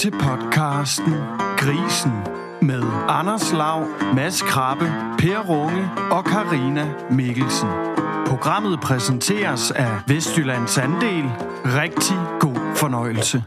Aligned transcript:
til 0.00 0.10
podcasten 0.10 1.12
Grisen 1.58 2.12
med 2.62 2.82
Anders 3.08 3.52
Lav, 3.52 3.86
Mads 4.14 4.42
Krabbe, 4.42 4.84
Per 5.18 5.38
Runge 5.38 5.90
og 6.10 6.24
Karina 6.24 6.94
Mikkelsen. 7.10 7.68
Programmet 8.26 8.80
præsenteres 8.80 9.70
af 9.70 10.00
Vestjyllands 10.08 10.78
Andel. 10.78 11.24
Rigtig 11.64 12.16
god 12.40 12.76
fornøjelse. 12.76 13.42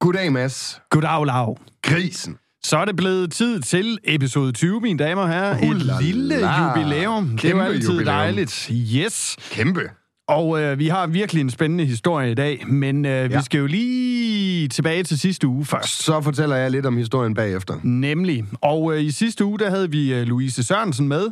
Goddag, 0.00 0.32
Mads. 0.32 0.80
Goddag, 0.90 1.26
Lav. 1.26 1.58
Grisen. 1.82 2.36
Så 2.64 2.76
er 2.76 2.84
det 2.84 2.96
blevet 2.96 3.32
tid 3.32 3.60
til 3.60 3.98
episode 4.04 4.52
20, 4.52 4.80
mine 4.80 4.98
damer 4.98 5.22
og 5.22 5.28
herrer. 5.28 5.58
Et 5.58 6.02
lille 6.02 6.34
jubilæum. 6.34 7.28
det 7.28 7.44
er 7.44 7.48
jo 7.48 7.56
Kæmpe 7.56 7.64
altid 7.64 7.90
jubilæum. 7.90 8.04
dejligt. 8.04 8.70
Yes. 8.72 9.36
Kæmpe. 9.50 10.01
Og 10.32 10.60
øh, 10.60 10.78
vi 10.78 10.88
har 10.88 11.06
virkelig 11.06 11.40
en 11.40 11.50
spændende 11.50 11.84
historie 11.84 12.30
i 12.30 12.34
dag, 12.34 12.66
men 12.66 13.04
øh, 13.04 13.10
ja. 13.10 13.26
Vi 13.26 13.42
skal 13.44 13.58
jo 13.58 13.66
lige 13.66 14.68
tilbage 14.68 15.02
til 15.02 15.18
sidste 15.18 15.46
uge 15.46 15.64
først. 15.64 16.02
Så 16.02 16.20
fortæller 16.20 16.56
jeg 16.56 16.70
lidt 16.70 16.86
om 16.86 16.96
historien 16.96 17.34
bagefter. 17.34 17.74
Nemlig. 17.82 18.44
Og 18.60 18.94
øh, 18.94 19.02
i 19.02 19.10
sidste 19.10 19.44
uge, 19.44 19.58
der 19.58 19.70
havde 19.70 19.90
vi 19.90 20.14
øh, 20.14 20.22
Louise 20.22 20.64
Sørensen 20.64 21.08
med. 21.08 21.26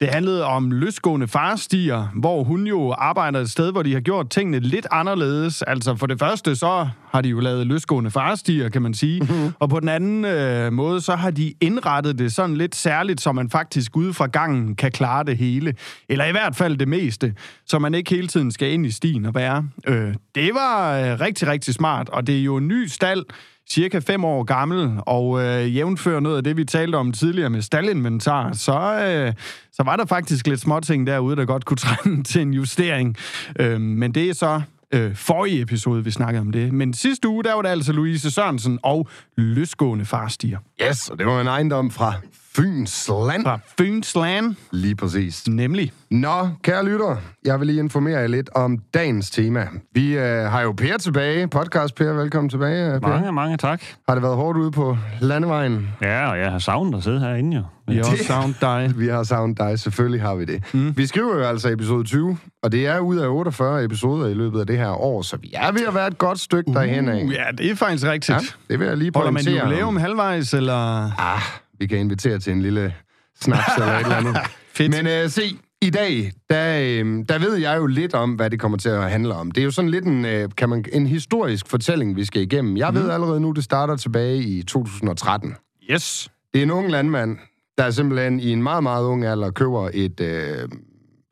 Det 0.00 0.08
handlede 0.08 0.44
om 0.44 0.70
løsgående 0.70 1.28
farstier, 1.28 2.08
hvor 2.14 2.44
hun 2.44 2.66
jo 2.66 2.92
arbejder 2.98 3.40
et 3.40 3.50
sted, 3.50 3.72
hvor 3.72 3.82
de 3.82 3.92
har 3.92 4.00
gjort 4.00 4.30
tingene 4.30 4.60
lidt 4.60 4.86
anderledes. 4.90 5.62
Altså 5.62 5.96
for 5.96 6.06
det 6.06 6.18
første, 6.18 6.56
så 6.56 6.88
har 7.10 7.20
de 7.20 7.28
jo 7.28 7.40
lavet 7.40 7.66
løsgående 7.66 8.10
farstier, 8.10 8.68
kan 8.68 8.82
man 8.82 8.94
sige. 8.94 9.20
Mm-hmm. 9.20 9.52
Og 9.58 9.68
på 9.68 9.80
den 9.80 9.88
anden 9.88 10.24
øh, 10.24 10.72
måde, 10.72 11.00
så 11.00 11.14
har 11.14 11.30
de 11.30 11.54
indrettet 11.60 12.18
det 12.18 12.32
sådan 12.32 12.56
lidt 12.56 12.74
særligt, 12.74 13.20
så 13.20 13.32
man 13.32 13.50
faktisk 13.50 13.96
ude 13.96 14.14
fra 14.14 14.26
gangen 14.26 14.76
kan 14.76 14.92
klare 14.92 15.24
det 15.24 15.36
hele. 15.36 15.74
Eller 16.08 16.24
i 16.24 16.32
hvert 16.32 16.56
fald 16.56 16.76
det 16.76 16.88
meste, 16.88 17.34
så 17.66 17.78
man 17.78 17.94
ikke 17.94 18.14
hele 18.14 18.28
tiden 18.28 18.52
skal 18.52 18.72
ind 18.72 18.86
i 18.86 18.90
stien 18.90 19.24
og 19.24 19.34
være. 19.34 19.68
Øh, 19.86 20.14
det 20.34 20.54
var 20.54 20.98
øh, 20.98 21.20
rigtig, 21.20 21.48
rigtig 21.48 21.74
smart, 21.74 22.08
og 22.08 22.26
det 22.26 22.38
er 22.38 22.42
jo 22.42 22.56
en 22.56 22.68
ny 22.68 22.86
stald, 22.86 23.24
cirka 23.70 23.98
fem 23.98 24.24
år 24.24 24.42
gammel, 24.42 24.90
og 25.06 25.42
øh, 25.42 25.76
jævnfører 25.76 26.20
noget 26.20 26.36
af 26.36 26.44
det, 26.44 26.56
vi 26.56 26.64
talte 26.64 26.96
om 26.96 27.12
tidligere 27.12 27.50
med 27.50 27.62
staldinventar, 27.62 28.52
så, 28.52 28.78
øh, 28.78 29.32
så 29.72 29.82
var 29.82 29.96
der 29.96 30.06
faktisk 30.06 30.46
lidt 30.46 30.60
småting 30.60 31.06
derude, 31.06 31.36
der 31.36 31.44
godt 31.44 31.64
kunne 31.64 31.76
trænge 31.86 32.24
til 32.24 32.42
en 32.42 32.54
justering. 32.54 33.16
Øh, 33.60 33.80
men 33.80 34.14
det 34.14 34.28
er 34.28 34.34
så 34.34 34.60
øh, 34.92 35.14
forrige 35.14 35.60
episode, 35.60 36.04
vi 36.04 36.10
snakkede 36.10 36.40
om 36.40 36.52
det. 36.52 36.72
Men 36.72 36.94
sidste 36.94 37.28
uge, 37.28 37.44
der 37.44 37.54
var 37.54 37.62
det 37.62 37.68
altså 37.68 37.92
Louise 37.92 38.30
Sørensen 38.30 38.78
og 38.82 39.08
løsgående 39.36 40.04
farstier. 40.04 40.58
Yes, 40.88 41.08
og 41.08 41.18
det 41.18 41.26
var 41.26 41.40
en 41.40 41.46
ejendom 41.46 41.90
fra 41.90 42.14
Fyns 42.56 43.08
Land. 43.28 43.42
Fra 43.44 43.58
Fynsland, 43.78 44.54
Lige 44.72 44.96
præcis. 44.96 45.48
nemlig. 45.48 45.92
Nå, 46.10 46.48
kære 46.62 46.84
lytter, 46.84 47.16
jeg 47.44 47.60
vil 47.60 47.66
lige 47.66 47.78
informere 47.78 48.18
jer 48.20 48.26
lidt 48.26 48.50
om 48.54 48.78
dagens 48.94 49.30
tema. 49.30 49.68
Vi 49.92 50.18
øh, 50.18 50.50
har 50.50 50.60
jo 50.62 50.72
Per 50.72 50.98
tilbage. 50.98 51.48
Podcast 51.48 51.94
Per, 51.94 52.12
velkommen 52.12 52.50
tilbage. 52.50 52.94
øh, 52.94 53.00
Per. 53.00 53.08
Mange, 53.08 53.32
mange 53.32 53.56
tak. 53.56 53.82
Har 54.08 54.14
det 54.14 54.22
været 54.22 54.36
hårdt 54.36 54.58
ude 54.58 54.70
på 54.70 54.98
landevejen? 55.20 55.88
Ja, 56.02 56.30
og 56.30 56.38
jeg 56.38 56.50
har 56.50 56.58
savnet 56.58 56.96
at 56.98 57.04
sidde 57.04 57.20
herinde 57.20 57.56
jo. 57.56 57.62
Vi 57.88 57.96
har 57.96 58.04
også 58.04 58.24
savnet 58.24 58.56
dig. 58.60 58.92
Vi 59.00 59.08
har 59.08 59.22
savnet 59.22 59.58
dig, 59.58 59.78
selvfølgelig 59.78 60.20
har 60.22 60.34
vi 60.34 60.44
det. 60.44 60.62
Mm. 60.74 60.96
Vi 60.96 61.06
skriver 61.06 61.34
jo 61.36 61.42
altså 61.42 61.68
episode 61.68 62.04
20, 62.04 62.38
og 62.62 62.72
det 62.72 62.86
er 62.86 62.98
ud 62.98 63.16
af 63.16 63.28
48 63.28 63.84
episoder 63.84 64.28
i 64.28 64.34
løbet 64.34 64.60
af 64.60 64.66
det 64.66 64.78
her 64.78 64.90
år, 64.90 65.22
så 65.22 65.36
vi 65.36 65.50
er 65.54 65.72
ved 65.72 65.86
at 65.88 65.94
være 65.94 66.06
et 66.06 66.18
godt 66.18 66.40
stykke 66.40 66.72
derhen 66.72 67.08
af. 67.08 67.24
Uh, 67.24 67.32
ja, 67.32 67.44
det 67.58 67.70
er 67.70 67.74
faktisk 67.74 68.06
rigtigt. 68.06 68.30
Ja, 68.38 68.40
det 68.70 68.80
vil 68.80 68.86
jeg 68.88 68.96
lige 68.96 69.10
Holder 69.14 69.30
man 69.30 69.44
pointere. 69.44 69.64
jubilæum 69.68 69.96
halvvejs, 69.96 70.54
eller... 70.54 71.04
Ah, 71.20 71.40
vi 71.78 71.86
kan 71.86 71.98
invitere 71.98 72.38
til 72.38 72.52
en 72.52 72.62
lille 72.62 72.94
snaps 73.40 73.62
eller 73.78 73.92
et 73.92 74.00
eller 74.00 74.16
andet. 74.16 74.36
Fedt. 74.76 74.90
Men 74.90 75.06
øh, 75.06 75.30
se, 75.30 75.42
i 75.82 75.90
dag, 75.90 76.32
der, 76.50 76.78
øh, 76.80 77.24
der 77.28 77.38
ved 77.38 77.54
jeg 77.54 77.76
jo 77.76 77.86
lidt 77.86 78.14
om, 78.14 78.32
hvad 78.32 78.50
det 78.50 78.60
kommer 78.60 78.78
til 78.78 78.88
at 78.88 79.10
handle 79.10 79.34
om. 79.34 79.50
Det 79.50 79.60
er 79.60 79.64
jo 79.64 79.70
sådan 79.70 79.90
lidt 79.90 80.04
en, 80.04 80.24
øh, 80.24 80.48
kan 80.56 80.68
man, 80.68 80.84
en 80.92 81.06
historisk 81.06 81.68
fortælling, 81.68 82.16
vi 82.16 82.24
skal 82.24 82.42
igennem. 82.42 82.76
Jeg 82.76 82.94
ved 82.94 83.10
allerede 83.10 83.40
nu, 83.40 83.52
det 83.52 83.64
starter 83.64 83.96
tilbage 83.96 84.38
i 84.38 84.62
2013. 84.62 85.54
Yes. 85.90 86.30
Det 86.54 86.58
er 86.58 86.62
en 86.62 86.70
ung 86.70 86.90
landmand, 86.90 87.38
der 87.78 87.90
simpelthen 87.90 88.40
i 88.40 88.52
en 88.52 88.62
meget, 88.62 88.82
meget 88.82 89.04
ung 89.04 89.24
alder 89.24 89.50
køber 89.50 89.90
et... 89.94 90.20
Øh, 90.20 90.68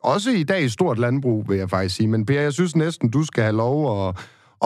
også 0.02 0.30
i 0.30 0.42
dag 0.42 0.64
et 0.64 0.72
stort 0.72 0.98
landbrug, 0.98 1.48
vil 1.48 1.58
jeg 1.58 1.70
faktisk 1.70 1.96
sige. 1.96 2.08
Men 2.08 2.26
Per, 2.26 2.40
jeg 2.40 2.52
synes 2.52 2.76
næsten, 2.76 3.10
du 3.10 3.24
skal 3.24 3.42
have 3.42 3.56
lov 3.56 4.08
at, 4.08 4.16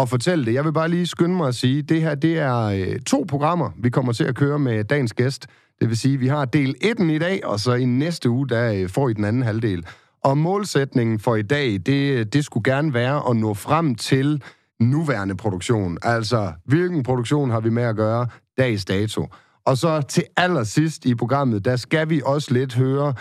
at 0.01 0.09
fortælle 0.09 0.45
det. 0.45 0.55
Jeg 0.55 0.65
vil 0.65 0.73
bare 0.73 0.89
lige 0.89 1.07
skynde 1.07 1.37
mig 1.37 1.49
at 1.49 1.55
sige, 1.55 1.83
det 1.83 2.03
her 2.03 2.15
det 2.15 2.39
er 2.39 2.59
øh, 2.59 3.01
to 3.07 3.25
programmer, 3.29 3.71
vi 3.77 3.91
kommer 3.91 4.13
til 4.13 4.25
at 4.25 4.35
køre 4.35 4.59
med 4.59 4.85
dagens 4.85 5.13
gæst. 5.13 5.47
Det 5.81 5.89
vil 5.89 5.97
sige, 5.97 6.19
vi 6.19 6.27
har 6.27 6.45
del 6.45 6.75
1 6.81 7.01
i 7.01 7.19
dag, 7.19 7.47
og 7.47 7.61
så 7.61 7.75
i 7.75 7.85
næste 7.85 8.31
uge, 8.31 8.49
der 8.49 8.73
øh, 8.73 8.89
får 8.89 9.09
I 9.09 9.13
den 9.13 9.25
anden 9.25 9.43
halvdel. 9.43 9.87
Og 10.25 10.39
målsætningen 10.39 11.19
for 11.19 11.37
i 11.37 11.43
dag, 11.43 11.73
det, 11.87 12.19
øh, 12.19 12.27
det 12.27 12.45
skulle 12.45 12.73
gerne 12.73 12.95
være 12.95 13.31
at 13.31 13.37
nå 13.37 13.55
frem 13.55 13.95
til 13.95 14.43
nuværende 14.81 15.37
produktion. 15.37 15.99
Altså, 16.03 16.53
hvilken 16.65 17.03
produktion 17.03 17.51
har 17.51 17.61
vi 17.61 17.71
med 17.71 17.83
at 17.83 17.97
gøre 17.97 18.27
dags 18.59 18.85
dato? 18.85 19.27
Og 19.67 19.79
så 19.79 20.01
til 20.01 20.25
allersidst 20.37 21.07
i 21.07 21.15
programmet, 21.15 21.65
der 21.65 21.77
skal 21.77 22.11
vi 22.11 22.23
også 22.25 22.55
lidt 22.55 22.75
høre, 22.75 23.15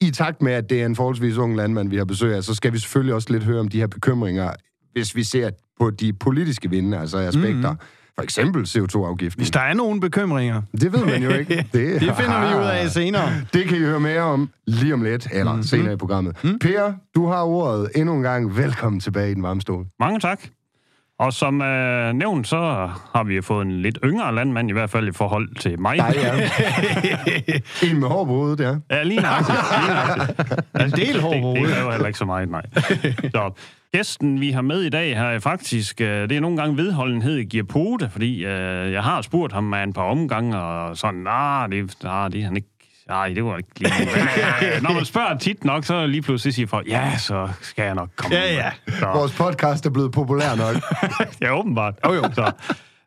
i 0.00 0.10
takt 0.10 0.42
med, 0.42 0.52
at 0.52 0.70
det 0.70 0.82
er 0.82 0.86
en 0.86 0.96
forholdsvis 0.96 1.36
ung 1.36 1.56
landmand, 1.56 1.88
vi 1.88 1.96
har 1.96 2.04
besøg 2.04 2.34
af, 2.34 2.44
så 2.44 2.54
skal 2.54 2.72
vi 2.72 2.78
selvfølgelig 2.78 3.14
også 3.14 3.32
lidt 3.32 3.44
høre 3.44 3.60
om 3.60 3.68
de 3.68 3.78
her 3.78 3.86
bekymringer, 3.86 4.52
hvis 4.92 5.16
vi 5.16 5.24
ser 5.24 5.50
på 5.80 5.90
de 5.90 6.12
politiske 6.12 6.70
vinde, 6.70 6.98
altså 6.98 7.18
aspekter. 7.18 7.72
Mm-hmm. 7.72 7.86
For 8.18 8.22
eksempel 8.22 8.62
CO2-afgiften. 8.62 9.40
Hvis 9.40 9.50
der 9.50 9.60
er 9.60 9.74
nogle 9.74 10.00
bekymringer, 10.00 10.62
Det 10.72 10.92
ved 10.92 11.04
man 11.04 11.22
jo 11.22 11.30
ikke. 11.30 11.56
Det, 11.72 12.00
det 12.00 12.16
finder 12.16 12.48
vi 12.48 12.54
ud 12.54 12.64
af 12.70 12.90
senere. 12.90 13.28
Det 13.52 13.64
kan 13.68 13.76
I 13.76 13.80
høre 13.80 14.00
mere 14.00 14.20
om 14.22 14.50
lige 14.66 14.94
om 14.94 15.02
lidt, 15.02 15.28
eller 15.32 15.52
mm-hmm. 15.52 15.62
senere 15.62 15.92
i 15.92 15.96
programmet. 15.96 16.44
Mm. 16.44 16.58
Per, 16.58 16.92
du 17.14 17.26
har 17.26 17.42
ordet 17.42 17.90
endnu 17.94 18.14
en 18.14 18.22
gang. 18.22 18.56
Velkommen 18.56 19.00
tilbage 19.00 19.30
i 19.30 19.34
den 19.34 19.42
varme 19.42 19.60
stol. 19.60 19.86
Mange 20.00 20.20
tak. 20.20 20.40
Og 21.18 21.32
som 21.32 21.62
øh, 21.62 22.12
nævnt, 22.12 22.46
så 22.48 22.88
har 23.14 23.24
vi 23.24 23.42
fået 23.42 23.66
en 23.66 23.82
lidt 23.82 23.98
yngre 24.04 24.34
landmand, 24.34 24.68
i 24.70 24.72
hvert 24.72 24.90
fald 24.90 25.08
i 25.08 25.12
forhold 25.12 25.54
til 25.60 25.80
mig. 25.80 25.96
Nej, 25.96 26.14
ja. 26.16 26.32
en 27.90 28.00
med 28.00 28.08
hår 28.08 28.24
på 28.24 28.30
hovedet, 28.30 28.60
ja. 28.64 28.96
Ja, 28.96 29.02
lige 29.02 29.20
nøjagtigt. 29.20 29.58
En 30.84 30.90
del 30.90 31.20
hår 31.20 31.28
på 31.30 31.34
det, 31.34 31.42
det 31.42 31.42
hovedet. 31.42 31.74
kræver 31.74 31.90
heller 31.92 32.06
ikke 32.06 32.18
så 32.18 32.24
meget, 32.24 32.48
nej. 32.50 32.62
Så 33.22 33.50
gæsten, 33.92 34.40
vi 34.40 34.50
har 34.50 34.62
med 34.62 34.82
i 34.82 34.88
dag, 34.90 35.18
har 35.18 35.30
jeg 35.30 35.42
faktisk... 35.42 36.00
øh, 36.00 36.28
Det 36.28 36.32
er 36.36 36.40
nogle 36.40 36.56
gange 36.56 36.76
vedholdenhed 36.76 37.44
giver 37.44 37.64
pote, 37.64 38.10
fordi 38.10 38.44
øh, 38.44 38.92
jeg 38.92 39.02
har 39.02 39.22
spurgt 39.22 39.52
ham 39.52 39.64
med 39.64 39.82
en 39.82 39.92
par 39.92 40.02
omgange, 40.02 40.58
og 40.58 40.96
sådan, 40.96 41.20
nej, 41.20 41.66
det, 41.66 41.94
nah, 42.04 42.32
det 42.32 42.40
er 42.40 42.44
han 42.44 42.56
ikke 42.56 42.68
Nej, 43.08 43.28
det 43.28 43.44
var 43.44 43.56
ikke 43.56 43.80
lige... 43.80 43.92
Når 44.82 44.92
man 44.92 45.04
spørger 45.04 45.38
tit 45.38 45.64
nok, 45.64 45.84
så 45.84 46.06
lige 46.06 46.22
pludselig 46.22 46.54
siger 46.54 46.66
folk, 46.66 46.88
ja, 46.88 47.16
så 47.18 47.48
skal 47.60 47.84
jeg 47.84 47.94
nok 47.94 48.08
komme. 48.16 48.36
Ja, 48.36 48.54
ja. 48.54 48.70
Så, 48.88 49.06
Vores 49.06 49.36
podcast 49.36 49.86
er 49.86 49.90
blevet 49.90 50.12
populær 50.12 50.54
nok. 50.54 50.82
ja, 51.42 51.58
åbenbart. 51.58 51.94
Jo, 52.06 52.12
jo. 52.12 52.22
Så. 52.32 52.52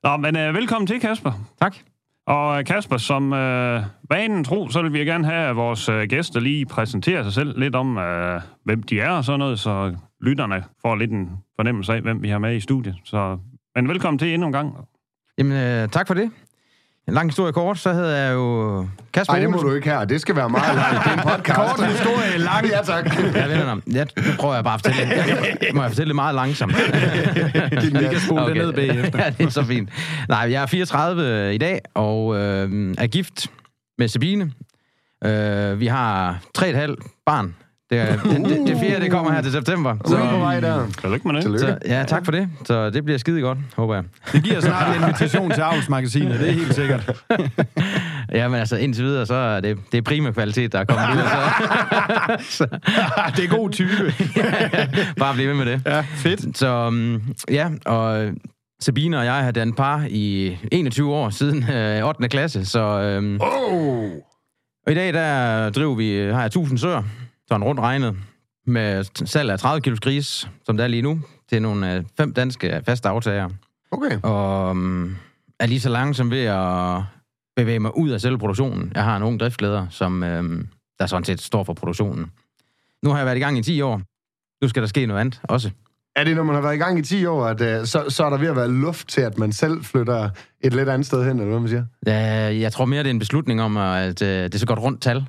Nå, 0.04 0.18
men 0.18 0.36
øh, 0.36 0.54
velkommen 0.54 0.88
til, 0.88 1.00
Kasper. 1.00 1.32
Tak. 1.62 1.76
Og 2.28 2.60
øh, 2.60 2.66
Kasper, 2.66 2.98
som 2.98 3.34
øh, 3.34 3.84
vanen 4.10 4.44
tro, 4.44 4.70
så 4.70 4.82
vil 4.82 4.94
vi 4.94 5.00
gerne 5.00 5.26
have, 5.26 5.50
at 5.50 5.56
vores 5.56 5.90
øh, 5.90 6.02
gæster 6.04 6.40
lige 6.40 6.66
præsenterer 6.66 7.24
sig 7.24 7.34
selv 7.34 7.60
lidt 7.60 7.76
om, 7.76 7.98
øh, 7.98 8.42
hvem 8.66 8.84
de 8.84 9.00
er 9.00 9.10
og 9.10 9.24
sådan 9.26 9.40
noget, 9.40 9.60
så 9.60 9.96
lytterne 10.22 10.64
får 10.82 10.96
lidt 10.96 11.12
en 11.12 11.30
fornemmelse 11.56 11.94
af, 11.94 12.02
hvem 12.02 12.24
vi 12.24 12.30
har 12.30 12.40
med 12.40 12.56
i 12.56 12.60
studiet. 12.60 12.96
Så, 13.04 13.38
men 13.76 13.88
velkommen 13.88 14.20
til 14.20 14.34
endnu 14.34 14.48
en 14.48 14.54
gang. 14.54 14.74
Jamen, 15.38 15.58
øh, 15.58 15.90
tak 15.90 16.08
for 16.08 16.14
det. 16.14 16.32
En 17.10 17.16
lang 17.16 17.30
historie 17.30 17.54
kort, 17.54 17.78
så 17.78 17.94
hedder 17.94 18.16
jeg 18.18 18.34
jo 18.34 18.88
Kasper 19.14 19.34
Nej, 19.34 19.42
det 19.42 19.50
må 19.50 19.58
du 19.58 19.74
ikke 19.74 19.90
her. 19.90 20.06
Det 20.06 20.22
skal 20.22 20.36
være 20.36 20.50
meget 20.50 20.76
langt. 20.76 21.04
Det 21.04 21.12
er 21.12 21.14
en 21.14 21.20
podcast. 21.36 21.60
Kort 21.60 21.88
historie, 21.88 22.38
lang. 22.38 22.68
Ja, 22.68 22.82
tak. 22.84 23.18
Ja, 23.36 23.48
venner, 23.48 23.78
jeg, 23.92 24.08
nu 24.18 24.24
prøver 24.40 24.56
jeg 24.56 24.64
bare 24.64 24.74
at 24.74 24.82
fortælle 24.86 25.10
det. 25.10 25.18
Jeg, 25.18 25.58
jeg, 25.62 25.70
må 25.74 25.82
jeg 25.82 25.92
fortælle 25.92 26.08
det 26.08 26.16
meget 26.16 26.36
langsomt? 26.36 26.74
Vi 28.02 28.08
kan 28.12 28.20
spole 28.26 28.42
okay. 28.42 28.56
det 28.56 28.62
ned 28.62 28.74
bagefter. 28.74 29.20
ja, 29.24 29.30
det 29.38 29.46
er 29.46 29.50
så 29.50 29.64
fint. 29.64 29.90
Nej, 30.30 30.48
jeg 30.52 30.62
er 30.62 30.66
34 30.66 31.56
i 31.56 31.58
dag, 31.58 31.82
og 31.96 32.36
øh, 32.36 32.96
er 32.98 33.08
gift 33.08 33.48
med 33.98 34.08
Sabine. 34.08 34.52
Øh, 35.26 35.80
vi 35.80 35.88
har 35.88 36.40
3,5 36.58 37.22
barn. 37.26 37.56
Det, 37.90 38.00
er, 38.00 38.18
det, 38.24 38.46
det, 38.46 38.68
det 38.68 38.78
fjerde, 38.80 39.04
det 39.04 39.12
kommer 39.12 39.32
her 39.32 39.42
til 39.42 39.52
september. 39.52 39.96
Så 40.06 40.18
er 40.18 40.30
på 40.30 40.38
vej 40.38 40.60
der. 40.60 40.88
Tillykke 41.02 41.28
med 41.28 41.36
det. 41.36 41.44
Tillykke. 41.44 41.66
så, 41.66 41.78
ja, 41.86 42.04
tak 42.08 42.26
for 42.26 42.32
det. 42.32 42.50
Så 42.66 42.90
det 42.90 43.06
bliver 43.06 43.18
skide 43.18 43.42
godt, 43.42 43.58
håber 43.76 43.96
jeg. 43.96 44.04
Det 44.32 44.44
giver 44.44 44.60
snart 44.60 44.96
en 44.96 45.04
invitation 45.04 45.52
til 45.52 45.62
Avlsmagasinet, 45.62 46.40
det 46.40 46.50
er 46.50 46.54
helt 46.54 46.76
sikkert. 46.76 47.12
Ja, 48.34 48.48
men 48.48 48.60
altså 48.60 48.78
indtil 48.78 49.04
videre, 49.04 49.26
så 49.26 49.34
er 49.34 49.60
det, 49.60 49.78
det 49.92 49.98
er 49.98 50.02
prima 50.02 50.32
kvalitet, 50.32 50.72
der 50.72 50.80
er 50.80 50.84
kommet 50.84 51.08
ud. 51.16 51.22
Så, 52.44 52.68
det 53.36 53.46
er 53.46 53.58
god 53.58 53.70
type. 53.70 54.14
bare 55.20 55.34
bliv 55.34 55.48
ved 55.48 55.56
med 55.56 55.66
det. 55.66 55.82
Ja, 55.86 56.00
fedt. 56.02 56.58
Så 56.58 56.88
um, 56.88 57.22
ja, 57.52 57.70
og 57.86 58.30
Sabine 58.82 59.18
og 59.20 59.26
jeg 59.26 59.34
har 59.34 59.52
dannet 59.52 59.76
par 59.76 60.06
i 60.10 60.58
21 60.72 61.14
år 61.14 61.30
siden 61.30 61.70
øh, 61.70 62.04
8. 62.08 62.28
klasse, 62.30 62.66
så 62.66 63.18
um, 63.18 63.40
Oh! 63.42 64.12
og 64.86 64.92
i 64.92 64.96
dag 64.96 65.14
der 65.14 65.70
driver 65.70 65.96
vi, 65.96 66.18
har 66.18 66.40
jeg 66.40 66.46
1000 66.46 66.78
søer, 66.78 67.04
sådan 67.50 67.64
rundt 67.64 67.82
regnet, 67.82 68.16
med 68.66 69.04
salg 69.26 69.52
af 69.52 69.60
30 69.60 69.82
kilos 69.82 70.00
gris, 70.00 70.50
som 70.66 70.78
der 70.78 70.84
er 70.84 70.88
lige 70.88 71.02
nu, 71.02 71.22
til 71.50 71.62
nogle 71.62 71.96
øh, 71.96 72.04
fem 72.18 72.34
danske 72.34 72.82
faste 72.86 73.10
aftagere. 73.10 73.50
Okay. 73.92 74.20
Og 74.24 74.70
um, 74.70 75.18
er 75.60 75.66
lige 75.66 75.80
så 75.80 75.90
langsom 75.90 76.32
ved 76.32 76.46
at 76.46 77.04
bevæge 77.56 77.80
mig 77.80 77.98
ud 77.98 78.10
af 78.10 78.22
selve 78.22 78.38
produktionen. 78.38 78.92
Jeg 78.96 79.04
har 79.04 79.18
en 79.18 79.24
ung 79.24 79.40
driftleder, 79.40 79.88
som 79.90 80.24
øhm, 80.24 80.68
der 81.00 81.06
sådan 81.06 81.24
set 81.24 81.42
står 81.42 81.64
for 81.64 81.74
produktionen. 81.74 82.32
Nu 83.04 83.10
har 83.10 83.18
jeg 83.18 83.26
været 83.26 83.38
i 83.38 83.40
gang 83.40 83.58
i 83.58 83.64
10 83.64 83.82
år. 83.82 84.02
Nu 84.62 84.70
skal 84.70 84.82
der 84.82 84.88
ske 84.88 85.06
noget 85.06 85.22
andet 85.22 85.40
også. 85.44 85.70
Er 86.16 86.24
det, 86.24 86.36
når 86.36 86.44
man 86.44 86.56
har 86.56 86.62
været 86.62 86.76
i 86.76 86.78
gang 86.78 87.00
i 87.00 87.02
10 87.02 87.26
år, 87.26 87.46
at 87.46 87.62
uh, 87.62 87.86
så, 87.86 88.06
så 88.10 88.24
er 88.26 88.30
der 88.30 88.38
ved 88.38 88.48
at 88.48 88.56
være 88.56 88.72
luft 88.72 89.08
til, 89.08 89.22
at 89.22 89.38
man 89.38 89.54
selv 89.54 89.84
flytter 89.84 90.30
et 90.62 90.74
lidt 90.74 90.90
andet 90.90 91.06
sted 91.06 91.26
hen, 91.26 91.40
eller 91.40 91.50
hvad 91.50 91.60
man 91.60 91.70
siger? 91.70 91.86
Øh, 92.08 92.62
jeg 92.62 92.72
tror 92.72 92.86
mere, 92.86 93.00
det 93.00 93.10
er 93.10 93.14
en 93.14 93.20
beslutning 93.20 93.62
om, 93.62 93.78
at 93.78 94.22
øh, 94.22 94.44
det 94.44 94.56
er 94.56 94.60
så 94.60 94.66
godt 94.66 94.80
rundt 94.80 95.02
tal. 95.02 95.26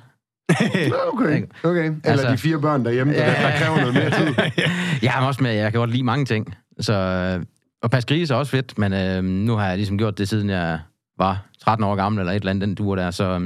Okay. 1.13 1.43
okay. 1.63 1.83
Eller 1.85 1.97
Altså- 2.05 2.31
de 2.31 2.37
fire 2.37 2.61
børn 2.61 2.85
derhjemme, 2.85 3.13
der, 3.13 3.25
der 3.25 3.51
kræver 3.57 3.77
noget 3.77 3.93
mere 3.93 4.09
tid. 4.09 4.35
Jeg 5.03 5.13
er 5.21 5.25
også 5.25 5.43
med, 5.43 5.51
jeg 5.53 5.71
kan 5.71 5.79
godt 5.79 5.89
lide 5.91 6.03
mange 6.03 6.25
ting. 6.25 6.55
Så, 6.79 6.93
øh, 6.93 7.45
og 7.83 7.91
passe 7.91 8.07
grise 8.07 8.33
er 8.33 8.37
også 8.37 8.51
fedt, 8.51 8.77
men 8.77 8.93
øh, 8.93 9.23
nu 9.23 9.55
har 9.55 9.67
jeg 9.67 9.77
ligesom 9.77 9.97
gjort 9.97 10.17
det, 10.17 10.29
siden 10.29 10.49
jeg 10.49 10.79
var 11.19 11.45
13 11.63 11.83
år 11.83 11.95
gammel, 11.95 12.19
eller 12.19 12.31
et 12.31 12.35
eller 12.39 12.49
andet, 12.49 12.67
den 12.67 12.75
duer 12.75 12.95
der. 12.95 13.11
Så 13.11 13.23
øh, 13.23 13.39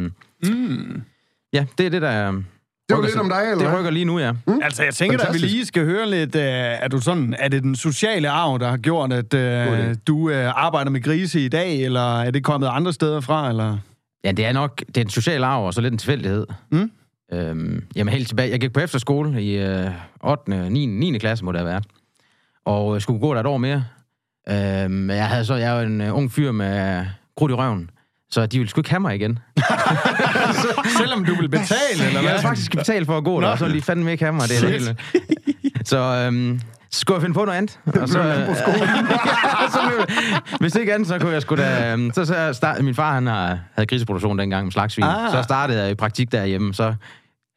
Mm. 0.44 1.02
ja, 1.54 1.66
det 1.78 1.86
er 1.86 1.90
det, 1.90 2.02
der... 2.02 2.32
Det 2.32 2.44
var 2.90 2.96
rykker 2.98 3.02
lidt 3.08 3.12
sig- 3.14 3.22
om 3.22 3.30
dig, 3.30 3.52
eller 3.52 3.66
Det 3.70 3.78
rykker 3.80 3.92
lige 3.92 4.06
nu, 4.06 4.20
ja. 4.20 4.32
Altså, 4.62 4.84
jeg 4.84 4.94
tænker, 4.94 5.18
at 5.18 5.22
vi 5.22 5.26
Fantastisk. 5.26 5.54
lige 5.54 5.66
skal 5.66 5.86
høre 5.86 6.10
lidt, 6.10 6.36
uh, 6.36 6.42
er 6.42 6.88
du 6.88 7.00
sådan, 7.02 7.36
er 7.40 7.48
det 7.48 7.64
den 7.64 7.76
sociale 7.76 8.30
arv, 8.30 8.60
der 8.60 8.70
har 8.70 8.78
gjort, 8.78 9.14
at 9.14 9.34
uh, 9.34 9.40
idé. 9.40 9.96
du 10.08 10.18
uh, 10.30 10.66
arbejder 10.66 10.92
med 10.92 11.02
grise 11.04 11.40
i 11.46 11.48
dag, 11.48 11.82
eller 11.84 12.22
er 12.22 12.32
det 12.32 12.44
kommet 12.44 12.68
andre 12.68 12.94
steder 12.94 13.22
fra, 13.22 13.50
eller? 13.50 13.78
Ja, 14.26 14.32
det 14.32 14.46
er 14.46 14.52
nok 14.52 14.82
det 14.88 14.98
er 14.98 15.02
en 15.02 15.10
social 15.10 15.44
arv, 15.44 15.66
og 15.66 15.74
så 15.74 15.82
lidt 15.82 15.92
en 15.92 15.98
tilfældighed. 15.98 16.46
Mm. 16.72 16.92
Øhm, 17.34 17.84
jamen 17.96 18.14
helt 18.14 18.28
tilbage. 18.28 18.52
Jeg 18.52 18.60
gik 18.60 18.74
på 18.74 18.80
efterskole 18.80 19.42
i 19.44 19.58
øh, 19.58 19.92
8. 20.24 20.70
9. 20.70 20.86
9. 20.86 21.18
klasse, 21.18 21.46
må 21.46 21.52
det 21.52 21.60
have 21.60 21.68
været. 21.70 21.84
Og 22.66 22.94
jeg 22.94 23.02
skulle 23.02 23.20
gå 23.20 23.34
der 23.34 23.40
et 23.40 23.46
år 23.46 23.58
mere. 23.58 23.86
Øhm, 24.50 25.10
jeg, 25.10 25.28
havde 25.28 25.46
så, 25.46 25.56
jeg 25.56 25.76
er 25.78 25.82
jo 25.82 25.88
en 25.88 26.02
øh, 26.02 26.16
ung 26.18 26.32
fyr 26.32 26.52
med 26.52 27.06
krudt 27.38 27.52
i 27.52 27.56
røven. 27.56 27.90
Så 28.30 28.46
de 28.46 28.58
ville 28.58 28.70
sgu 28.70 28.80
ikke 28.80 28.90
have 28.90 29.00
mig 29.00 29.16
igen. 29.16 29.40
Selvom 31.00 31.26
du 31.26 31.36
vil 31.36 31.50
betale, 31.50 31.78
eller 32.00 32.12
Jeg 32.12 32.20
hvad? 32.22 32.30
havde 32.30 32.42
faktisk 32.42 32.72
betalt 32.72 33.06
for 33.06 33.18
at 33.18 33.24
gå 33.24 33.42
der, 33.42 33.48
og 33.48 33.58
så 33.58 33.66
ville 33.66 33.78
de 33.80 33.84
fandme 33.86 34.12
ikke 34.12 34.24
have 34.24 34.34
mig. 34.34 34.50
Det 34.50 34.58
er 34.58 34.62
det 34.62 34.72
hele. 34.72 34.96
Så 35.86 35.98
øhm, 35.98 36.60
så 36.96 37.00
skulle 37.00 37.16
jeg 37.16 37.22
finde 37.22 37.34
på 37.34 37.46
noget 37.46 37.58
andet. 37.58 37.80
Og 38.02 38.10
så, 38.10 38.20
øh, 38.20 38.56
så 39.76 39.80
blev, 39.88 40.06
hvis 40.60 40.76
ikke 40.76 40.94
andet, 40.94 41.08
så 41.08 41.20
kunne 41.20 41.32
jeg 41.32 41.42
sgu 41.42 41.56
da... 41.56 41.92
øhm, 41.94 42.12
Så, 42.14 42.26
så 42.26 42.54
start, 42.54 42.84
min 42.84 42.96
far, 42.96 43.14
han 43.14 43.28
har, 43.28 43.60
havde 43.74 43.88
griseproduktion 43.88 44.40
dengang 44.40 44.66
med 44.66 44.72
slagsvin. 44.72 45.04
Ah. 45.04 45.32
Så 45.32 45.42
startede 45.44 45.82
jeg 45.82 45.92
i 45.92 45.96
praktik 45.96 46.32
derhjemme, 46.32 46.74
så 46.74 46.96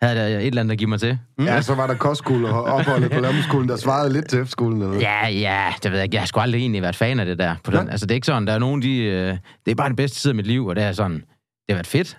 havde 0.02 0.20
jeg 0.20 0.30
et 0.40 0.46
eller 0.46 0.60
andet 0.62 0.72
at 0.72 0.78
give 0.78 0.90
mig 0.90 1.00
til. 1.00 1.18
Ja, 1.40 1.60
så 1.62 1.74
var 1.74 1.86
der 1.86 1.94
kostskole 1.94 2.48
og 2.48 2.64
opholdet 2.64 3.10
på 3.10 3.20
Lammeskolen, 3.20 3.68
der 3.68 3.76
svarede 3.76 4.12
lidt 4.12 4.28
til 4.28 4.38
efterskolen. 4.38 4.82
Eller? 4.82 4.98
Ja, 5.00 5.28
ja, 5.28 5.72
det 5.82 5.90
ved 5.90 5.98
jeg 5.98 6.04
ikke. 6.04 6.14
Jeg 6.14 6.20
har 6.22 6.26
sgu 6.26 6.40
aldrig 6.40 6.60
egentlig 6.60 6.82
været 6.82 6.96
fan 6.96 7.20
af 7.20 7.26
det 7.26 7.38
der. 7.38 7.54
På 7.64 7.70
den. 7.70 7.80
Nej. 7.84 7.90
Altså, 7.90 8.06
det 8.06 8.10
er 8.10 8.14
ikke 8.14 8.26
sådan, 8.26 8.46
der 8.46 8.52
er 8.52 8.58
nogen, 8.58 8.82
de... 8.82 8.98
Øh, 8.98 9.36
det 9.64 9.70
er 9.70 9.74
bare 9.74 9.88
den 9.88 9.96
bedste 9.96 10.20
tid 10.20 10.28
af 10.30 10.34
mit 10.34 10.46
liv, 10.46 10.66
og 10.66 10.76
det 10.76 10.84
er 10.84 10.92
sådan... 10.92 11.14
Det 11.16 11.24
har 11.68 11.74
været 11.74 11.86
fedt, 11.86 12.18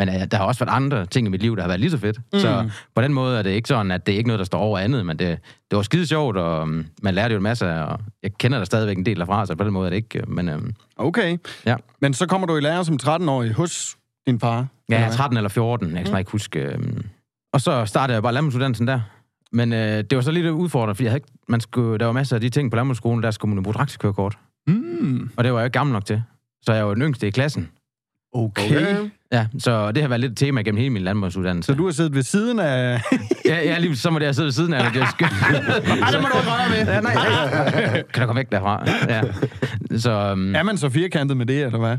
men 0.00 0.08
øh, 0.08 0.26
der 0.30 0.36
har 0.36 0.44
også 0.44 0.64
været 0.64 0.76
andre 0.76 1.06
ting 1.06 1.26
i 1.26 1.30
mit 1.30 1.40
liv, 1.42 1.56
der 1.56 1.62
har 1.62 1.68
været 1.68 1.80
lige 1.80 1.90
så 1.90 1.98
fedt. 1.98 2.18
Mm. 2.32 2.38
Så 2.38 2.70
på 2.94 3.02
den 3.02 3.12
måde 3.14 3.38
er 3.38 3.42
det 3.42 3.50
ikke 3.50 3.68
sådan, 3.68 3.90
at 3.90 4.06
det 4.06 4.12
er 4.12 4.16
ikke 4.16 4.28
noget, 4.28 4.38
der 4.38 4.44
står 4.44 4.58
over 4.58 4.78
andet, 4.78 5.06
men 5.06 5.18
det, 5.18 5.38
det 5.70 5.76
var 5.76 5.82
skide 5.82 6.06
sjovt, 6.06 6.36
og 6.36 6.62
um, 6.62 6.86
man 7.02 7.14
lærte 7.14 7.32
jo 7.32 7.36
en 7.36 7.42
masse, 7.42 7.72
og 7.72 8.00
jeg 8.22 8.30
kender 8.38 8.58
der 8.58 8.64
stadigvæk 8.64 8.98
en 8.98 9.06
del 9.06 9.18
derfra, 9.18 9.46
så 9.46 9.54
på 9.54 9.64
den 9.64 9.72
måde 9.72 9.86
er 9.86 9.90
det 9.90 9.96
ikke... 9.96 10.18
øh, 10.18 10.28
Men 10.30 10.48
øhm, 10.48 10.74
Okay. 10.96 11.38
Ja. 11.66 11.76
Men 12.00 12.14
så 12.14 12.26
kommer 12.26 12.46
du 12.46 12.56
i 12.56 12.60
lære 12.60 12.84
som 12.84 12.98
13-årig 13.02 13.52
hos 13.52 13.96
din 14.26 14.40
far? 14.40 14.56
ja, 14.56 14.64
eller 14.88 14.98
jeg 14.98 15.02
er 15.02 15.08
hvad? 15.08 15.16
13 15.16 15.36
eller 15.36 15.48
14, 15.48 15.96
jeg 15.96 16.04
kan 16.04 16.12
mm. 16.12 16.18
ikke 16.18 16.30
huske. 16.30 16.60
Øhm, 16.60 17.04
og 17.52 17.60
så 17.60 17.86
startede 17.86 18.14
jeg 18.14 18.22
bare 18.22 18.32
landbrugsuddannelsen 18.32 18.86
der. 18.86 19.00
Men 19.52 19.72
øh, 19.72 19.78
det 20.10 20.16
var 20.16 20.22
så 20.22 20.30
lidt 20.30 20.46
udfordrende, 20.46 20.94
fordi 20.94 21.04
jeg 21.04 21.10
havde 21.10 21.18
ikke, 21.18 21.32
man 21.48 21.60
skulle, 21.60 21.98
der 21.98 22.06
var 22.06 22.12
masser 22.12 22.36
af 22.36 22.40
de 22.40 22.48
ting 22.48 22.70
på 22.70 22.76
landbrugsskolen, 22.76 23.22
der 23.22 23.30
skulle 23.30 23.54
man 23.54 23.62
bruge 23.64 23.74
traktorkørekort. 23.74 24.38
Mm. 24.66 25.30
Og 25.36 25.44
det 25.44 25.52
var 25.52 25.58
jeg 25.58 25.66
ikke 25.66 25.78
gammel 25.78 25.92
nok 25.92 26.04
til. 26.04 26.22
Så 26.62 26.72
jeg 26.72 26.86
var 26.86 26.94
den 26.94 27.02
yngste 27.02 27.26
i 27.26 27.30
klassen. 27.30 27.68
Okay. 28.32 28.76
Okay. 28.76 29.10
Ja, 29.32 29.46
så 29.58 29.92
det 29.92 30.02
har 30.02 30.08
været 30.08 30.20
lidt 30.20 30.32
et 30.32 30.38
tema 30.38 30.62
gennem 30.62 30.78
hele 30.78 30.90
min 30.90 31.02
landbrugsuddannelse. 31.02 31.66
Så 31.66 31.74
du 31.74 31.84
har 31.84 31.92
siddet 31.92 32.14
ved 32.14 32.22
siden 32.22 32.58
af... 32.58 33.00
Ja, 33.44 33.56
ja 33.62 33.78
lige 33.78 33.96
så 33.96 34.10
må 34.10 34.18
det 34.18 34.24
jeg 34.26 34.34
sidde 34.34 34.44
ved 34.46 34.52
siden 34.52 34.72
af, 34.74 34.92
det 34.92 35.02
er 35.02 35.06
skønt. 35.10 35.32
Ej, 35.32 36.10
det 36.10 36.20
må 36.22 36.28
du 36.32 36.38
ikke 36.38 36.50
røre 36.50 36.84
med. 36.84 36.94
ja, 36.94 37.00
nej, 37.00 37.14
nej. 37.14 38.02
Kan 38.12 38.20
du 38.22 38.26
komme 38.26 38.38
væk 38.38 38.52
derfra? 38.52 38.84
Ja. 39.08 39.22
Så 39.98 40.32
um, 40.32 40.54
Er 40.54 40.62
man 40.62 40.76
så 40.78 40.88
firkantet 40.88 41.36
med 41.36 41.46
det, 41.46 41.62
eller 41.64 41.78
hvad? 41.78 41.92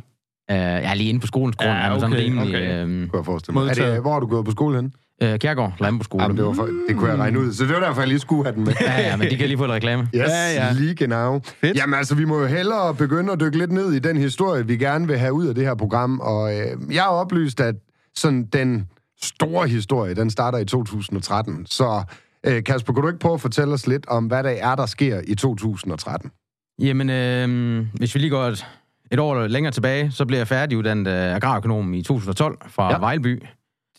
øh, 0.52 0.58
jeg 0.58 0.84
er 0.90 0.94
lige 0.94 1.10
inde 1.10 1.20
på 1.20 1.28
skolens 1.28 1.56
grund. 1.56 1.70
Ja, 1.72 1.90
okay, 1.90 2.00
sådan 2.00 2.14
okay, 2.14 2.24
rimelig... 2.24 2.56
okay. 2.56 2.84
Okay. 2.84 3.08
Kunne 3.08 3.18
jeg 3.20 3.26
forestille 3.26 3.60
mig. 3.60 3.70
Er 3.70 3.74
det, 3.74 4.02
hvor 4.02 4.12
har 4.14 4.20
du 4.20 4.28
gået 4.28 4.46
på 4.46 4.52
skole 4.52 4.76
hen? 4.76 4.94
Øh, 5.24 5.40
Kjærgaard, 5.40 5.74
landbrugsskole. 5.80 6.24
Jamen, 6.24 6.38
det, 6.38 6.46
var 6.46 6.54
for, 6.54 6.70
det 6.90 6.96
kunne 6.98 7.10
jeg 7.10 7.20
regne 7.20 7.40
ud. 7.40 7.54
Så 7.54 7.64
det 7.66 7.74
var 7.74 7.80
derfor, 7.80 8.02
jeg 8.02 8.08
lige 8.08 8.20
skulle 8.20 8.44
have 8.44 8.56
den 8.56 8.64
med. 8.64 8.74
Ja, 8.82 9.00
ja, 9.02 9.16
men 9.18 9.30
de 9.30 9.38
kan 9.38 9.48
lige 9.48 9.58
få 9.58 9.66
et 9.66 9.70
reklame. 9.72 10.04
Yes, 10.16 10.22
Ja, 10.30 10.54
ja. 10.54 10.72
lige 10.74 10.96
genau. 10.96 11.42
Fedt. 11.62 11.78
Jamen 11.78 11.94
altså, 11.94 12.16
vi 12.16 12.26
må 12.26 12.40
jo 12.40 12.46
hellere 12.46 12.96
begynde 12.96 13.34
at 13.34 13.40
dykke 13.40 13.58
lidt 13.58 13.72
ned 13.72 13.92
i 13.94 14.00
den 14.00 14.18
historie, 14.18 14.68
vi 14.68 14.78
gerne 14.78 15.08
vil 15.08 15.18
have 15.18 15.34
ud 15.34 15.46
af 15.48 15.56
det 15.56 15.64
her 15.66 15.76
program. 15.76 16.20
Og 16.20 16.54
øh, 16.60 16.66
jeg 16.92 17.04
har 17.04 17.10
oplyst, 17.10 17.60
at 17.62 17.76
sådan 18.16 18.46
den 18.54 18.88
store 19.22 19.68
historie, 19.68 20.14
den 20.16 20.30
starter 20.30 20.58
i 20.58 20.66
2013. 20.66 21.66
Så 21.66 22.04
øh, 22.46 22.64
Kasper, 22.64 22.94
kan 22.94 23.02
du 23.02 23.08
ikke 23.08 23.20
prøve 23.20 23.34
at 23.34 23.42
fortælle 23.42 23.74
os 23.74 23.88
lidt 23.88 24.08
om, 24.08 24.26
hvad 24.26 24.44
der 24.44 24.50
er, 24.50 24.76
der 24.76 24.86
sker 24.86 25.22
i 25.28 25.36
2013? 25.36 26.32
Jamen, 26.80 27.10
øh, 27.10 27.86
hvis 27.94 28.16
vi 28.16 28.20
lige 28.20 28.30
går 28.30 28.44
et, 28.44 28.66
et 29.12 29.20
år 29.20 29.48
længere 29.48 29.72
tilbage, 29.74 30.12
så 30.12 30.26
blev 30.26 30.38
jeg 30.38 30.48
færdiguddannet 30.48 31.08
øh, 31.08 31.36
agrarøkonom 31.36 31.94
i 31.94 32.02
2012 32.04 32.58
fra 32.70 32.86
Ja. 32.86 32.92
ja. 32.94 33.00
Vejleby. 33.00 33.44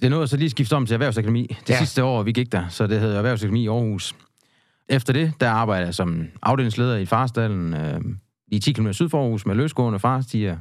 Det 0.03 0.09
er 0.09 0.11
noget, 0.11 0.31
så 0.31 0.37
lige 0.37 0.51
skifte 0.51 0.77
om 0.77 0.87
til 0.87 0.95
Erhvervsakademi. 0.95 1.47
Det 1.61 1.69
Ja. 1.69 1.75
ja. 1.75 1.79
sidste 1.79 2.05
år, 2.05 2.23
vi 2.23 2.33
gik 2.33 2.53
der, 2.53 2.65
så 2.69 2.87
det 2.87 3.01
hedder 3.01 3.17
Erhvervsakademi 3.19 3.63
i 3.65 3.69
Aarhus. 3.69 4.15
Efter 4.89 5.13
det, 5.13 5.33
der 5.41 5.51
arbejder 5.51 5.85
jeg 5.87 5.95
som 5.95 6.25
afdelingsleder 6.43 6.97
i 6.97 7.07
Farsdalen, 7.07 7.75
øh, 7.75 8.01
i 8.49 8.59
10 8.59 8.73
km 8.73 8.91
syd 8.93 9.09
for 9.09 9.23
Aarhus, 9.23 9.47
med 9.47 9.55
løsgående 9.55 9.99
farstier, 9.99 10.57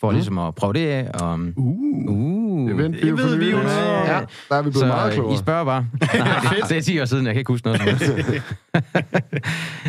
for 0.00 0.10
mm. 0.10 0.14
ligesom 0.14 0.38
at 0.38 0.54
prøve 0.54 0.72
det 0.72 0.86
af. 0.86 1.10
Og, 1.20 1.38
Uh. 1.56 2.10
uh, 2.10 2.70
Det, 2.70 3.02
det 3.02 3.18
ved 3.18 3.36
vi 3.36 3.50
jo 3.50 3.56
om. 3.58 3.64
Ja, 3.64 4.20
der 4.48 4.56
er 4.56 4.62
vi 4.62 4.70
blevet 4.70 4.88
meget 4.88 5.12
så 5.12 5.16
klogere. 5.16 5.34
I 5.34 5.38
spørger 5.38 5.64
bare. 5.64 5.86
Nej, 6.18 6.40
det, 6.60 6.68
det 6.68 6.76
er 6.76 6.80
10 6.82 7.00
år 7.00 7.04
siden, 7.04 7.26
jeg 7.26 7.34
kan 7.34 7.38
ikke 7.40 7.52
huske 7.52 7.66
noget 7.66 7.80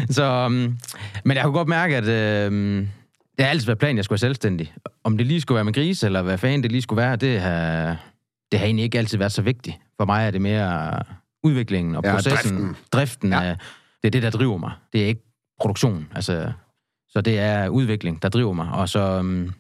så, 0.15 0.45
um, 0.45 0.77
men 1.25 1.37
jeg 1.37 1.43
kunne 1.43 1.53
godt 1.53 1.67
mærke, 1.67 1.97
at 1.97 2.03
uh, 2.03 2.53
det 3.37 3.39
har 3.39 3.47
altid 3.47 3.65
været 3.65 3.79
planen, 3.79 3.95
at 3.95 3.97
jeg 3.97 4.05
skulle 4.05 4.15
være 4.15 4.27
selvstændig. 4.29 4.73
Om 5.03 5.17
det 5.17 5.27
lige 5.27 5.41
skulle 5.41 5.55
være 5.55 5.65
med 5.65 5.73
gris, 5.73 6.03
eller 6.03 6.21
hvad 6.21 6.37
fanden 6.37 6.63
det 6.63 6.71
lige 6.71 6.81
skulle 6.81 7.01
være, 7.01 7.15
det 7.15 7.39
har, 7.41 7.97
det 8.53 8.59
har 8.59 8.65
egentlig 8.65 8.83
ikke 8.83 8.97
altid 8.97 9.17
været 9.17 9.31
så 9.31 9.41
vigtigt. 9.41 9.75
For 9.97 10.05
mig 10.05 10.27
er 10.27 10.31
det 10.31 10.41
mere 10.41 10.99
udviklingen 11.43 11.95
og 11.95 12.03
Ja, 12.05 12.13
processen, 12.13 12.57
driften. 12.57 12.75
driften 12.91 13.29
Ja. 13.31 13.43
af, 13.43 13.57
det 14.01 14.07
er 14.07 14.11
det, 14.11 14.23
der 14.23 14.29
driver 14.29 14.57
mig. 14.57 14.71
Det 14.93 15.01
er 15.03 15.05
ikke 15.07 15.21
produktion. 15.59 16.07
Altså, 16.15 16.51
så 17.09 17.21
det 17.21 17.39
er 17.39 17.69
udvikling, 17.69 18.21
der 18.21 18.29
driver 18.29 18.53
mig. 18.53 18.69
Og 18.71 18.89
så, 18.89 19.19
um, 19.19 19.53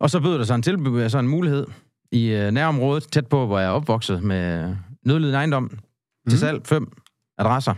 og 0.00 0.10
så 0.10 0.20
bød 0.20 0.38
der 0.38 0.44
sig 0.44 0.54
en, 0.54 0.62
tilbud, 0.62 1.08
så 1.08 1.18
en 1.18 1.28
mulighed 1.28 1.66
i 2.12 2.34
uh, 2.34 2.50
nærområdet, 2.50 3.12
tæt 3.12 3.26
på, 3.26 3.46
hvor 3.46 3.58
jeg 3.58 3.66
er 3.68 3.70
opvokset, 3.72 4.22
med 4.22 4.76
nødlidende 5.04 5.36
ejendom 5.38 5.62
mm. 5.62 6.30
til 6.30 6.38
salg, 6.38 6.66
fem 6.66 6.92
adresser 7.38 7.74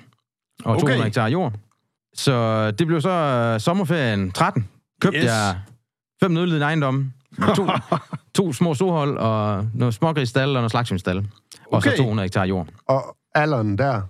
og 0.64 0.70
Okay. 0.73 0.81
200 0.81 1.02
hektar 1.05 1.26
jord. 1.28 1.52
Så 2.14 2.70
det 2.70 2.87
blev 2.87 3.00
så 3.00 3.52
uh, 3.55 3.61
sommerferien 3.61 4.32
13. 4.32 4.69
Købte 5.00 5.18
Yes. 5.18 5.25
jeg 5.25 5.61
fem 6.23 6.30
nødlidende 6.30 6.64
ejendomme, 6.66 7.12
to, 7.56 7.66
to 8.34 8.52
små 8.52 8.75
sohold 8.75 9.18
og 9.18 9.66
noget 9.75 9.94
smågrisstald 9.94 10.49
og 10.50 10.54
noget 10.54 10.70
slagsvindstal. 10.70 11.16
Okay. 11.18 11.26
Og 11.72 11.82
så 11.82 11.88
Okay. 11.88 11.96
200 11.99 12.25
hektar 12.25 12.44
jord. 12.44 12.66
Og 12.88 13.16
alderen 13.34 13.78
der, 13.78 14.02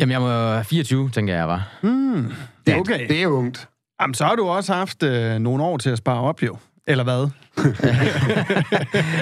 Jamen, 0.00 0.12
jeg 0.12 0.22
var 0.22 0.62
24, 0.62 1.10
tænker 1.10 1.34
jeg, 1.34 1.48
var. 1.48 1.68
Mm. 1.82 2.32
det, 2.66 2.76
Okay. 2.76 3.08
det 3.08 3.22
er 3.22 3.26
ungt. 3.26 3.68
Jamen, 4.00 4.14
så 4.14 4.24
har 4.24 4.34
du 4.34 4.46
også 4.48 4.74
haft 4.74 5.02
øh, 5.02 5.38
nogle 5.38 5.62
år 5.64 5.76
til 5.76 5.90
at 5.90 5.98
spare 5.98 6.20
op, 6.20 6.42
jo. 6.42 6.56
Eller 6.86 7.04
hvad? 7.04 7.28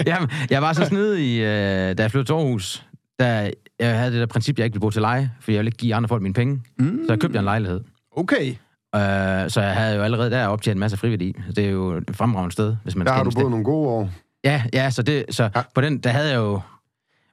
Jamen, 0.07 0.31
jeg 0.51 0.63
var 0.63 0.73
så 0.73 0.85
snedig, 0.85 1.41
øh, 1.41 1.99
da 1.99 2.03
jeg 2.03 2.11
flyttede 2.11 2.25
til 2.29 2.33
Aarhus. 2.33 2.87
Der, 3.19 3.51
jeg 3.81 3.99
havde 3.99 4.13
det 4.13 4.21
der 4.21 4.27
princip, 4.27 4.59
jeg 4.59 4.65
ikke 4.65 4.75
ville 4.75 4.81
bo 4.81 4.91
til 4.91 5.01
leje, 5.03 5.31
for 5.41 5.51
jeg 5.53 5.59
ville 5.59 5.69
ikke 5.69 5.79
give 5.79 5.95
andre 5.95 6.09
folk 6.09 6.23
mine 6.23 6.35
penge. 6.35 6.63
Mm. 6.79 7.01
Så 7.07 7.13
jeg 7.13 7.21
købte 7.21 7.35
jeg 7.35 7.41
en 7.41 7.45
lejlighed. 7.45 7.81
Okay. 8.17 8.55
Øh, 8.95 9.51
så 9.51 9.61
jeg 9.61 9.75
havde 9.75 9.97
jo 9.97 10.03
allerede 10.03 10.31
der 10.31 10.47
optjent 10.47 10.75
en 10.77 10.81
masse 10.81 10.97
friværdi. 10.97 11.37
Det 11.57 11.67
er 11.67 11.71
jo 11.71 11.91
et 11.91 12.05
fremragende 12.17 12.53
sted, 12.53 12.77
hvis 12.83 12.97
man 12.97 13.07
Der 13.07 13.13
skal 13.13 13.17
har 13.17 13.25
du 13.25 13.31
boet 13.31 13.51
nogle 13.51 13.65
gode 13.65 13.89
år. 13.89 14.11
Ja, 14.45 14.63
ja, 14.73 14.91
så, 14.91 15.03
det, 15.03 15.25
så 15.31 15.43
Ja. 15.57 15.63
på 15.75 15.81
den, 15.81 15.99
der 15.99 16.11
havde 16.11 16.29
jeg 16.31 16.37
jo 16.37 16.61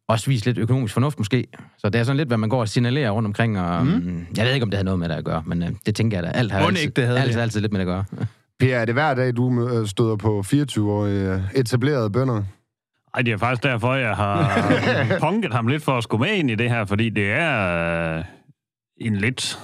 også 0.07 0.29
vist 0.29 0.45
lidt 0.45 0.57
økonomisk 0.57 0.93
fornuft 0.93 1.17
måske. 1.19 1.47
Så 1.77 1.89
det 1.89 1.99
er 1.99 2.03
sådan 2.03 2.17
lidt, 2.17 2.27
hvad 2.29 2.37
man 2.37 2.49
går 2.49 2.59
og 2.59 2.69
signalerer 2.69 3.11
rundt 3.11 3.27
omkring. 3.27 3.59
Og, 3.59 3.85
mm. 3.85 4.27
Jeg 4.37 4.45
ved 4.45 4.53
ikke, 4.53 4.63
om 4.63 4.69
det 4.69 4.77
havde 4.77 4.85
noget 4.85 4.99
med 4.99 5.09
det 5.09 5.15
at 5.15 5.25
gøre, 5.25 5.43
men 5.45 5.63
øh, 5.63 5.69
det 5.85 5.95
tænker 5.95 6.17
jeg 6.17 6.23
da. 6.23 6.29
Alt 6.29 6.51
har 6.51 6.59
altid, 6.59 6.81
ikke, 6.83 6.93
det 6.93 7.05
havde 7.05 7.19
altid, 7.19 7.35
det. 7.35 7.41
altid 7.41 7.61
lidt 7.61 7.71
med 7.73 7.79
det 7.79 7.87
at 7.91 7.93
gøre. 7.93 8.25
Per, 8.59 8.75
er 8.77 8.85
det 8.85 8.93
hver 8.93 9.13
dag, 9.13 9.35
du 9.35 9.67
øh, 9.69 9.87
støder 9.87 10.15
på 10.15 10.43
24-årige 10.45 11.33
øh, 11.33 11.41
etablerede 11.55 12.09
bønder? 12.09 12.43
Ej, 13.13 13.21
det 13.21 13.33
er 13.33 13.37
faktisk 13.37 13.63
derfor, 13.63 13.93
jeg 13.93 14.15
har 14.15 14.61
punket 15.21 15.53
ham 15.53 15.67
lidt 15.67 15.83
for 15.83 15.97
at 15.97 16.03
skulle 16.03 16.21
med 16.27 16.35
ind 16.35 16.51
i 16.51 16.55
det 16.55 16.69
her, 16.69 16.85
fordi 16.85 17.09
det 17.09 17.31
er 17.31 18.17
øh, 18.17 18.23
en 18.97 19.15
lidt... 19.15 19.59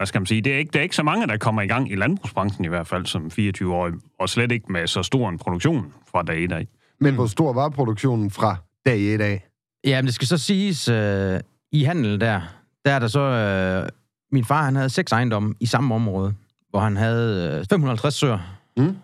Hvad 0.00 0.06
skal 0.06 0.20
man 0.20 0.26
sige? 0.26 0.40
Det 0.40 0.54
er, 0.54 0.58
ikke, 0.58 0.70
det 0.70 0.78
er 0.78 0.82
ikke 0.82 0.96
så 0.96 1.02
mange, 1.02 1.26
der 1.26 1.36
kommer 1.36 1.62
i 1.62 1.66
gang 1.66 1.92
i 1.92 1.94
landbrugsbranchen 1.94 2.64
i 2.64 2.68
hvert 2.68 2.86
fald 2.86 3.06
som 3.06 3.26
24-årige, 3.26 4.00
og 4.20 4.28
slet 4.28 4.52
ikke 4.52 4.72
med 4.72 4.86
så 4.86 5.02
stor 5.02 5.28
en 5.28 5.38
produktion 5.38 5.92
fra 6.10 6.22
dag 6.22 6.42
i 6.42 6.46
dag. 6.46 6.68
Men 7.00 7.14
hvor 7.14 7.26
stor 7.26 7.52
var 7.52 7.68
produktionen 7.68 8.30
fra 8.30 8.56
dag 8.86 9.14
et 9.14 9.20
af? 9.20 9.46
Ja, 9.84 10.00
men 10.02 10.06
det 10.06 10.14
skal 10.14 10.28
så 10.28 10.38
siges, 10.38 10.88
øh, 10.88 11.40
i 11.72 11.84
handel 11.84 12.20
der, 12.20 12.40
der 12.84 12.92
er 12.92 12.98
der 12.98 13.08
så... 13.08 13.20
Øh, 13.20 13.88
min 14.32 14.44
far, 14.44 14.64
han 14.64 14.76
havde 14.76 14.88
seks 14.88 15.12
ejendomme 15.12 15.54
i 15.60 15.66
samme 15.66 15.94
område, 15.94 16.34
hvor 16.70 16.80
han 16.80 16.96
havde 16.96 17.58
øh, 17.58 17.66
550 17.70 18.14
søer. 18.14 18.38
Mm. 18.76 18.96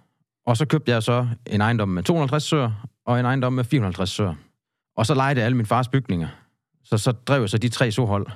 Og 0.46 0.56
så 0.56 0.66
købte 0.66 0.92
jeg 0.92 1.02
så 1.02 1.28
en 1.46 1.60
ejendom 1.60 1.88
med 1.88 2.02
250 2.02 2.44
søer, 2.44 2.88
og 3.06 3.20
en 3.20 3.26
ejendom 3.26 3.52
med 3.52 3.64
450 3.64 4.10
søer. 4.10 4.34
Og 4.96 5.06
så 5.06 5.14
lejede 5.14 5.38
jeg 5.38 5.46
alle 5.46 5.56
min 5.56 5.66
fars 5.66 5.88
bygninger. 5.88 6.28
Så, 6.84 6.98
så 6.98 7.12
drev 7.12 7.40
jeg 7.40 7.50
så 7.50 7.58
de 7.58 7.68
tre 7.68 7.92
sohold 7.92 8.26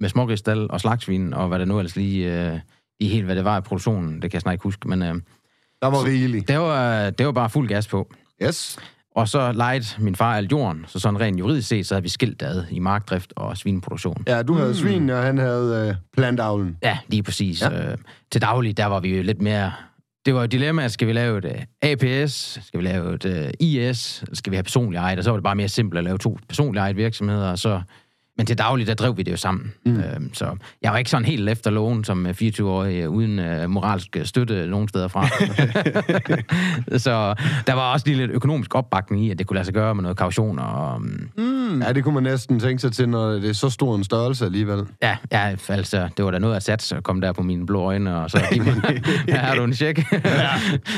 med 0.00 0.08
smågristal 0.08 0.70
og 0.70 0.80
slagsvin, 0.80 1.34
og 1.34 1.48
hvad 1.48 1.58
der 1.58 1.64
nu 1.64 1.78
ellers 1.78 1.96
lige 1.96 2.50
øh, 2.50 2.58
i 3.00 3.08
helt, 3.08 3.24
hvad 3.24 3.36
det 3.36 3.44
var 3.44 3.58
i 3.58 3.60
produktionen. 3.60 4.14
Det 4.14 4.30
kan 4.30 4.32
jeg 4.32 4.40
snart 4.40 4.52
ikke 4.52 4.62
huske, 4.62 4.88
men 4.88 5.02
øh, 5.02 5.14
Der 5.82 5.86
var 5.86 6.04
rigeligt. 6.04 6.48
det, 6.48 6.58
var, 6.58 7.10
det 7.10 7.26
var 7.26 7.32
bare 7.32 7.50
fuld 7.50 7.68
gas 7.68 7.88
på. 7.88 8.12
Yes. 8.42 8.78
Og 9.16 9.28
så 9.28 9.52
lejede 9.52 9.84
min 9.98 10.16
far 10.16 10.36
alt 10.36 10.52
jorden, 10.52 10.84
så 10.88 10.98
sådan 10.98 11.20
rent 11.20 11.38
juridisk 11.38 11.68
set, 11.68 11.86
så 11.86 11.94
havde 11.94 12.02
vi 12.02 12.08
skilt 12.08 12.42
ad 12.42 12.64
i 12.70 12.78
markdrift 12.78 13.32
og 13.36 13.56
svineproduktion. 13.56 14.24
Ja, 14.26 14.42
du 14.42 14.54
havde 14.54 14.68
mm. 14.68 14.74
svin, 14.74 15.10
og 15.10 15.22
han 15.22 15.38
havde 15.38 15.88
øh, 15.88 15.94
plantavlen. 16.16 16.76
Ja, 16.82 16.98
lige 17.08 17.22
præcis. 17.22 17.62
Ja. 17.62 17.90
Øh, 17.92 17.98
til 18.32 18.42
daglig, 18.42 18.76
der 18.76 18.86
var 18.86 19.00
vi 19.00 19.16
jo 19.16 19.22
lidt 19.22 19.42
mere... 19.42 19.72
Det 20.26 20.34
var 20.34 20.40
jo 20.40 20.46
dilemmaet, 20.46 20.92
skal 20.92 21.08
vi 21.08 21.12
lave 21.12 21.38
et 21.38 21.44
uh, 21.44 21.90
APS, 21.90 22.58
skal 22.66 22.80
vi 22.80 22.84
lave 22.84 23.14
et 23.14 23.24
uh, 23.24 23.66
IS, 23.66 24.24
skal 24.32 24.50
vi 24.50 24.56
have 24.56 24.62
personlig 24.62 24.98
ejet, 24.98 25.18
og 25.18 25.24
så 25.24 25.30
var 25.30 25.36
det 25.36 25.44
bare 25.44 25.54
mere 25.54 25.68
simpelt 25.68 25.98
at 25.98 26.04
lave 26.04 26.18
to 26.18 26.38
personlige 26.48 26.82
ejet 26.82 26.96
virksomheder, 26.96 27.50
og 27.50 27.58
så... 27.58 27.82
Men 28.40 28.46
til 28.46 28.58
daglig, 28.58 28.86
der 28.86 28.94
drev 28.94 29.16
vi 29.16 29.22
det 29.22 29.32
jo 29.32 29.36
sammen. 29.36 29.72
Mm. 29.86 30.00
Øhm, 30.00 30.34
så 30.34 30.56
jeg 30.82 30.92
var 30.92 30.98
ikke 30.98 31.10
sådan 31.10 31.24
helt 31.24 31.48
efter 31.48 31.70
loven 31.70 32.04
som 32.04 32.26
øh, 32.26 32.34
24-årig, 32.42 33.02
øh, 33.02 33.10
uden 33.10 33.38
uh, 33.38 33.70
moralsk 33.70 34.16
støtte 34.24 34.66
nogen 34.66 34.88
steder 34.88 35.08
fra. 35.08 35.28
så 36.98 37.34
der 37.66 37.72
var 37.72 37.92
også 37.92 38.06
lige 38.06 38.18
lidt 38.18 38.30
økonomisk 38.30 38.74
opbakning 38.74 39.24
i, 39.24 39.30
at 39.30 39.38
det 39.38 39.46
kunne 39.46 39.54
lade 39.54 39.64
sig 39.64 39.74
gøre 39.74 39.94
med 39.94 40.02
noget 40.02 40.18
kaution 40.18 40.58
og... 40.58 40.94
Um, 40.96 41.28
Mm. 41.70 41.82
Ja, 41.82 41.92
det 41.92 42.04
kunne 42.04 42.14
man 42.14 42.22
næsten 42.22 42.60
tænke 42.60 42.80
sig 42.80 42.92
til, 42.92 43.08
når 43.08 43.30
det 43.30 43.48
er 43.48 43.52
så 43.52 43.70
stor 43.70 43.96
en 43.96 44.04
størrelse 44.04 44.44
alligevel. 44.44 44.84
Ja, 45.02 45.16
ja, 45.32 45.54
altså, 45.68 46.08
det 46.16 46.24
var 46.24 46.30
da 46.30 46.38
noget 46.38 46.56
at 46.56 46.62
satse 46.62 46.96
at 46.96 47.02
komme 47.02 47.22
der 47.22 47.32
på 47.32 47.42
mine 47.42 47.66
blå 47.66 47.82
øjne, 47.82 48.16
og 48.16 48.30
så 48.30 48.42
give 48.52 48.64
mig, 48.64 48.74
her 49.28 49.38
har 49.38 49.54
du 49.54 49.64
en 49.64 49.74
check. 49.74 50.12
Ja, 50.12 50.48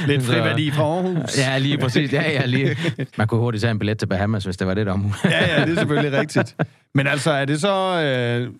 lidt 0.06 0.22
friværdi 0.28 0.70
fra 0.70 0.82
Aarhus. 0.82 1.38
Ja, 1.38 1.58
lige 1.58 1.78
præcis. 1.78 2.12
Ja, 2.12 2.30
ja, 2.30 2.46
lige. 2.46 2.76
Man 3.16 3.26
kunne 3.26 3.40
hurtigt 3.40 3.62
tage 3.62 3.70
en 3.70 3.78
billet 3.78 3.98
til 3.98 4.06
Bahamas, 4.06 4.44
hvis 4.44 4.56
det 4.56 4.66
var 4.66 4.74
det, 4.74 4.86
der 4.86 4.92
var 4.92 4.98
muligt. 4.98 5.24
ja, 5.24 5.54
ja, 5.58 5.64
det 5.64 5.72
er 5.72 5.76
selvfølgelig 5.76 6.18
rigtigt. 6.20 6.56
Men 6.94 7.06
altså, 7.06 7.30
er 7.30 7.44
det 7.44 7.60
så... 7.60 8.02
Øh, 8.02 8.52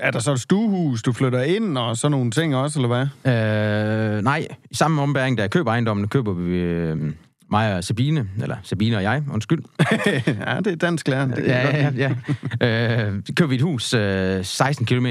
er 0.00 0.10
der 0.10 0.18
så 0.18 0.32
et 0.32 0.40
stuehus, 0.40 1.02
du 1.02 1.12
flytter 1.12 1.42
ind, 1.42 1.78
og 1.78 1.96
sådan 1.96 2.10
nogle 2.10 2.30
ting 2.30 2.56
også, 2.56 2.78
eller 2.78 3.06
hvad? 3.22 4.16
Øh, 4.16 4.22
nej, 4.22 4.46
i 4.70 4.74
samme 4.74 5.02
ombæring, 5.02 5.38
da 5.38 5.42
jeg 5.42 5.50
køber 5.50 5.70
ejendommen, 5.70 6.08
køber 6.08 6.32
vi 6.32 6.56
øh, 6.56 7.12
mig 7.50 7.74
og 7.74 7.84
Sabine, 7.84 8.28
eller 8.42 8.56
Sabine 8.62 8.96
og 8.96 9.02
jeg, 9.02 9.24
undskyld. 9.32 9.62
ja, 10.46 10.58
det 10.58 10.66
er 10.66 10.76
dansk 10.80 11.08
lærer. 11.08 11.26
Det 11.26 11.46
Ja, 11.46 11.62
godt 11.64 11.96
ja, 11.96 12.14
ja. 12.60 13.06
Øh, 13.06 13.22
køber 13.36 13.48
vi 13.48 13.54
et 13.54 13.62
hus 13.62 13.94
øh, 13.94 14.44
16 14.44 14.86
km 14.86 15.06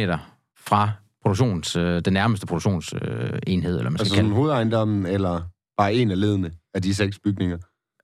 fra 0.67 0.91
produktions, 1.21 1.75
øh, 1.75 2.01
den 2.05 2.13
nærmeste 2.13 2.45
produktionsenhed, 2.45 3.33
øh, 3.33 3.39
enhed, 3.47 3.77
eller 3.77 3.89
man 3.89 3.97
skal 3.97 4.05
Altså 4.05 4.15
kalde 4.15 4.27
sådan 4.27 4.35
hovedejendommen, 4.35 5.05
eller 5.05 5.41
bare 5.77 5.93
en 5.93 6.11
af 6.11 6.19
ledene 6.19 6.51
af 6.73 6.81
de 6.81 6.95
seks 6.95 7.19
bygninger. 7.23 7.57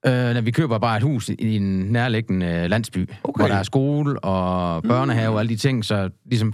Øh, 0.05 0.33
når 0.33 0.41
vi 0.41 0.51
køber 0.51 0.77
bare 0.77 0.97
et 0.97 1.03
hus 1.03 1.29
i 1.29 1.55
en 1.55 1.79
nærliggende 1.79 2.45
øh, 2.45 2.69
landsby, 2.69 3.09
Okay. 3.23 3.41
hvor 3.41 3.47
der 3.47 3.55
er 3.55 3.63
skole 3.63 4.19
og 4.23 4.83
børnehave 4.83 5.33
og 5.33 5.39
alle 5.39 5.49
de 5.49 5.55
ting, 5.55 5.85
så 5.85 6.09
ligesom... 6.25 6.53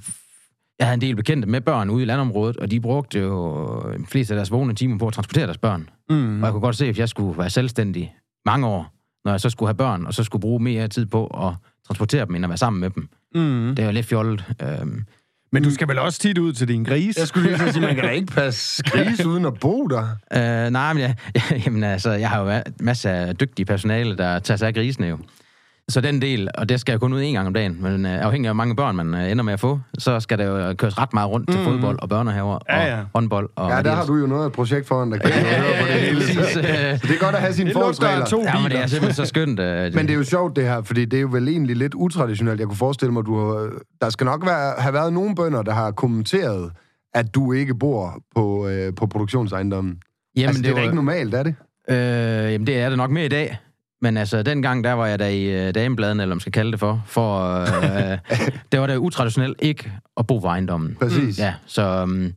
Jeg 0.80 0.88
havde 0.88 0.94
en 0.96 1.02
del 1.02 1.16
bekendte 1.16 1.48
med 1.50 1.62
børn 1.62 1.90
ude 1.90 2.04
i 2.04 2.06
landområdet, 2.06 2.58
og 2.58 2.72
de 2.72 2.80
brugte 2.80 3.20
jo 3.20 3.66
de 3.98 4.06
fleste 4.06 4.34
af 4.34 4.36
deres 4.36 4.52
vågne 4.52 4.74
timer 4.76 4.98
på 4.98 5.08
at 5.08 5.14
transportere 5.14 5.46
deres 5.46 5.58
børn. 5.58 5.90
Mm. 6.10 6.40
Og 6.42 6.46
jeg 6.46 6.52
kunne 6.52 6.62
godt 6.62 6.76
se, 6.76 6.86
at 6.88 7.00
jeg 7.00 7.10
skulle 7.10 7.38
være 7.38 7.50
selvstændig 7.50 8.16
mange 8.46 8.68
år, 8.68 8.94
når 9.26 9.32
jeg 9.32 9.42
så 9.42 9.50
skulle 9.50 9.68
have 9.70 9.76
børn, 9.76 10.06
og 10.06 10.14
så 10.14 10.24
skulle 10.24 10.42
bruge 10.42 10.60
mere 10.64 10.88
tid 10.88 11.06
på 11.06 11.26
at 11.28 11.54
transportere 11.88 12.26
dem, 12.26 12.36
end 12.36 12.46
at 12.46 12.50
være 12.50 12.58
sammen 12.58 12.80
med 12.80 12.90
dem. 12.90 13.10
Mm. 13.36 13.76
Det 13.76 13.86
var 13.86 13.92
lidt 13.92 14.06
fjollet. 14.06 14.46
Øhm, 14.64 15.04
Men 15.52 15.64
du 15.64 15.72
skal 15.72 15.88
vel 15.88 16.00
også 16.00 16.20
tit 16.20 16.38
ud 16.38 16.54
til 16.54 16.68
din 16.68 16.84
gris? 16.84 17.18
Jeg 17.18 17.28
skulle 17.28 17.50
lige 17.50 17.60
så 17.60 17.72
sige, 17.72 17.82
man 17.82 17.96
kan 17.96 18.04
da 18.04 18.10
ikke 18.10 18.34
passe 18.42 18.84
gris 18.84 19.26
uden 19.26 19.46
at 19.46 19.54
bo 19.60 19.88
der. 19.88 20.08
øh, 20.34 20.70
nej, 20.72 20.94
men 20.94 21.02
jeg, 21.04 21.16
jamen, 21.66 21.84
altså, 21.84 22.12
jeg 22.12 22.30
har 22.30 22.42
jo 22.42 22.62
masser 22.80 23.12
af 23.12 23.36
dygtige 23.36 23.66
personale, 23.66 24.18
der 24.18 24.40
tager 24.40 24.58
sig 24.58 24.68
af 24.68 24.74
grisene 24.74 25.08
jo. 25.08 25.18
Så 25.90 26.02
den 26.02 26.22
del, 26.22 26.50
og 26.56 26.70
det 26.70 26.80
skal 26.80 26.94
jeg 26.94 27.00
kun 27.00 27.14
ud 27.14 27.22
en 27.22 27.34
gang 27.34 27.48
om 27.48 27.54
dagen, 27.54 27.78
men 27.82 28.06
øh, 28.06 28.26
afhængig 28.26 28.48
af 28.50 28.54
hvor 28.54 28.58
mange 28.58 28.76
børn 28.76 28.96
man 28.96 29.14
øh, 29.14 29.32
ender 29.32 29.44
med 29.44 29.54
at 29.54 29.60
få, 29.60 29.80
så 29.98 30.20
skal 30.20 30.38
der 30.38 30.46
jo 30.46 30.74
køres 30.74 30.98
ret 30.98 31.14
meget 31.14 31.30
rundt 31.30 31.52
til 31.52 31.60
fodbold 31.64 32.00
og 32.02 32.10
børnehaver 32.10 32.54
og 32.56 32.62
Ja, 32.70 32.96
ja. 32.98 33.04
håndbold. 33.14 33.50
Og 33.56 33.70
Ja, 33.70 33.76
der 33.76 33.82
det 33.84 33.92
har 33.92 34.06
du 34.06 34.16
jo 34.16 34.28
noget 34.28 34.44
af 34.44 34.48
et 34.48 34.54
projekt 34.54 34.88
foran, 34.88 35.12
der 35.12 35.18
kan 35.18 35.30
ja, 35.30 35.62
høre 35.62 35.82
på 35.82 35.88
det 35.88 35.94
hele. 36.02 36.16
Præcis, 36.20 36.36
Så 36.54 36.60
øh, 36.60 36.66
det 36.66 37.12
er 37.12 37.20
godt 37.20 37.36
at 37.36 37.42
have 37.42 37.54
sine 37.54 37.68
Det 37.70 37.74
forholdsregler. 37.74 38.26
to 38.26 38.42
Ja, 38.44 38.54
men 38.54 38.64
det 38.64 38.70
biler. 38.72 38.82
er 38.84 38.88
simpelthen 38.88 39.16
så 39.16 39.30
skønt. 39.30 39.60
Øh, 39.60 39.94
Men 39.96 40.08
det 40.08 40.14
er 40.14 40.18
jo 40.18 40.24
sjovt, 40.24 40.56
det 40.56 40.64
her, 40.64 40.82
fordi 40.82 41.06
det 41.06 41.18
er 41.18 41.22
jo 41.22 41.30
vel 41.32 41.48
egentlig 41.48 41.76
lidt 41.76 41.94
utraditionelt. 41.94 42.60
Jeg 42.60 42.68
kunne 42.68 42.78
forestille 42.78 43.14
mig, 43.14 43.26
du 43.26 43.40
har, 43.40 43.70
der 44.02 44.10
skal 44.10 44.26
nok 44.26 44.46
være, 44.46 44.74
have 44.78 44.94
været 44.94 45.14
nogle 45.14 45.36
bønder, 45.36 45.62
der 45.62 45.74
har 45.74 45.92
kommenteret, 45.92 46.72
at 47.14 47.36
du 47.36 47.54
ikke 47.54 47.76
bor 47.76 48.20
på, 48.36 48.68
øh, 48.68 48.94
på 48.96 49.08
produktionsejendommen. 49.08 49.98
Jamen, 50.36 50.48
altså, 50.48 50.62
det, 50.62 50.66
det 50.66 50.72
er 50.72 50.76
da 50.76 50.84
ikke 50.84 50.96
normalt, 50.96 51.34
er 51.34 51.44
det? 51.44 51.56
Øh, 51.90 51.96
jamen, 52.54 52.68
det 52.68 52.78
er 52.80 52.90
det 52.90 52.98
nok 52.98 53.12
mere 53.12 53.26
i 53.26 53.30
dag. 53.30 53.58
Men 54.02 54.18
altså, 54.18 54.44
dengang, 54.44 54.84
der 54.84 54.94
var 54.94 55.06
jeg 55.08 55.20
der 55.20 55.28
i 55.28 55.68
øh, 55.68 55.76
damebladen, 55.76 56.20
eller 56.20 56.32
om 56.34 56.36
man 56.36 56.40
skal 56.40 56.52
kalde 56.52 56.72
det 56.72 56.80
for, 56.80 57.04
for 57.06 57.56
øh, 58.12 58.18
det 58.72 58.80
var 58.80 58.88
da 58.88 58.98
utraditionelt 58.98 59.58
ikke 59.62 59.92
at 60.18 60.28
bo 60.28 60.40
på 60.40 60.48
ejendommen. 60.48 60.96
Præcis. 61.00 61.40
Ja, 61.40 61.54
så 61.66 62.04
um, 62.04 62.34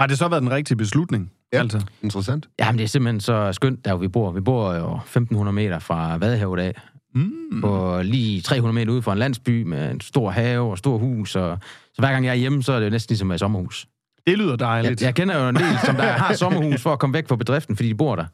Har 0.00 0.06
det 0.06 0.18
så 0.18 0.28
været 0.28 0.42
den 0.42 0.50
rigtige 0.50 0.76
beslutning? 0.76 1.32
Ja. 1.52 1.58
Altså. 1.58 1.80
Interessant. 2.02 2.48
jamen, 2.58 2.78
det 2.78 2.84
er 2.84 2.88
simpelthen 2.88 3.20
så 3.20 3.52
skønt, 3.52 3.84
der 3.84 3.90
hvor 3.90 4.00
vi 4.00 4.08
bor. 4.08 4.30
Vi 4.30 4.40
bor 4.40 4.74
jo 4.74 4.94
1500 4.96 5.54
meter 5.54 5.78
fra 5.78 6.16
Vadehavet 6.16 6.60
af, 6.60 6.74
Mm. 7.14 7.60
på 7.60 8.00
lige 8.02 8.40
300 8.40 8.74
meter 8.74 8.92
ude 8.92 9.02
for 9.02 9.12
en 9.12 9.18
landsby 9.18 9.62
med 9.62 9.90
en 9.90 10.00
stor 10.00 10.30
have 10.30 10.70
og 10.70 10.78
stor 10.78 10.98
hus. 10.98 11.36
Og, 11.36 11.58
så 11.94 12.02
hver 12.02 12.12
gang 12.12 12.24
jeg 12.24 12.30
er 12.30 12.34
hjemme, 12.34 12.62
så 12.62 12.72
er 12.72 12.78
det 12.78 12.86
jo 12.86 12.90
næsten 12.90 13.12
ligesom 13.12 13.32
i 13.32 13.38
sommerhus. 13.38 13.86
Det 14.26 14.38
lyder 14.38 14.56
dejligt. 14.56 15.00
Jeg, 15.00 15.06
jeg 15.06 15.14
kender 15.14 15.42
jo 15.42 15.48
en 15.48 15.54
del, 15.54 15.78
som 15.84 15.96
der 15.96 16.02
har 16.02 16.34
sommerhus 16.34 16.82
for 16.82 16.92
at 16.92 16.98
komme 16.98 17.14
væk 17.14 17.28
fra 17.28 17.36
bedriften, 17.36 17.76
fordi 17.76 17.88
de 17.88 17.94
bor 17.94 18.16
der. 18.16 18.24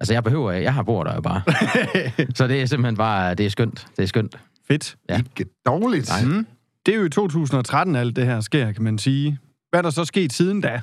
Altså, 0.00 0.12
jeg 0.12 0.24
behøver, 0.24 0.52
jeg 0.52 0.74
har 0.74 0.82
bor 0.82 1.04
der 1.04 1.14
jo 1.14 1.20
bare. 1.20 1.42
så 2.36 2.46
det 2.46 2.62
er 2.62 2.66
simpelthen 2.66 2.96
bare, 2.96 3.34
det 3.34 3.46
er 3.46 3.50
skønt. 3.50 3.86
Det 3.96 4.02
er 4.02 4.06
skønt. 4.06 4.38
Fedt. 4.68 4.96
Ja. 5.08 5.18
Ikke 5.18 5.50
dårligt. 5.66 6.08
Nej. 6.08 6.24
Mm. 6.24 6.46
Det 6.86 6.94
er 6.94 6.98
jo 6.98 7.04
i 7.04 7.10
2013, 7.10 7.96
alt 7.96 8.16
det 8.16 8.26
her 8.26 8.40
sker, 8.40 8.72
kan 8.72 8.82
man 8.82 8.98
sige. 8.98 9.38
Hvad 9.70 9.80
er 9.80 9.82
der 9.82 9.90
så 9.90 10.04
sket 10.04 10.32
siden 10.32 10.60
da? 10.60 10.80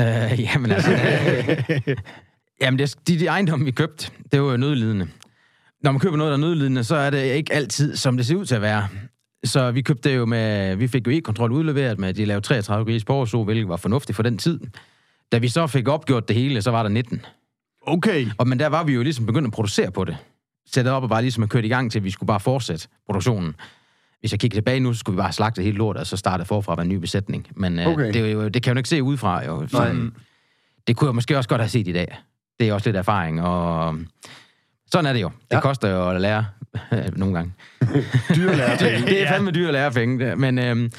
Øh, 0.00 0.40
jamen 0.40 0.70
altså... 0.70 0.92
Øh, 0.92 1.96
jamen, 2.60 2.78
det, 2.78 2.96
de, 3.08 3.18
de 3.18 3.26
ejendomme, 3.26 3.64
vi 3.64 3.70
købte, 3.70 4.10
det 4.32 4.42
var 4.42 4.50
jo 4.50 4.56
nødlidende. 4.56 5.08
Når 5.82 5.92
man 5.92 6.00
køber 6.00 6.16
noget, 6.16 6.30
der 6.30 6.36
er 6.36 6.40
nødlidende, 6.40 6.84
så 6.84 6.96
er 6.96 7.10
det 7.10 7.22
ikke 7.22 7.52
altid, 7.52 7.96
som 7.96 8.16
det 8.16 8.26
ser 8.26 8.36
ud 8.36 8.46
til 8.46 8.54
at 8.54 8.62
være. 8.62 8.88
Så 9.44 9.70
vi 9.70 9.82
købte 9.82 10.10
det 10.10 10.16
jo 10.16 10.26
med... 10.26 10.76
Vi 10.76 10.88
fik 10.88 11.06
jo 11.06 11.12
e-kontrol 11.12 11.52
udleveret 11.52 11.98
med, 11.98 12.08
at 12.08 12.16
de 12.16 12.24
lavede 12.24 12.46
33 12.46 12.84
gris 12.84 13.04
på 13.04 13.44
hvilket 13.44 13.68
var 13.68 13.76
fornuftigt 13.76 14.16
for 14.16 14.22
den 14.22 14.38
tid. 14.38 14.60
Da 15.32 15.38
vi 15.38 15.48
så 15.48 15.66
fik 15.66 15.88
opgjort 15.88 16.28
det 16.28 16.36
hele, 16.36 16.62
så 16.62 16.70
var 16.70 16.82
der 16.82 16.90
19. 16.90 17.20
Okay. 17.86 18.26
Og, 18.38 18.48
men 18.48 18.58
der 18.58 18.66
var 18.66 18.84
vi 18.84 18.92
jo 18.92 19.02
ligesom 19.02 19.26
begyndt 19.26 19.46
at 19.46 19.52
producere 19.52 19.90
på 19.90 20.04
det. 20.04 20.16
Sætte 20.74 20.88
op 20.92 21.02
og 21.02 21.08
bare 21.08 21.22
ligesom 21.22 21.42
at 21.42 21.48
køre 21.50 21.64
i 21.64 21.68
gang 21.68 21.92
til, 21.92 21.98
at 21.98 22.04
vi 22.04 22.10
skulle 22.10 22.26
bare 22.26 22.40
fortsætte 22.40 22.88
produktionen. 23.06 23.54
Hvis 24.20 24.32
jeg 24.32 24.40
kigger 24.40 24.56
tilbage 24.56 24.80
nu, 24.80 24.92
så 24.92 24.98
skulle 24.98 25.16
vi 25.16 25.20
bare 25.22 25.32
slagte 25.32 25.62
helt 25.62 25.76
lort, 25.76 25.96
og 25.96 26.06
så 26.06 26.16
starte 26.16 26.44
forfra 26.44 26.74
med 26.74 26.82
en 26.82 26.88
ny 26.88 26.94
besætning. 26.94 27.46
Men 27.56 27.78
øh, 27.78 27.86
Okay. 27.86 28.12
det, 28.12 28.32
jo, 28.32 28.48
det 28.48 28.62
kan 28.62 28.72
jo 28.72 28.78
ikke 28.78 28.88
se 28.88 29.02
udefra. 29.02 29.44
Jo. 29.44 29.68
Sådan, 29.68 30.12
det 30.86 30.96
kunne 30.96 31.08
jeg 31.08 31.14
måske 31.14 31.36
også 31.36 31.48
godt 31.48 31.60
have 31.60 31.68
set 31.68 31.88
i 31.88 31.92
dag. 31.92 32.18
Det 32.60 32.68
er 32.68 32.72
også 32.74 32.88
lidt 32.88 32.96
erfaring, 32.96 33.42
og 33.42 33.96
sådan 34.92 35.06
er 35.06 35.12
det 35.12 35.20
jo. 35.22 35.30
Det 35.50 35.56
Ja. 35.56 35.60
koster 35.60 35.88
jo 35.88 36.10
at 36.10 36.20
lære 36.20 36.46
nogle 37.16 37.34
gange. 37.34 37.52
Dyrlærer. 38.36 38.76
Det, 38.98 39.06
det 39.06 39.22
er 39.22 39.28
fandme 39.28 39.50
dyre 39.50 39.72
lærepenge. 39.72 40.36
Men, 40.36 40.58
øhm, 40.58 40.90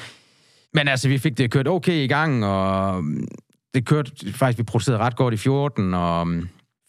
men 0.74 0.88
altså, 0.88 1.08
vi 1.08 1.18
fik 1.18 1.38
det 1.38 1.50
kørt 1.50 1.68
okay 1.68 1.92
i 1.92 2.06
gang, 2.06 2.44
og 2.44 2.98
øhm, 2.98 3.28
det 3.74 3.86
kørte 3.86 4.32
faktisk, 4.32 4.58
vi 4.58 4.62
producerede 4.62 5.00
ret 5.00 5.16
godt 5.16 5.34
i 5.34 5.36
14, 5.36 5.94
og 5.94 6.26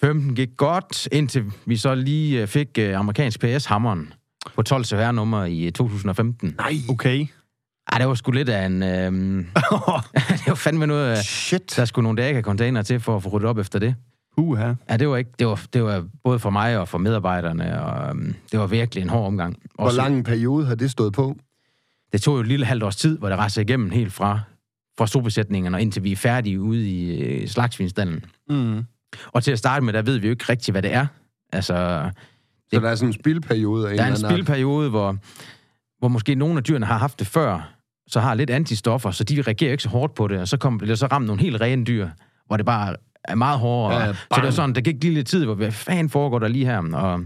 15 0.02 0.36
gik 0.36 0.50
godt, 0.58 1.08
indtil 1.12 1.44
vi 1.66 1.78
så 1.78 1.96
lige 1.96 2.42
øh, 2.42 2.48
fik 2.48 2.68
øh, 2.80 3.00
amerikansk 3.00 3.40
PS-hammeren 3.40 4.14
på 4.56 4.62
12 4.62 4.84
CVR-nummer 4.86 5.46
i 5.46 5.66
øh, 5.66 5.72
2015. 5.72 6.56
Nej. 6.58 6.74
Okay. 6.90 7.28
Ej, 7.92 7.98
det 7.98 8.08
var 8.08 8.14
sgu 8.14 8.32
lidt 8.32 8.50
af 8.50 8.66
en... 8.66 8.84
Øhm, 8.84 9.38
det 10.40 10.48
var 10.48 10.56
fandme 10.56 10.88
noget... 10.88 11.12
øh, 11.12 11.18
Shit. 11.24 11.74
Der 11.76 11.86
skulle 11.86 12.04
nogle 12.04 12.22
dage 12.22 12.42
container 12.42 12.82
til 12.82 13.00
for 13.00 13.16
at 13.16 13.24
få 13.24 13.30
ryddet 13.30 13.50
op 13.50 13.58
efter 13.58 13.80
det. 13.80 13.96
Puha. 14.38 14.74
Ja, 14.90 14.98
det 14.98 15.10
var 15.10 15.18
ikke... 15.18 15.32
Det 15.40 15.48
var, 15.48 15.62
det 15.74 15.84
var 15.84 16.06
både 16.24 16.40
for 16.40 16.50
mig 16.50 16.78
og 16.80 16.88
for 16.88 16.98
medarbejderne, 16.98 17.82
og 17.84 18.10
øhm, 18.10 18.36
det 18.52 18.60
var 18.60 18.68
virkelig 18.68 19.02
en 19.02 19.10
hård 19.10 19.26
omgang. 19.28 19.56
Hvor 19.76 19.86
Også- 19.86 19.98
lang 19.98 20.16
en 20.18 20.24
periode 20.24 20.66
har 20.66 20.76
det 20.76 20.92
stået 20.92 21.14
på? 21.14 21.36
det 22.14 22.22
tog 22.22 22.36
jo 22.36 22.42
et 22.42 22.48
lille 22.48 22.66
halvt 22.66 22.84
års 22.84 22.96
tid, 22.96 23.18
hvor 23.18 23.30
det 23.30 23.38
rejser 23.38 23.62
igennem 23.62 23.90
helt 23.90 24.14
fra, 24.14 24.40
fra 24.98 25.08
storbesætningen 25.08 25.74
og 25.74 25.82
indtil 25.82 26.04
vi 26.04 26.12
er 26.12 26.16
færdige 26.16 26.62
ude 26.62 26.90
i 26.90 27.22
øh, 27.22 27.48
slagsvinsdalen. 27.48 28.26
Mm. 28.50 28.84
Og 29.26 29.44
til 29.44 29.52
at 29.52 29.60
starte 29.60 29.86
med, 29.86 29.94
der 29.94 30.02
ved 30.02 30.18
vi 30.18 30.28
jo 30.28 30.32
ikke 30.32 30.46
rigtigt, 30.50 30.74
hvad 30.74 30.82
det 30.82 30.94
er. 30.94 31.06
Altså, 31.54 32.10
Så 32.74 32.80
der 32.80 32.90
er 32.90 32.96
sådan 32.96 33.10
en 33.10 33.14
spildperiode 33.14 33.90
af 33.90 33.98
der 33.98 34.04
er 34.04 34.10
en 34.12 34.18
spildperiode, 34.18 34.90
hvor, 34.90 35.18
hvor 36.00 36.08
måske 36.08 36.36
nogle 36.36 36.58
af 36.58 36.64
dyrene 36.64 36.86
har 36.86 36.98
haft 36.98 37.20
det 37.20 37.28
før, 37.28 37.74
så 38.08 38.20
har 38.20 38.34
lidt 38.34 38.50
antistoffer, 38.50 39.12
så 39.12 39.24
de 39.24 39.42
reagerer 39.42 39.72
ikke 39.72 39.84
så 39.84 39.90
hårdt 39.90 40.16
på 40.16 40.28
det, 40.28 40.40
og 40.40 40.48
så 40.48 40.58
kommer 40.58 40.86
det 40.86 41.00
så 41.00 41.08
ramt 41.08 41.26
nogle 41.26 41.42
helt 41.42 41.62
rene 41.62 41.86
dyr, 41.86 42.10
hvor 42.48 42.58
det 42.58 42.66
bare 42.66 42.96
er 43.24 43.36
meget 43.36 43.60
hårdere. 43.60 44.00
Ja, 44.02 44.14
så 44.14 44.42
det 44.42 44.48
er 44.48 44.52
sådan, 44.52 44.76
der 44.76 44.82
gik 44.82 45.04
lige 45.04 45.14
lidt 45.14 45.28
tid, 45.28 45.46
hvor 45.46 45.54
hvad 45.54 45.72
fanden 45.72 46.10
foregår 46.10 46.40
der 46.40 46.48
lige 46.48 46.66
her? 46.66 46.94
Og 46.94 47.22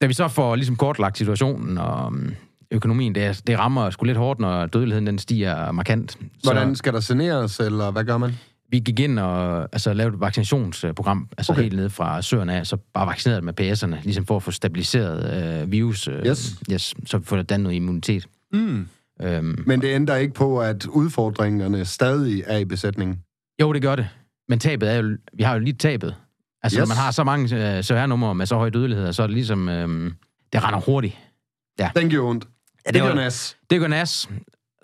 da 0.00 0.06
vi 0.06 0.12
så 0.12 0.28
får 0.28 0.56
ligesom 0.56 0.76
kortlagt 0.76 1.18
situationen, 1.18 1.78
og 1.78 2.12
øhm, 2.12 2.34
økonomien, 2.70 3.14
det, 3.14 3.42
det 3.46 3.58
rammer 3.58 3.90
sgu 3.90 4.04
lidt 4.04 4.18
hårdt, 4.18 4.40
når 4.40 4.66
dødeligheden 4.66 5.06
den 5.06 5.18
stiger 5.18 5.72
markant. 5.72 6.16
Hvordan 6.42 6.74
Så 6.74 6.78
skal 6.78 6.92
der 6.92 7.00
saneres, 7.00 7.60
eller 7.60 7.90
hvad 7.90 8.04
gør 8.04 8.18
man? 8.18 8.38
Vi 8.70 8.78
gik 8.78 9.00
ind 9.00 9.18
og 9.18 9.62
altså, 9.62 9.92
lavede 9.92 10.14
et 10.14 10.20
vaccinationsprogram, 10.20 11.28
altså 11.38 11.52
Okay. 11.52 11.62
helt 11.62 11.76
ned 11.76 11.90
fra 11.90 12.22
søerne 12.22 12.54
af, 12.54 12.66
så 12.66 12.76
bare 12.94 13.06
vaccineret 13.06 13.44
med 13.44 13.60
PS'erne, 13.60 14.02
ligesom 14.04 14.26
for 14.26 14.36
at 14.36 14.42
få 14.42 14.50
stabiliseret 14.50 15.62
øh, 15.62 15.72
virus, 15.72 16.08
øh, 16.08 16.26
Yes. 16.26 16.54
yes, 16.72 16.94
så 17.06 17.18
vi 17.18 17.24
får 17.24 17.42
dannet 17.42 17.62
noget 17.62 17.76
immunitet. 17.76 18.26
Mm. 18.52 18.88
Øhm, 19.22 19.62
Men 19.66 19.80
det 19.80 19.94
ændrer 19.94 20.16
ikke 20.16 20.34
på, 20.34 20.60
at 20.60 20.86
udfordringerne 20.86 21.84
stadig 21.84 22.42
er 22.46 22.58
i 22.58 22.64
besætningen. 22.64 23.22
Jo, 23.60 23.72
det 23.72 23.82
gør 23.82 23.96
det. 23.96 24.08
Men 24.48 24.58
tabet 24.58 24.90
er 24.92 24.94
jo... 24.96 25.16
Vi 25.32 25.42
har 25.42 25.52
jo 25.54 25.58
lige 25.60 25.72
tabet. 25.72 26.14
Altså, 26.62 26.78
yes. 26.80 26.88
Når 26.88 26.94
man 26.94 27.02
har 27.02 27.10
så 27.10 27.24
mange 27.24 27.76
øh, 27.76 27.82
CVR-numre 27.82 28.34
med 28.34 28.46
så 28.46 28.54
høj 28.56 28.70
dødelighed, 28.70 29.12
så 29.12 29.22
er 29.22 29.26
det 29.26 29.34
ligesom... 29.34 29.68
Øh, 29.68 30.12
det 30.52 30.64
render 30.64 30.80
hurtigt. 30.80 31.16
Den 31.96 32.08
gjorde 32.10 32.30
ondt. 32.30 32.44
Ja, 32.86 32.90
det 32.90 33.02
var- 33.02 33.08
gør 33.08 33.14
nas. 33.14 33.56
Det 33.70 33.80
går 33.80 33.88
nas. 33.88 34.28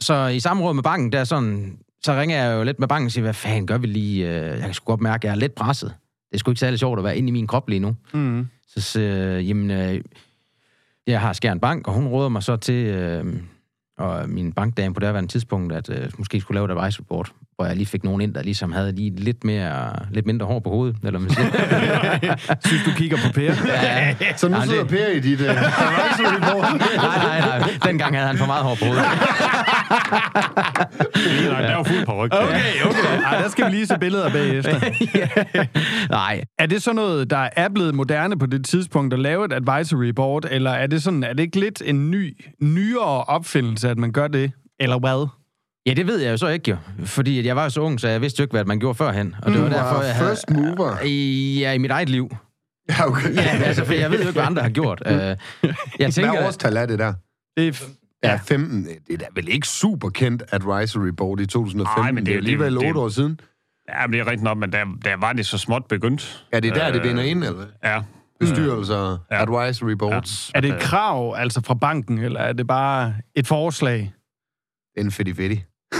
Så 0.00 0.26
i 0.26 0.40
samråd 0.40 0.74
med 0.74 0.82
banken, 0.82 1.12
der 1.12 1.20
er 1.20 1.24
sådan... 1.24 1.78
Så 2.06 2.14
ringer 2.14 2.44
jeg 2.44 2.58
jo 2.58 2.62
lidt 2.62 2.78
med 2.80 2.88
banken 2.88 3.06
og 3.06 3.12
siger, 3.12 3.22
hvad 3.22 3.34
fanden 3.34 3.66
gør 3.66 3.78
vi 3.78 3.86
lige? 3.86 4.28
Øh, 4.28 4.44
Jeg 4.44 4.60
kan 4.60 4.74
sgu 4.74 4.84
godt 4.84 5.00
mærke, 5.00 5.20
at 5.20 5.24
jeg 5.24 5.30
er 5.30 5.40
lidt 5.40 5.54
presset. 5.54 5.94
Det 6.30 6.34
er 6.34 6.38
sgu 6.38 6.50
ikke 6.50 6.60
særlig 6.60 6.78
sjovt 6.78 6.98
at 6.98 7.04
være 7.04 7.16
inde 7.18 7.28
i 7.28 7.32
min 7.32 7.46
krop 7.46 7.68
lige 7.68 7.80
nu. 7.80 7.96
Mm. 8.14 8.46
Så 8.68 9.00
jeg, 9.00 9.44
jamen, 9.44 9.70
øh, 9.70 10.00
jeg 11.06 11.20
har 11.20 11.32
Skjern 11.32 11.60
Bank, 11.60 11.88
og 11.88 11.94
hun 11.94 12.06
råder 12.06 12.28
mig 12.28 12.42
så 12.42 12.56
til, 12.56 12.86
øh, 12.86 13.24
og 13.98 14.28
min 14.28 14.52
bankdame 14.52 14.94
på 14.94 15.00
det 15.00 15.08
her 15.14 15.26
tidspunkt, 15.26 15.72
at 15.72 15.90
øh, 15.90 16.10
måske 16.18 16.40
skulle 16.40 16.56
lave 16.56 16.72
et 16.72 16.78
advice 16.78 17.00
report, 17.00 17.32
hvor 17.56 17.66
jeg 17.66 17.76
lige 17.76 17.86
fik 17.86 18.04
nogen 18.04 18.20
ind, 18.20 18.34
der 18.34 18.42
ligesom 18.42 18.72
havde 18.72 18.92
lige 18.92 19.10
lidt, 19.16 19.44
mere, 19.44 19.92
lidt 20.10 20.26
mindre 20.26 20.46
hår 20.46 20.58
på 20.60 20.70
hovedet, 20.70 20.96
eller 21.04 21.20
man 21.20 21.30
siger. 21.30 21.46
Synes, 22.66 22.84
du 22.84 22.90
kigger 22.96 23.16
på 23.26 23.32
Per? 23.32 23.42
ja, 23.66 24.14
Så 24.36 24.48
nu 24.48 24.56
Nej, 24.56 24.66
sidder 24.66 24.80
det- 24.80 24.90
Per 24.90 25.06
i 25.06 25.20
dit 25.20 25.40
uh, 25.40 25.46
nej, 25.46 25.56
nej, 26.96 27.58
nej. 27.58 27.70
Dengang 27.84 28.14
havde 28.16 28.26
han 28.28 28.36
for 28.38 28.46
meget 28.46 28.62
hår 28.64 28.74
på 28.74 28.84
hovedet. 28.84 29.04
Lige 31.16 31.48
nok, 31.50 31.58
der 31.62 31.76
var 31.76 31.82
fuld 31.82 32.06
på 32.06 32.12
ryg. 32.24 32.32
Okay, 32.32 32.60
okay. 32.84 33.22
Ej, 33.24 33.40
der 33.42 33.48
skal 33.48 33.66
vi 33.66 33.70
lige 33.70 33.86
se 33.86 33.98
billeder 33.98 34.30
bagefter. 34.30 34.80
nej, 36.10 36.44
Er 36.58 36.66
det 36.66 36.82
så 36.82 36.92
noget, 36.92 37.30
der 37.30 37.48
er 37.56 37.68
blevet 37.68 37.94
moderne 37.94 38.38
på 38.38 38.46
det 38.46 38.64
tidspunkt 38.66 39.14
at 39.14 39.20
lave 39.20 39.44
et 39.44 39.52
advisory 39.52 40.08
board, 40.08 40.44
eller 40.50 40.70
er 40.70 40.86
det 40.86 41.02
sådan, 41.02 41.24
er 41.24 41.32
det 41.32 41.42
ikke 41.42 41.60
lidt 41.60 41.82
en 41.84 42.10
ny, 42.10 42.36
nyere 42.62 43.24
opfindelse, 43.24 43.90
at 43.90 43.98
man 43.98 44.12
gør 44.12 44.28
det? 44.28 44.52
Eller 44.80 44.98
hvad? 44.98 45.28
Ja, 45.86 45.92
det 45.94 46.06
ved 46.06 46.18
jeg 46.20 46.30
jo 46.32 46.36
så 46.36 46.48
ikke 46.48 46.70
jo. 46.70 46.76
Fordi 47.04 47.38
at 47.38 47.44
jeg 47.46 47.56
var 47.56 47.62
jo 47.62 47.70
så 47.70 47.80
ung, 47.80 48.00
så 48.00 48.08
jeg 48.08 48.20
vidste 48.20 48.40
jo 48.40 48.44
ikke, 48.44 48.52
hvad 48.52 48.64
man 48.64 48.78
gjorde 48.80 48.94
førhen. 48.94 49.34
Og 49.42 49.52
det 49.52 49.60
var 49.62 49.68
Du 49.68 49.74
derfor, 49.74 50.02
jeg 50.02 50.14
havde... 50.14 50.30
first 50.30 50.50
mover. 50.50 50.96
I, 51.04 51.58
ja, 51.60 51.72
i 51.72 51.78
mit 51.78 51.90
eget 51.90 52.08
liv. 52.08 52.36
Ja, 52.88 53.06
okay. 53.08 53.34
Ja, 53.34 53.40
altså, 53.42 53.84
for 53.84 53.92
jeg 53.92 54.10
ved 54.10 54.18
jo 54.18 54.26
ikke, 54.28 54.32
hvad 54.32 54.42
andre 54.46 54.62
har 54.62 54.68
gjort. 54.70 55.02
Uh, 55.06 55.12
jeg 55.12 55.36
Hvad 55.98 56.12
tænker... 56.12 56.46
årstal 56.46 56.76
er 56.76 56.86
det 56.86 56.98
der? 56.98 57.14
Det 57.56 57.68
er 57.68 57.84
Ja, 58.24 58.36
15. 58.46 58.84
Det 58.84 59.14
er 59.14 59.16
da 59.18 59.24
vel 59.34 59.48
ikke 59.48 59.68
super 59.68 60.08
kendt 60.10 60.42
advisory 60.52 61.08
board 61.08 61.40
i 61.40 61.46
2015. 61.46 62.04
Ej, 62.04 62.12
men 62.12 62.26
det 62.26 62.32
er 62.32 62.32
det 62.32 62.32
er 62.34 62.38
alligevel 62.38 62.74
det 62.74 62.82
er 62.82 62.86
jo- 62.86 62.88
8 62.88 63.00
år 63.00 63.08
siden. 63.08 63.40
Ja, 63.88 64.06
men 64.06 64.12
det 64.12 64.20
er 64.20 64.24
rigtigt 64.26 64.42
nok, 64.42 64.58
men 64.58 64.72
der, 64.72 64.84
der 65.04 65.16
var 65.16 65.32
det 65.32 65.46
så 65.46 65.58
småt 65.58 65.82
begyndt. 65.88 66.46
Er 66.52 66.60
det 66.60 66.74
der, 66.74 66.92
det 66.92 66.98
Øh, 67.00 67.04
vinder 67.04 67.22
ind, 67.22 67.44
eller 67.44 67.56
hvad? 67.56 67.66
Ja. 67.84 68.00
Bestyrelser, 68.40 69.18
Ja. 69.30 69.42
advisory 69.42 69.92
boards. 69.92 70.50
er 70.54 70.60
det 70.60 70.70
et 70.74 70.80
krav, 70.80 71.34
altså 71.38 71.60
fra 71.66 71.74
banken, 71.74 72.18
eller 72.18 72.40
er 72.40 72.52
det 72.52 72.66
bare 72.66 73.14
et 73.34 73.46
forslag? 73.46 74.12
En 74.98 75.10
fedt 75.12 75.36
fedt. 75.36 75.60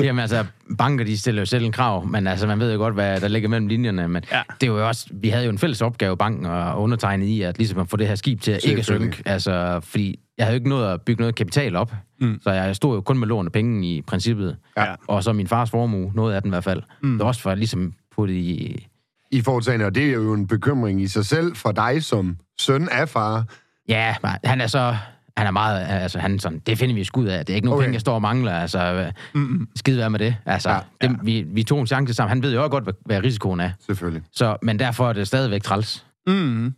Jamen 0.00 0.18
altså, 0.20 0.44
banker, 0.78 1.04
de 1.04 1.18
stiller 1.18 1.42
jo 1.42 1.46
selv 1.46 1.64
en 1.64 1.72
krav, 1.72 2.06
men 2.06 2.26
altså, 2.26 2.46
man 2.46 2.60
ved 2.60 2.72
jo 2.72 2.78
godt, 2.78 2.94
hvad 2.94 3.20
der 3.20 3.28
ligger 3.28 3.48
mellem 3.48 3.66
linjerne. 3.66 4.08
Men 4.08 4.22
Ja. 4.32 4.42
det 4.60 4.66
er 4.68 4.72
jo 4.72 4.88
også, 4.88 5.06
vi 5.12 5.28
havde 5.28 5.44
jo 5.44 5.50
en 5.50 5.58
fælles 5.58 5.82
opgave, 5.82 6.16
banken 6.16 6.46
og 6.46 6.82
undertegnet 6.82 7.26
i, 7.26 7.42
at 7.42 7.58
ligesom 7.58 7.78
at 7.78 7.88
få 7.90 7.96
det 7.96 8.08
her 8.08 8.14
skib 8.14 8.40
til 8.40 8.52
at 8.52 8.64
ikke 8.64 8.82
synke. 8.82 9.22
Altså, 9.26 9.80
fordi 9.82 10.18
jeg 10.38 10.46
havde 10.46 10.54
jo 10.54 10.58
ikke 10.58 10.68
nået 10.68 10.92
at 10.92 11.02
bygge 11.02 11.20
noget 11.22 11.34
kapital 11.34 11.76
op, 11.76 11.92
Mm. 12.20 12.38
så 12.42 12.50
jeg 12.50 12.76
stod 12.76 12.94
jo 12.94 13.00
kun 13.00 13.18
med 13.18 13.28
låne 13.28 13.50
penge 13.50 13.88
i 13.96 14.02
princippet. 14.02 14.56
Ja. 14.76 14.94
Og 15.08 15.24
så 15.24 15.32
min 15.32 15.46
fars 15.46 15.70
formue, 15.70 16.12
noget 16.14 16.34
af 16.34 16.42
den 16.42 16.48
i 16.48 16.52
hvert 16.52 16.64
fald. 16.64 16.82
Mm. 17.02 17.10
Det 17.12 17.18
var 17.18 17.24
også 17.26 17.40
for 17.40 17.50
at 17.50 17.58
ligesom 17.58 17.92
putte 18.16 18.34
i... 18.34 18.86
I 19.30 19.40
foretagende, 19.42 19.86
og 19.86 19.94
det 19.94 20.06
er 20.08 20.12
jo 20.12 20.32
en 20.34 20.46
bekymring 20.46 21.02
i 21.02 21.08
sig 21.08 21.26
selv 21.26 21.56
for 21.56 21.72
dig 21.72 22.04
som 22.04 22.36
søn 22.58 22.88
af 22.88 23.08
far. 23.08 23.44
Ja, 23.88 24.14
han 24.44 24.60
er 24.60 24.66
så... 24.66 24.96
Han 25.36 25.46
er 25.46 25.50
meget, 25.50 25.86
altså 25.88 26.18
han 26.18 26.38
sådan, 26.38 26.58
det 26.66 26.78
finder 26.78 26.94
vi 26.94 27.04
sgu 27.04 27.20
ud 27.20 27.26
af. 27.26 27.46
Det 27.46 27.52
er 27.52 27.56
ikke 27.56 27.66
nogen 27.66 27.78
Okay. 27.78 27.84
penge, 27.86 27.94
jeg 27.94 28.00
står 28.00 28.14
og 28.14 28.22
mangler. 28.22 28.52
Altså, 28.52 29.10
mm 29.34 29.68
skide 29.76 29.98
være 29.98 30.10
med 30.10 30.18
det. 30.18 30.36
Altså, 30.46 30.70
Ja, 30.70 30.78
ja, 31.02 31.10
vi, 31.22 31.44
vi 31.48 31.62
tog 31.62 31.80
en 31.80 31.86
chance 31.86 32.14
sammen. 32.14 32.28
Han 32.28 32.42
ved 32.42 32.52
jo 32.54 32.60
også 32.60 32.70
godt, 32.70 32.84
hvad, 32.84 32.94
hvad 33.04 33.24
risikoen 33.24 33.60
er. 33.60 33.70
Selvfølgelig. 33.86 34.22
Så, 34.32 34.56
men 34.62 34.78
derfor 34.78 35.08
er 35.08 35.12
det 35.12 35.26
stadigvæk 35.26 35.62
træls. 35.62 36.06
Mm. 36.26 36.74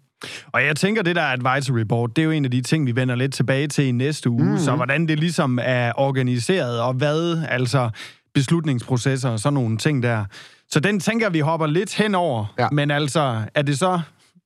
Og 0.52 0.64
jeg 0.64 0.76
tænker, 0.76 1.02
det 1.02 1.16
der 1.16 1.22
advisory 1.22 1.80
board, 1.80 2.11
det 2.11 2.22
er 2.22 2.24
jo 2.24 2.30
en 2.30 2.44
af 2.44 2.50
de 2.50 2.61
ting, 2.61 2.87
vi 2.87 2.96
vender 2.96 3.14
lidt 3.14 3.35
tilbage 3.35 3.68
til 3.68 3.85
i 3.85 3.90
næste 3.90 4.30
uge. 4.30 4.44
Mm. 4.44 4.59
Så 4.59 4.76
hvordan 4.76 5.09
det 5.09 5.18
ligesom 5.18 5.59
er 5.62 5.92
organiseret, 5.96 6.80
og 6.80 6.94
hvad, 6.94 7.42
altså 7.48 7.90
beslutningsprocesser 8.35 9.30
og 9.30 9.40
sådan 9.40 9.54
nogle 9.54 9.78
ting 9.78 10.02
der. 10.02 10.24
Så 10.70 10.80
den 10.80 11.00
tænker 11.00 11.30
vi 11.30 11.40
hopper 11.40 11.66
lidt 11.66 11.94
henover. 11.94 12.54
Ja. 12.59 12.68
Men 12.72 12.90
altså, 12.90 13.42
er 13.54 13.62
det 13.62 13.78
så 13.78 14.00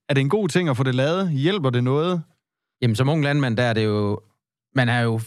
er 0.09 0.15
det 0.15 0.21
en 0.21 0.29
god 0.29 0.49
ting 0.49 0.69
at 0.69 0.77
få 0.77 0.83
det 0.83 0.95
lavet? 0.95 1.31
Hjælper 1.31 1.71
det 1.71 1.85
noget? 1.85 2.23
Jamen, 2.83 2.97
som 2.97 3.09
ung 3.09 3.25
landmand, 3.25 3.57
der 3.57 3.63
er 3.63 3.73
det 3.73 3.85
jo... 3.85 4.21
Man 4.75 4.89
er 4.89 5.01
jo 5.01 5.21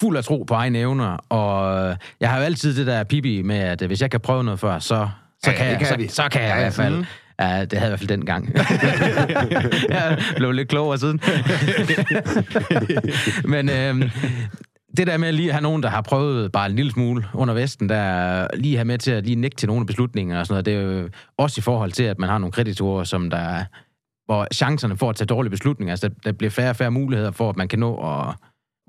fuld 0.00 0.16
af 0.16 0.24
tro 0.24 0.42
på 0.42 0.54
egne 0.54 0.78
evner, 0.78 1.16
og 1.28 1.96
jeg 2.20 2.30
har 2.30 2.38
jo 2.38 2.44
altid 2.44 2.76
det 2.76 2.86
der 2.86 3.04
pipi 3.04 3.42
med, 3.42 3.56
at 3.56 3.82
hvis 3.82 4.02
jeg 4.02 4.10
kan 4.10 4.20
prøve 4.20 4.44
noget 4.44 4.60
før, 4.60 4.78
så, 4.78 5.08
så, 5.44 5.50
Ja, 5.50 5.56
kan, 5.56 5.66
det 5.66 5.70
jeg, 5.70 5.78
kan 5.98 6.08
så, 6.08 6.14
så 6.14 6.28
kan 6.32 6.42
jeg 6.42 6.48
Ja, 6.50 6.56
i 6.56 6.60
hvert 6.60 6.72
fald. 6.74 6.94
mhm. 6.96 7.04
Ja, 7.40 7.64
det 7.64 7.78
havde 7.78 7.82
jeg 7.82 7.86
i 7.86 7.88
hvert 7.90 7.98
fald 7.98 8.08
dengang. 8.08 8.54
jeg 9.94 10.18
blev 10.36 10.52
lidt 10.52 10.68
klogere 10.68 10.98
siden. 10.98 11.20
Men 13.52 13.68
øhm, 13.68 14.10
det 14.96 15.06
der 15.06 15.16
med 15.16 15.32
lige 15.32 15.48
at 15.48 15.54
have 15.54 15.62
nogen, 15.62 15.82
der 15.82 15.88
har 15.88 16.02
prøvet 16.02 16.52
bare 16.52 16.66
en 16.70 16.76
lille 16.76 16.92
smule 16.92 17.24
under 17.34 17.54
vesten, 17.54 17.88
der 17.88 18.46
lige 18.54 18.76
have 18.76 18.84
med 18.84 18.98
til 18.98 19.10
at 19.10 19.24
lige 19.24 19.36
nikke 19.36 19.56
til 19.56 19.68
nogle 19.68 19.86
beslutninger 19.86 20.38
og 20.38 20.46
sådan 20.46 20.52
noget, 20.54 20.66
det 20.66 20.74
er 20.74 21.02
jo 21.02 21.08
også 21.38 21.58
i 21.58 21.62
forhold 21.62 21.92
til, 21.92 22.02
at 22.02 22.18
man 22.18 22.28
har 22.28 22.38
nogle 22.38 22.52
kreditorer, 22.52 23.04
som 23.04 23.30
der 23.30 23.64
hvor 24.30 24.46
chancerne 24.54 24.96
for 24.96 25.10
at 25.10 25.16
tage 25.16 25.26
dårlige 25.26 25.50
beslutninger, 25.50 25.92
altså 25.92 26.08
der, 26.08 26.14
der 26.24 26.32
bliver 26.32 26.50
færre 26.50 26.70
og 26.70 26.76
færre 26.76 26.90
muligheder 26.90 27.30
for, 27.30 27.50
at 27.50 27.56
man 27.56 27.68
kan 27.68 27.78
nå 27.78 27.96
at, 27.96 28.34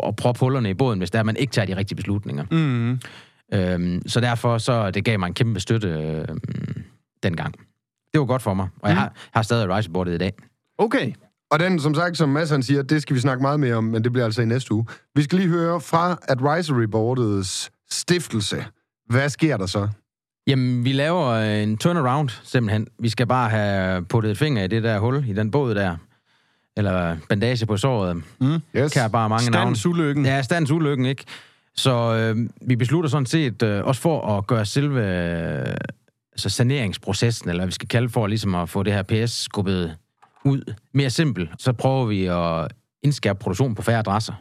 at 0.03 0.15
proppe 0.15 0.39
hullerne 0.39 0.69
i 0.69 0.73
båden, 0.73 0.99
hvis 0.99 1.11
der 1.11 1.23
man 1.23 1.37
ikke 1.37 1.51
tager 1.51 1.65
de 1.65 1.77
rigtige 1.77 1.95
beslutninger. 1.95 2.45
Mm. 2.51 2.99
Øhm, 3.53 4.01
så 4.07 4.19
derfor 4.19 4.57
så 4.57 4.91
det 4.91 5.05
gav 5.05 5.19
mig 5.19 5.27
en 5.27 5.33
kæmpe 5.33 5.59
støtte 5.59 5.87
øhm, 5.87 6.39
dengang. 7.23 7.53
Det 8.13 8.19
var 8.19 8.25
godt 8.25 8.41
for 8.41 8.53
mig, 8.53 8.67
og 8.81 8.89
jeg 8.89 8.97
har, 8.97 9.13
har 9.33 9.41
stadig 9.41 9.71
advisorboardet 9.71 10.13
i 10.13 10.17
dag. 10.17 10.33
Okay. 10.77 11.13
Og 11.51 11.59
den, 11.59 11.79
som 11.79 11.95
sagt, 11.95 12.17
som 12.17 12.29
Mads 12.29 12.49
han 12.49 12.63
siger, 12.63 12.81
det 12.81 13.01
skal 13.01 13.15
vi 13.15 13.19
snakke 13.19 13.41
meget 13.41 13.59
mere 13.59 13.75
om, 13.75 13.83
men 13.83 14.03
det 14.03 14.11
bliver 14.11 14.25
altså 14.25 14.41
i 14.41 14.45
næste 14.45 14.73
uge. 14.73 14.85
Vi 15.15 15.23
skal 15.23 15.39
lige 15.39 15.49
høre 15.49 15.81
fra 15.81 16.19
advisory 16.27 16.83
boardets 16.83 17.71
stiftelse. 17.91 18.65
Hvad 19.09 19.29
sker 19.29 19.57
der 19.57 19.65
så? 19.65 19.89
Jamen, 20.47 20.85
vi 20.85 20.93
laver 20.93 21.35
en 21.35 21.77
turnaround, 21.77 22.29
simpelthen. 22.43 22.87
Vi 22.99 23.09
skal 23.09 23.27
bare 23.27 23.49
have 23.49 24.05
puttet 24.05 24.31
et 24.31 24.37
finger 24.37 24.63
i 24.63 24.67
det 24.67 24.83
der 24.83 24.99
hul, 24.99 25.25
i 25.27 25.33
den 25.33 25.51
båd 25.51 25.75
der. 25.75 25.95
Eller 26.77 27.17
bandage 27.29 27.65
på 27.65 27.77
såret. 27.77 28.17
Yes. 28.77 28.93
Kan 28.93 29.01
jeg 29.01 29.11
bare 29.11 29.29
mange 29.29 29.51
navne. 29.51 29.75
Standsulykken. 29.75 30.25
Ja, 30.25 30.41
stands 30.41 30.71
ulykken, 30.71 31.05
ikke? 31.05 31.23
Så 31.75 32.15
øh, 32.15 32.49
vi 32.61 32.75
beslutter 32.75 33.09
sådan 33.09 33.25
set, 33.25 33.63
øh, 33.63 33.85
også 33.85 34.01
for 34.01 34.37
at 34.37 34.47
gøre 34.47 34.65
selve 34.65 34.99
øh, 34.99 35.73
altså 36.31 36.49
saneringsprocessen, 36.49 37.49
eller 37.49 37.59
hvad 37.61 37.67
vi 37.67 37.73
skal 37.73 37.87
kalde 37.87 38.09
for, 38.09 38.27
ligesom 38.27 38.55
at 38.55 38.69
få 38.69 38.83
det 38.83 38.93
her 38.93 39.03
PS 39.03 39.31
skubbet 39.31 39.95
ud 40.45 40.73
mere 40.93 41.09
simpelt, 41.09 41.49
så 41.57 41.73
prøver 41.73 42.05
vi 42.05 42.25
at 42.25 42.71
indskærpe 43.03 43.39
produktion 43.39 43.75
på 43.75 43.81
færre 43.81 43.99
adresser. 43.99 44.33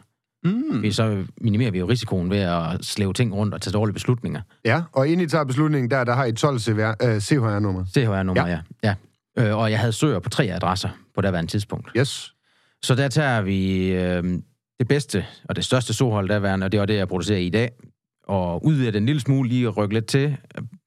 Mm. 0.43 0.81
Vi, 0.81 0.91
så 0.91 1.23
minimerer 1.41 1.71
vi 1.71 1.79
jo 1.79 1.89
risikoen 1.89 2.29
ved 2.29 2.37
at 2.37 2.85
slæve 2.85 3.13
ting 3.13 3.33
rundt 3.33 3.53
og 3.53 3.61
tage 3.61 3.73
dårlige 3.73 3.93
beslutninger. 3.93 4.41
Ja, 4.65 4.83
og 4.91 5.07
inden 5.07 5.25
I 5.25 5.29
tager 5.29 5.43
beslutningen 5.43 5.91
der, 5.91 6.03
der 6.03 6.13
har 6.13 6.25
I 6.25 6.33
12 6.33 6.59
CVR, 6.59 6.93
øh, 7.03 7.19
CHR-nummer. 7.19 7.85
CHR-nummer, 7.85 8.47
ja. 8.47 8.59
ja. 8.83 8.95
ja. 9.37 9.49
Øh, 9.49 9.57
og 9.57 9.71
jeg 9.71 9.79
havde 9.79 9.93
søger 9.93 10.19
på 10.19 10.29
tre 10.29 10.43
adresser 10.43 10.89
på 11.15 11.21
det 11.21 11.49
tidspunkt. 11.49 11.89
Yes. 11.97 12.33
Så 12.83 12.95
der 12.95 13.07
tager 13.07 13.41
vi 13.41 13.91
øh, 13.91 14.23
det 14.79 14.87
bedste 14.87 15.25
og 15.49 15.55
det 15.55 15.65
største 15.65 15.93
sohold, 15.93 16.29
der 16.29 16.39
er 16.39 16.63
og 16.63 16.71
det 16.71 16.79
var 16.79 16.85
det, 16.85 16.95
jeg 16.95 17.07
producerer 17.07 17.39
i 17.39 17.49
dag. 17.49 17.71
Og 18.23 18.65
udvider 18.65 18.91
det 18.91 18.97
en 18.97 19.05
lille 19.05 19.21
smule, 19.21 19.49
lige 19.49 19.67
rykke 19.67 19.93
lidt 19.93 20.05
til, 20.05 20.37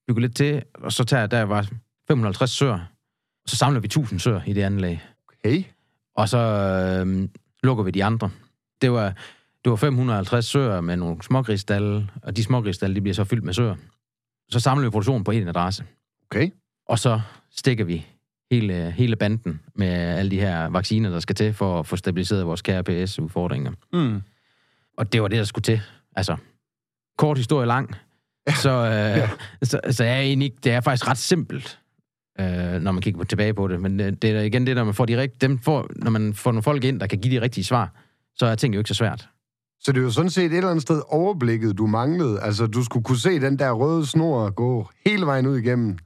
bygge 0.08 0.20
lidt 0.20 0.36
til, 0.36 0.62
og 0.74 0.92
så 0.92 1.04
tager 1.04 1.26
der 1.26 1.42
var 1.42 1.68
550 2.08 2.50
søer. 2.50 2.78
Og 3.44 3.50
så 3.50 3.56
samler 3.56 3.80
vi 3.80 3.86
1000 3.86 4.20
søer 4.20 4.40
i 4.46 4.52
det 4.52 4.62
anlæg. 4.62 5.00
Okay. 5.28 5.64
Og 6.16 6.28
så 6.28 6.38
øh, 6.38 7.28
lukker 7.62 7.84
vi 7.84 7.90
de 7.90 8.04
andre. 8.04 8.30
Det 8.82 8.92
var, 8.92 9.14
det 9.64 9.70
var 9.70 9.76
550 9.76 10.44
søer 10.44 10.80
med 10.80 10.96
nogle 10.96 11.22
smågrisstalle, 11.22 12.10
og 12.22 12.36
de 12.36 12.44
smågrisstalle, 12.44 12.96
de 12.96 13.00
bliver 13.00 13.14
så 13.14 13.24
fyldt 13.24 13.44
med 13.44 13.52
søer. 13.52 13.74
Så 14.50 14.60
samler 14.60 14.84
vi 14.84 14.90
produktionen 14.90 15.24
på 15.24 15.30
en 15.30 15.48
adresse. 15.48 15.84
Okay. 16.30 16.50
Og 16.88 16.98
så 16.98 17.20
stikker 17.50 17.84
vi 17.84 18.06
hele, 18.50 18.90
hele 18.96 19.16
banden 19.16 19.60
med 19.74 19.88
alle 19.88 20.30
de 20.30 20.40
her 20.40 20.66
vacciner, 20.66 21.10
der 21.10 21.20
skal 21.20 21.34
til 21.34 21.52
for 21.52 21.80
at 21.80 21.86
få 21.86 21.96
stabiliseret 21.96 22.46
vores 22.46 22.62
KRPS-udfordringer. 22.62 23.72
Mm. 23.92 24.22
Og 24.98 25.12
det 25.12 25.22
var 25.22 25.28
det, 25.28 25.38
der 25.38 25.44
skulle 25.44 25.62
til. 25.62 25.80
Altså, 26.16 26.36
kort 27.18 27.38
historie 27.38 27.66
lang. 27.66 27.94
Så, 28.54 28.70
øh, 28.70 29.28
så, 29.68 29.80
så 29.90 30.04
er 30.04 30.20
egentlig 30.20 30.64
det 30.64 30.72
er 30.72 30.80
faktisk 30.80 31.08
ret 31.08 31.18
simpelt, 31.18 31.78
øh, 32.40 32.80
når 32.80 32.92
man 32.92 33.02
kigger 33.02 33.18
på, 33.18 33.24
tilbage 33.24 33.54
på 33.54 33.68
det. 33.68 33.80
Men 33.80 34.00
øh, 34.00 34.12
det 34.12 34.30
er 34.30 34.40
igen 34.40 34.66
det, 34.66 34.76
når 34.76 34.84
man 34.84 34.94
får 34.94 35.04
de 35.04 35.20
rigt, 35.20 35.40
dem 35.40 35.58
får, 35.58 35.90
når 35.96 36.10
man 36.10 36.34
får 36.34 36.52
nogle 36.52 36.62
folk 36.62 36.84
ind, 36.84 37.00
der 37.00 37.06
kan 37.06 37.18
give 37.18 37.36
de 37.36 37.40
rigtige 37.40 37.64
svar, 37.64 37.92
så 38.36 38.46
er 38.46 38.54
ting 38.54 38.74
jo 38.74 38.80
ikke 38.80 38.88
så 38.88 38.94
svært. 38.94 39.28
Så 39.84 39.92
det 39.92 39.98
er 39.98 40.02
jo 40.02 40.10
sådan 40.10 40.30
set 40.30 40.44
et 40.44 40.56
eller 40.56 40.70
andet 40.70 40.82
sted 40.82 41.02
overblikket, 41.08 41.78
du 41.78 41.86
manglede. 41.86 42.40
Altså, 42.40 42.66
du 42.66 42.84
skulle 42.84 43.04
kunne 43.04 43.18
se 43.18 43.40
den 43.40 43.58
der 43.58 43.70
røde 43.72 44.06
snor 44.06 44.50
gå 44.50 44.88
hele 45.06 45.26
vejen 45.26 45.46
ud 45.46 45.56
igennem. 45.56 45.98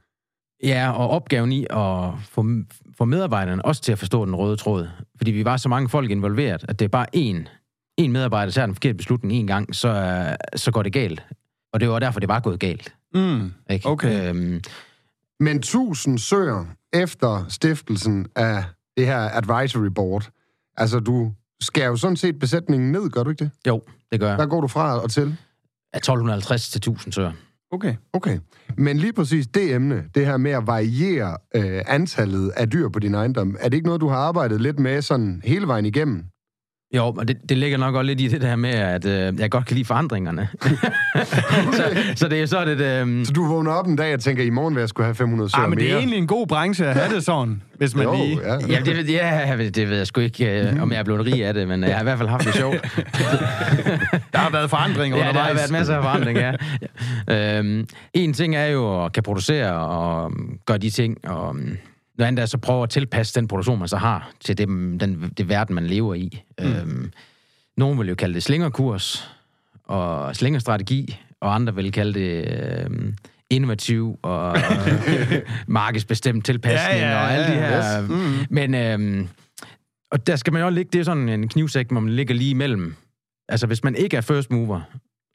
Ja, 0.63 0.91
og 0.91 1.09
opgaven 1.09 1.51
i 1.51 1.63
at 1.69 2.09
få, 2.29 2.45
få 2.97 3.05
medarbejderne 3.05 3.65
også 3.65 3.81
til 3.81 3.91
at 3.91 3.99
forstå 3.99 4.25
den 4.25 4.35
røde 4.35 4.57
tråd. 4.57 4.87
Fordi 5.17 5.31
vi 5.31 5.45
var 5.45 5.57
så 5.57 5.69
mange 5.69 5.89
folk 5.89 6.11
involveret, 6.11 6.65
at 6.67 6.79
det 6.79 6.85
er 6.85 6.89
bare 6.89 7.05
én, 7.15 7.47
én 8.01 8.07
medarbejder, 8.07 8.45
der 8.45 8.51
tager 8.51 8.65
den 8.65 8.75
forkerte 8.75 8.97
beslutning 8.97 9.33
en 9.33 9.47
gang, 9.47 9.75
så, 9.75 10.35
så 10.55 10.71
går 10.71 10.83
det 10.83 10.93
galt. 10.93 11.25
Og 11.73 11.79
det 11.79 11.89
var 11.89 11.99
derfor, 11.99 12.19
det 12.19 12.29
var 12.29 12.39
gået 12.39 12.59
galt. 12.59 12.93
Mm. 13.13 13.51
Ikke? 13.69 13.87
Okay. 13.87 14.29
Øhm, 14.29 14.61
Men 15.39 15.57
1000 15.57 16.17
søer 16.17 16.65
efter 16.93 17.45
stiftelsen 17.49 18.27
af 18.35 18.63
det 18.97 19.05
her 19.05 19.19
advisory 19.19 19.87
board. 19.87 20.29
Altså, 20.77 20.99
du 20.99 21.31
skærer 21.61 21.87
jo 21.87 21.95
sådan 21.95 22.17
set 22.17 22.39
besætningen 22.39 22.91
ned, 22.91 23.09
gør 23.09 23.23
du 23.23 23.29
ikke 23.29 23.43
det? 23.43 23.51
jo, 23.67 23.81
det 24.11 24.19
gør 24.19 24.29
jeg. 24.29 24.37
Der 24.37 24.45
går 24.45 24.61
du 24.61 24.67
fra 24.67 24.99
og 24.99 25.11
til. 25.11 25.37
Af 25.93 25.97
1250 25.97 26.69
til 26.69 26.77
1000 26.77 27.13
søer. 27.13 27.31
Okay. 27.71 27.95
Okay. 28.13 28.39
Men 28.77 28.97
lige 28.97 29.13
præcis 29.13 29.47
det 29.47 29.73
emne, 29.73 30.03
det 30.15 30.25
her 30.25 30.37
med 30.37 30.51
at 30.51 30.67
variere 30.67 31.37
øh, 31.55 31.81
antallet 31.87 32.49
af 32.49 32.69
dyr 32.69 32.89
på 32.89 32.99
din 32.99 33.13
ejendom, 33.13 33.55
er 33.59 33.69
det 33.69 33.77
ikke 33.77 33.85
noget, 33.85 34.01
du 34.01 34.07
har 34.07 34.17
arbejdet 34.17 34.61
lidt 34.61 34.79
med 34.79 35.01
sådan 35.01 35.41
hele 35.45 35.67
vejen 35.67 35.85
igennem? 35.85 36.25
Jo, 36.95 37.05
og 37.05 37.27
det, 37.27 37.37
det 37.49 37.57
ligger 37.57 37.77
nok 37.77 37.95
også 37.95 38.03
lidt 38.03 38.21
i 38.21 38.27
det 38.27 38.41
der 38.41 38.55
med, 38.55 38.69
at 38.69 39.05
øh, 39.05 39.39
jeg 39.39 39.51
godt 39.51 39.65
kan 39.65 39.75
lide 39.75 39.85
forandringerne. 39.85 40.47
så, 41.77 41.83
så 42.15 42.27
det 42.27 42.41
er 42.41 42.45
sådan 42.45 42.67
et... 42.79 42.81
Øh, 42.81 43.25
Så 43.25 43.31
du 43.33 43.45
vågner 43.45 43.71
op 43.71 43.87
en 43.87 43.95
dag 43.95 44.13
og 44.13 44.19
tænker, 44.19 44.43
i 44.43 44.49
morgen 44.49 44.75
vil 44.75 44.81
jeg 44.81 44.89
skulle 44.89 45.05
have 45.05 45.15
500 45.15 45.49
søer 45.49 45.61
Ah, 45.63 45.69
men 45.69 45.77
mere? 45.77 45.85
det 45.87 45.93
er 45.93 45.97
egentlig 45.97 46.17
en 46.17 46.27
god 46.27 46.47
branche 46.47 46.85
at 46.87 46.95
have 46.95 47.15
det 47.15 47.23
sådan, 47.23 47.61
hvis 47.77 47.95
man 47.95 48.03
jo, 48.05 48.13
lige... 48.15 48.39
ja. 48.43 48.53
ja, 48.53 48.79
det, 48.85 49.09
ja, 49.09 49.67
det 49.69 49.89
ved 49.89 49.97
jeg 49.97 50.07
sgu 50.07 50.21
ikke, 50.21 50.61
øh, 50.61 50.81
om 50.81 50.91
jeg 50.91 50.99
er 50.99 51.03
blevet 51.03 51.25
rig 51.25 51.45
af 51.45 51.53
det, 51.53 51.67
men 51.67 51.83
jeg 51.83 51.93
har 51.93 52.01
i 52.01 52.03
hvert 52.03 52.17
fald 52.17 52.29
haft 52.29 52.45
det 52.45 52.53
sjovt. 52.55 52.81
Der 54.33 54.37
har 54.39 54.49
været 54.51 54.69
forandringer 54.69 55.17
Ja, 55.17 55.23
der 55.23 55.29
undervejs. 55.29 55.47
har 55.47 55.53
været 55.53 55.71
masser 55.71 55.95
af 55.97 56.03
forandring, 56.03 56.37
ja. 56.37 56.51
ja. 57.27 57.57
Øhm, 57.59 57.87
en 58.13 58.33
ting 58.33 58.55
er 58.55 58.65
jo 58.65 59.05
at 59.05 59.13
kan 59.13 59.23
producere 59.23 59.73
og 59.73 60.25
um, 60.25 60.57
gøre 60.65 60.77
de 60.77 60.89
ting, 60.89 61.17
og 61.29 61.49
um, 61.49 61.69
noget 62.19 62.27
andet 62.27 62.41
er 62.41 62.45
så 62.45 62.57
prøve 62.57 62.83
at 62.83 62.89
tilpasse 62.89 63.39
den 63.39 63.47
produktion, 63.47 63.79
man 63.79 63.87
så 63.87 63.97
har, 63.97 64.31
til 64.39 64.57
det, 64.57 64.67
den, 64.67 65.33
det 65.37 65.49
verden, 65.49 65.75
man 65.75 65.87
lever 65.87 66.15
i. 66.15 66.43
Mm. 66.59 66.65
Øhm, 66.65 67.11
nogen 67.77 67.99
vil 67.99 68.07
jo 68.09 68.15
kalde 68.15 68.33
det 68.33 68.43
slingerkurs 68.43 69.31
og 69.85 70.35
slingerstrategi, 70.35 71.19
og 71.41 71.55
andre 71.55 71.75
vil 71.75 71.91
kalde 71.91 72.19
det 72.19 72.47
øhm, 72.85 73.15
innovativ 73.49 74.19
og 74.21 74.57
øh, 74.57 75.41
markedsbestemt 75.67 76.45
tilpasning 76.45 76.99
Ja, 76.99 77.09
ja, 77.09 77.23
og 77.23 77.31
alle 77.31 77.45
de 77.45 77.51
her. 77.59 78.01
yes. 78.03 78.09
Mm. 78.09 78.45
Men 78.49 78.75
øhm, 78.75 79.27
og 80.11 80.27
der 80.27 80.35
skal 80.35 80.53
man 80.53 80.61
jo 80.61 80.69
ligge, 80.69 80.89
det 80.93 80.99
er 80.99 81.03
sådan 81.03 81.29
en 81.29 81.47
knivsæk, 81.47 81.91
hvor 81.91 81.99
man 81.99 82.13
ligger 82.13 82.35
lige 82.35 82.49
imellem. 82.49 82.95
Altså, 83.49 83.67
hvis 83.67 83.83
man 83.83 83.95
ikke 83.95 84.17
er 84.17 84.21
first 84.21 84.51
mover, 84.51 84.81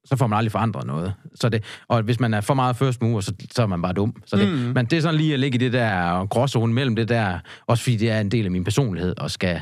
så 0.04 0.16
får 0.16 0.26
man 0.26 0.36
aldrig 0.36 0.52
forandret 0.52 0.86
noget. 0.86 1.14
Så 1.34 1.48
det, 1.48 1.64
og 1.88 2.02
hvis 2.02 2.20
man 2.20 2.34
er 2.34 2.40
for 2.40 2.54
meget 2.54 2.76
first 2.76 3.02
mover, 3.02 3.20
så, 3.20 3.32
så 3.50 3.62
er 3.62 3.66
man 3.66 3.82
bare 3.82 3.92
dum. 3.92 4.22
Så 4.26 4.36
det, 4.36 4.48
mm. 4.48 4.54
Men 4.54 4.86
det 4.86 4.96
er 4.96 5.00
sådan 5.00 5.14
lige 5.20 5.34
at 5.34 5.40
ligge 5.40 5.56
i 5.56 5.58
det 5.58 5.72
der 5.72 6.26
gråzone 6.26 6.72
mellem 6.72 6.96
det 6.96 7.08
der, 7.08 7.38
også 7.66 7.82
fordi 7.82 7.96
det 7.96 8.10
er 8.10 8.20
en 8.20 8.30
del 8.30 8.44
af 8.44 8.50
min 8.50 8.64
personlighed, 8.64 9.14
og 9.18 9.30
skal 9.30 9.60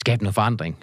skabe 0.00 0.22
noget 0.22 0.34
forandring. 0.34 0.76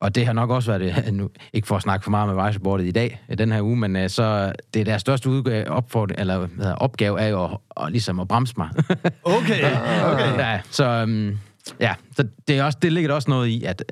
Og 0.00 0.14
det 0.14 0.26
har 0.26 0.32
nok 0.32 0.50
også 0.50 0.70
været 0.70 1.04
det, 1.04 1.14
nu, 1.14 1.30
ikke 1.52 1.68
for 1.68 1.76
at 1.76 1.82
snakke 1.82 2.04
for 2.04 2.10
meget 2.10 2.28
med 2.28 2.34
Vejsbordet 2.34 2.86
i 2.86 2.90
dag, 2.90 3.20
i 3.28 3.34
den 3.34 3.52
her 3.52 3.62
uge, 3.62 3.76
men 3.76 3.96
uh, 3.96 4.08
så 4.08 4.52
det 4.74 4.86
der 4.86 4.98
største 4.98 5.30
udgave, 5.30 5.70
opfordring, 5.70 6.20
eller, 6.20 6.48
hedder, 6.56 6.74
opgave 6.74 7.20
er 7.20 7.26
jo 7.26 7.44
at, 7.44 7.58
at, 7.84 7.92
ligesom 7.92 8.20
at 8.20 8.28
bremse 8.28 8.54
mig. 8.56 8.68
Okay, 9.24 9.64
okay. 10.12 10.38
Ja, 10.38 10.60
så, 10.70 11.02
um, 11.02 11.38
ja, 11.80 11.94
så 12.16 12.26
det, 12.48 12.58
er 12.58 12.64
også, 12.64 12.78
det 12.82 12.92
ligger 12.92 13.08
der 13.08 13.14
også 13.14 13.30
noget 13.30 13.48
i, 13.48 13.64
at 13.64 13.82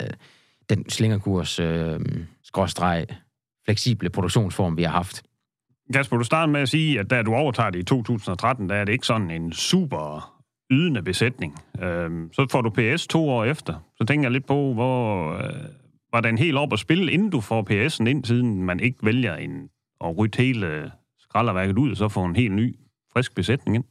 den 0.70 0.90
slingerkurs, 0.90 1.60
uh, 1.60 2.00
skråstreg, 2.44 3.06
fleksible 3.64 4.11
produktionsform, 4.11 4.77
vi 4.77 4.83
har 4.83 4.90
haft. 4.90 5.22
Kasper, 5.92 6.16
du 6.16 6.25
starter 6.25 6.53
med 6.53 6.61
at 6.61 6.68
sige, 6.68 7.01
at 7.01 7.11
da 7.11 7.22
du 7.22 7.35
overtager 7.35 7.70
det 7.70 7.79
i 7.79 7.83
2013, 7.83 8.68
der 8.68 8.75
er 8.75 8.85
det 8.85 8.92
ikke 8.92 9.07
sådan 9.07 9.31
en 9.31 9.53
super 9.53 10.35
ydende 10.70 11.03
besætning. 11.03 11.59
Øhm, 11.83 12.33
så 12.33 12.46
får 12.51 12.61
du 12.61 12.70
PS 12.70 13.07
to 13.07 13.29
år 13.29 13.44
efter. 13.44 13.75
Så 13.96 14.05
tænker 14.05 14.25
jeg 14.25 14.33
lidt 14.33 14.46
på, 14.46 14.72
hvor 14.72 15.33
øh, 15.33 15.53
var 16.12 16.20
den 16.20 16.38
helt 16.38 16.57
op 16.57 16.72
at 16.72 16.79
spille, 16.79 17.12
inden 17.12 17.31
du 17.31 17.40
får 17.40 17.66
PS'en 17.70 18.09
ind, 18.09 18.25
siden 18.25 18.62
man 18.62 18.81
ikke 18.81 18.98
vælger 19.03 19.37
en, 19.37 19.68
at 20.05 20.18
rydde 20.18 20.42
hele 20.42 20.92
skralderværket 21.18 21.79
ud, 21.79 21.90
og 21.90 21.96
så 21.96 22.09
får 22.09 22.27
en 22.27 22.37
helt 22.37 22.55
ny, 22.55 22.77
frisk 23.12 23.35
besætning 23.35 23.77
ind. 23.77 23.85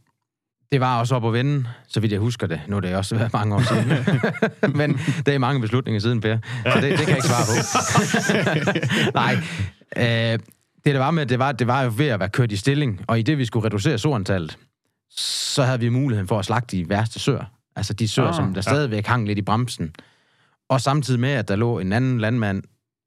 Det 0.71 0.79
var 0.79 0.99
også 0.99 1.15
op 1.15 1.25
at 1.25 1.33
vende, 1.33 1.67
så 1.87 1.99
vidt 1.99 2.11
jeg 2.11 2.19
husker 2.19 2.47
det. 2.47 2.61
Nu 2.67 2.75
er 2.75 2.79
det 2.79 2.95
også 2.95 3.15
været 3.15 3.33
mange 3.33 3.55
år 3.55 3.61
siden. 3.61 3.87
Men 4.79 4.99
det 5.25 5.35
er 5.35 5.37
mange 5.37 5.61
beslutninger 5.61 5.99
siden, 5.99 6.21
Per. 6.21 6.37
Så 6.63 6.81
det, 6.81 6.83
det 6.83 6.97
kan 6.97 7.07
jeg 7.07 7.17
ikke 7.17 7.27
svare 7.27 7.45
på. 7.47 7.53
Nej. 9.19 9.35
Øh, 9.97 10.39
det, 10.85 10.93
der 10.93 10.99
var 10.99 11.11
med, 11.11 11.25
det 11.25 11.39
var, 11.39 11.51
det 11.51 11.67
var 11.67 11.81
jo 11.81 11.91
ved 11.97 12.07
at 12.07 12.19
være 12.19 12.29
kørt 12.29 12.51
i 12.51 12.55
stilling, 12.55 13.01
og 13.07 13.19
i 13.19 13.21
det, 13.21 13.37
vi 13.37 13.45
skulle 13.45 13.65
reducere 13.65 13.97
såantallet, 13.97 14.57
så 15.17 15.63
havde 15.63 15.79
vi 15.79 15.89
muligheden 15.89 16.27
for 16.27 16.39
at 16.39 16.45
slagte 16.45 16.77
de 16.77 16.89
værste 16.89 17.19
søer. 17.19 17.45
Altså 17.75 17.93
de 17.93 18.07
søer, 18.07 18.27
Ah, 18.27 18.35
som 18.35 18.53
der 18.53 18.61
stadigvæk 18.61 19.05
hang 19.07 19.27
lidt 19.27 19.37
i 19.39 19.41
bremsen. 19.41 19.95
Og 20.69 20.81
samtidig 20.81 21.19
med, 21.19 21.29
at 21.29 21.47
der 21.47 21.55
lå 21.55 21.79
en 21.79 21.93
anden 21.93 22.19
landmand 22.19 22.63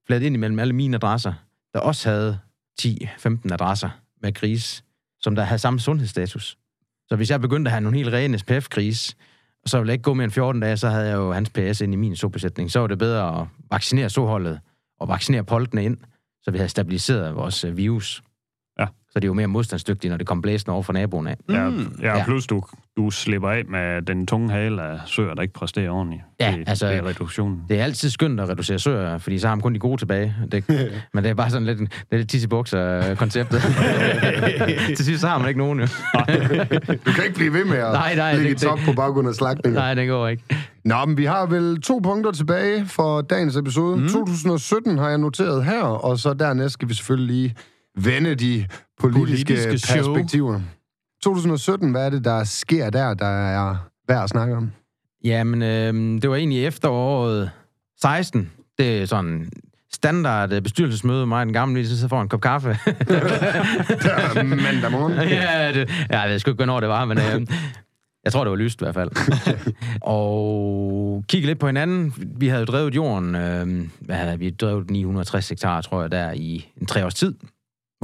fladt 0.06 0.22
ind 0.22 0.34
imellem 0.36 0.58
alle 0.58 0.72
mine 0.72 0.96
adresser, 0.96 1.32
der 1.74 1.80
også 1.80 2.08
havde 2.10 2.38
10-15 2.82 3.52
adresser 3.52 3.90
med 4.22 4.34
gris, 4.34 4.84
som 5.20 5.34
der 5.34 5.42
havde 5.42 5.58
samme 5.58 5.80
sundhedsstatus. 5.80 6.58
Så 7.08 7.16
hvis 7.16 7.30
jeg 7.30 7.40
begyndte 7.40 7.68
at 7.68 7.72
have 7.72 7.80
nogle 7.80 7.98
helt 7.98 8.12
rene 8.12 8.38
SPF-gris, 8.38 9.16
så 9.66 9.78
ville 9.78 9.88
jeg 9.88 9.94
ikke 9.94 10.02
gå 10.02 10.14
mere 10.14 10.24
end 10.24 10.32
14 10.32 10.62
dage, 10.62 10.76
så 10.76 10.88
havde 10.88 11.08
jeg 11.08 11.16
jo 11.16 11.32
hans 11.32 11.50
PS 11.50 11.80
ind 11.80 11.92
i 11.92 11.96
min 11.96 12.16
sobesætning. 12.16 12.70
Så 12.70 12.80
var 12.80 12.86
det 12.86 12.98
bedre 12.98 13.40
at 13.40 13.46
vaccinere 13.70 14.10
soholdet 14.10 14.60
og 15.00 15.08
vaccinere 15.08 15.44
poltene 15.44 15.84
ind, 15.84 15.98
så 16.42 16.50
vi 16.50 16.58
havde 16.58 16.68
stabiliseret 16.68 17.36
vores 17.36 17.66
virus. 17.76 18.22
Så 19.14 19.20
det 19.20 19.24
er 19.24 19.28
jo 19.28 19.32
mere 19.34 19.46
modstandsdygtigt, 19.46 20.10
når 20.10 20.16
det 20.18 20.26
kommer 20.26 20.42
blæsende 20.42 20.72
over 20.72 20.82
for 20.82 20.92
naboen 20.92 21.26
af. 21.26 21.36
Ja, 21.50 21.68
Mm. 21.68 21.96
ja, 22.02 22.16
Ja. 22.18 22.24
plus 22.24 22.46
du, 22.46 22.62
du 22.96 23.10
slipper 23.10 23.48
af 23.50 23.62
med 23.68 24.02
den 24.02 24.26
tunge 24.26 24.50
hale 24.50 24.82
af 24.82 24.98
søer, 25.06 25.34
der 25.34 25.42
ikke 25.42 25.54
præsterer 25.54 25.90
ordentligt. 25.90 26.22
Ja, 26.40 26.54
det, 26.58 26.68
altså- 26.68 26.86
Det 26.88 26.96
er 26.96 27.06
reduktionen. 27.06 27.62
Det 27.68 27.80
er 27.80 27.84
altid 27.84 28.10
skønt 28.10 28.40
at 28.40 28.48
reducere 28.48 28.78
søer, 28.78 29.18
fordi 29.18 29.38
så 29.38 29.48
har 29.48 29.54
man 29.54 29.62
kun 29.62 29.74
de 29.74 29.78
gode 29.78 29.96
tilbage. 30.00 30.34
Det, 30.52 30.64
men 31.14 31.24
det 31.24 31.30
er 31.30 31.34
bare 31.34 31.50
sådan 31.50 31.66
lidt, 31.66 31.78
det 31.78 31.88
er 32.12 32.16
lidt 32.16 32.28
tisse 32.28 32.48
bukser 32.48 33.14
konceptet. 33.14 33.62
Til 34.96 35.04
sidst 35.04 35.20
så 35.20 35.28
har 35.28 35.38
man 35.38 35.48
ikke 35.48 35.58
nogen 35.58 35.80
jo. 35.80 35.86
Du 37.06 37.12
kan 37.12 37.24
ikke 37.24 37.34
blive 37.34 37.52
ved 37.52 37.64
med 37.64 37.76
at 37.76 37.92
Nej, 37.92 38.14
nej, 38.14 38.32
ligge 38.34 38.48
i 38.50 38.52
det- 38.52 38.60
top 38.62 38.78
på 38.86 38.92
baggrund 38.92 39.28
af 39.28 39.34
slagtninger. 39.34 39.80
Nej, 39.80 39.94
det 39.94 40.08
går 40.08 40.28
ikke. 40.28 40.42
Nå, 40.84 41.04
men 41.04 41.16
vi 41.16 41.24
har 41.24 41.46
vel 41.46 41.80
to 41.82 42.00
punkter 42.02 42.32
tilbage 42.32 42.86
for 42.86 43.20
dagens 43.20 43.56
episode. 43.56 43.96
Mm. 43.96 44.08
2017 44.08 44.98
har 44.98 45.08
jeg 45.08 45.18
noteret 45.18 45.64
her, 45.64 45.82
og 45.82 46.18
så 46.18 46.34
dernæst 46.34 46.72
skal 46.72 46.88
vi 46.88 46.94
selvfølgelig 46.94 47.36
lige 47.36 47.54
vende 47.98 48.34
de 48.34 48.66
politiske, 49.00 49.54
Politiske 49.54 49.78
show. 49.78 50.14
perspektiver. 50.14 50.60
2017, 51.22 51.90
hvad 51.90 52.06
er 52.06 52.10
det, 52.10 52.24
der 52.24 52.44
sker 52.44 52.90
der, 52.90 53.14
der 53.14 53.26
er 53.26 53.76
værd 54.08 54.22
at 54.22 54.28
snakke 54.30 54.56
om? 54.56 54.70
Jamen, 55.24 55.62
øh, 55.62 56.22
det 56.22 56.30
var 56.30 56.36
egentlig 56.36 56.66
efteråret 56.66 57.50
16. 58.00 58.50
Det 58.78 59.02
er 59.02 59.06
sådan 59.06 59.50
standard 59.92 60.52
øh, 60.52 60.62
bestyrelsesmøde, 60.62 61.26
mig 61.26 61.40
og 61.40 61.46
den 61.46 61.52
gamle, 61.52 61.82
lige 61.82 61.96
så 61.96 62.08
får 62.08 62.22
en 62.22 62.28
kop 62.28 62.40
kaffe. 62.40 62.68
Mandag 64.44 64.90
morgen. 64.90 65.12
ja, 65.28 65.72
det, 65.72 65.90
ja, 66.10 66.20
jeg 66.20 66.30
ved 66.30 66.38
sgu 66.38 66.50
ikke, 66.50 66.58
hvornår 66.58 66.80
det 66.80 66.88
var, 66.88 67.04
men 67.04 67.18
øh, 67.18 67.46
jeg 68.24 68.32
tror, 68.32 68.44
det 68.44 68.50
var 68.50 68.56
lyst 68.56 68.80
i 68.80 68.84
hvert 68.84 68.94
fald. 68.94 69.10
og 70.02 71.24
kigge 71.28 71.46
lidt 71.46 71.58
på 71.58 71.66
hinanden. 71.66 72.14
Vi 72.36 72.48
havde 72.48 72.60
jo 72.60 72.64
drevet 72.64 72.94
jorden, 72.94 73.34
øh, 73.34 73.88
hvad 74.00 74.16
havde 74.16 74.38
vi 74.38 74.50
drevet 74.50 74.90
960 74.90 75.48
hektar, 75.48 75.80
tror 75.80 76.00
jeg, 76.00 76.10
der 76.10 76.32
i 76.32 76.68
en 76.80 76.86
tre 76.86 77.04
års 77.04 77.14
tid, 77.14 77.34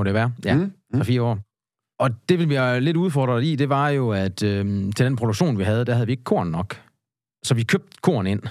må 0.00 0.04
det 0.04 0.14
være. 0.14 0.32
Ja, 0.44 0.54
Mm, 0.54 0.72
mm. 0.94 1.04
fire 1.04 1.22
år. 1.22 1.38
Og 1.98 2.10
det 2.28 2.38
vi 2.38 2.48
være 2.48 2.80
lidt 2.80 2.96
udfordret 2.96 3.44
i, 3.44 3.56
det 3.56 3.68
var 3.68 3.88
jo, 3.88 4.10
at 4.12 4.42
øh, 4.42 4.64
til 4.96 5.06
den 5.06 5.16
produktion, 5.16 5.58
vi 5.58 5.64
havde, 5.64 5.84
der 5.84 5.92
havde 5.94 6.06
vi 6.06 6.12
ikke 6.12 6.24
korn 6.24 6.46
nok. 6.46 6.80
Så 7.44 7.54
vi 7.54 7.62
købte 7.62 7.96
korn 8.02 8.26
ind. 8.26 8.42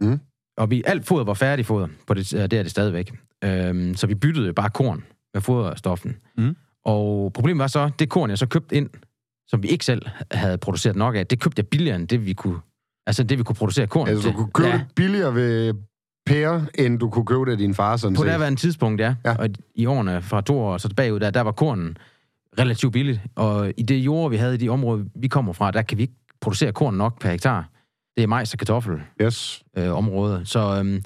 Mm. 0.00 0.20
Og 0.56 0.70
vi, 0.70 0.82
alt 0.86 1.06
foder 1.06 1.24
var 1.24 1.34
færdig 1.34 1.66
foder, 1.66 1.88
på 2.06 2.14
det, 2.14 2.30
det 2.30 2.52
er 2.52 2.62
det 2.62 2.70
stadigvæk. 2.70 3.12
Øhm, 3.44 3.94
så 3.94 4.06
vi 4.06 4.14
byttede 4.14 4.46
jo 4.46 4.52
bare 4.52 4.70
korn 4.70 5.04
med 5.34 5.40
foderstoffen. 5.42 6.16
Mm. 6.38 6.56
Og 6.84 7.32
problemet 7.32 7.58
var 7.60 7.66
så, 7.66 7.90
det 7.98 8.08
korn, 8.08 8.30
jeg 8.30 8.38
så 8.38 8.46
købte 8.46 8.76
ind, 8.76 8.90
som 9.48 9.62
vi 9.62 9.68
ikke 9.68 9.84
selv 9.84 10.02
havde 10.30 10.58
produceret 10.58 10.96
nok 10.96 11.16
af, 11.16 11.26
det 11.26 11.40
købte 11.40 11.60
jeg 11.60 11.66
billigere 11.68 11.96
end 11.96 12.08
det, 12.08 12.26
vi 12.26 12.32
kunne, 12.32 12.58
altså 13.06 13.22
det, 13.22 13.38
vi 13.38 13.42
kunne 13.42 13.56
producere 13.56 13.86
korn 13.86 14.08
Altså, 14.08 14.22
til. 14.22 14.32
du 14.32 14.36
kunne 14.36 14.50
købe 14.52 14.68
ja, 14.68 14.80
billigere 14.96 15.34
ved 15.34 15.74
Per, 16.28 16.60
end 16.74 16.98
du 16.98 17.10
kunne 17.10 17.26
købe 17.26 17.44
det 17.44 17.52
af 17.52 17.58
din 17.58 17.74
far, 17.74 17.96
sådan 17.96 18.16
på 18.16 18.22
set. 18.22 18.32
det 18.32 18.40
var 18.40 18.46
en 18.46 18.56
tidspunkt, 18.56 19.00
ja. 19.00 19.14
Ja. 19.24 19.30
ja. 19.30 19.36
Og 19.38 19.48
i 19.74 19.86
årene 19.86 20.22
fra 20.22 20.40
to 20.40 20.58
år 20.60 20.78
så 20.78 20.88
bagud, 20.96 21.20
der, 21.20 21.30
der 21.30 21.40
var 21.40 21.52
kornen 21.52 21.96
relativt 22.58 22.92
billigt. 22.92 23.20
Og 23.34 23.72
i 23.76 23.82
det 23.82 23.94
jord, 23.98 24.30
vi 24.30 24.36
havde 24.36 24.54
i 24.54 24.56
de 24.56 24.68
områder, 24.68 25.04
vi 25.14 25.28
kommer 25.28 25.52
fra, 25.52 25.70
der 25.70 25.82
kan 25.82 25.98
vi 25.98 26.02
ikke 26.02 26.14
producere 26.40 26.72
korn 26.72 26.94
nok 26.94 27.20
per 27.20 27.30
hektar. 27.30 27.68
Det 28.16 28.22
er 28.22 28.26
majs 28.26 28.52
og 28.52 28.58
kartoffel 28.58 29.00
Yes. 29.22 29.62
øh, 29.76 29.94
område. 29.96 30.40
Så, 30.44 30.78
øhm, 30.78 31.02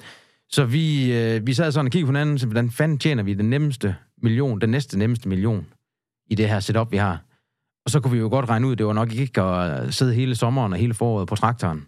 så 0.49 0.65
vi, 0.65 1.13
øh, 1.13 1.47
vi 1.47 1.53
sad 1.53 1.71
sådan 1.71 1.85
og 1.85 1.91
kiggede 1.91 2.07
på 2.07 2.11
hinanden, 2.11 2.39
så 2.39 2.45
hvordan 2.45 2.71
fanden 2.71 2.97
tjener 2.97 3.23
vi 3.23 3.33
den 3.33 3.49
nemmeste 3.49 3.95
million, 4.21 4.61
den 4.61 4.69
næste 4.69 4.99
nemmeste 4.99 5.29
million 5.29 5.65
i 6.29 6.35
det 6.35 6.49
her 6.49 6.59
setup, 6.59 6.91
vi 6.91 6.97
har. 6.97 7.21
Og 7.85 7.91
så 7.91 7.99
kunne 7.99 8.11
vi 8.13 8.19
jo 8.19 8.29
godt 8.29 8.49
regne 8.49 8.67
ud, 8.67 8.75
det 8.75 8.85
var 8.85 8.93
nok 8.93 9.13
ikke 9.13 9.41
at 9.41 9.93
sidde 9.93 10.13
hele 10.13 10.35
sommeren 10.35 10.73
og 10.73 10.79
hele 10.79 10.93
foråret 10.93 11.27
på 11.27 11.35
traktoren. 11.35 11.87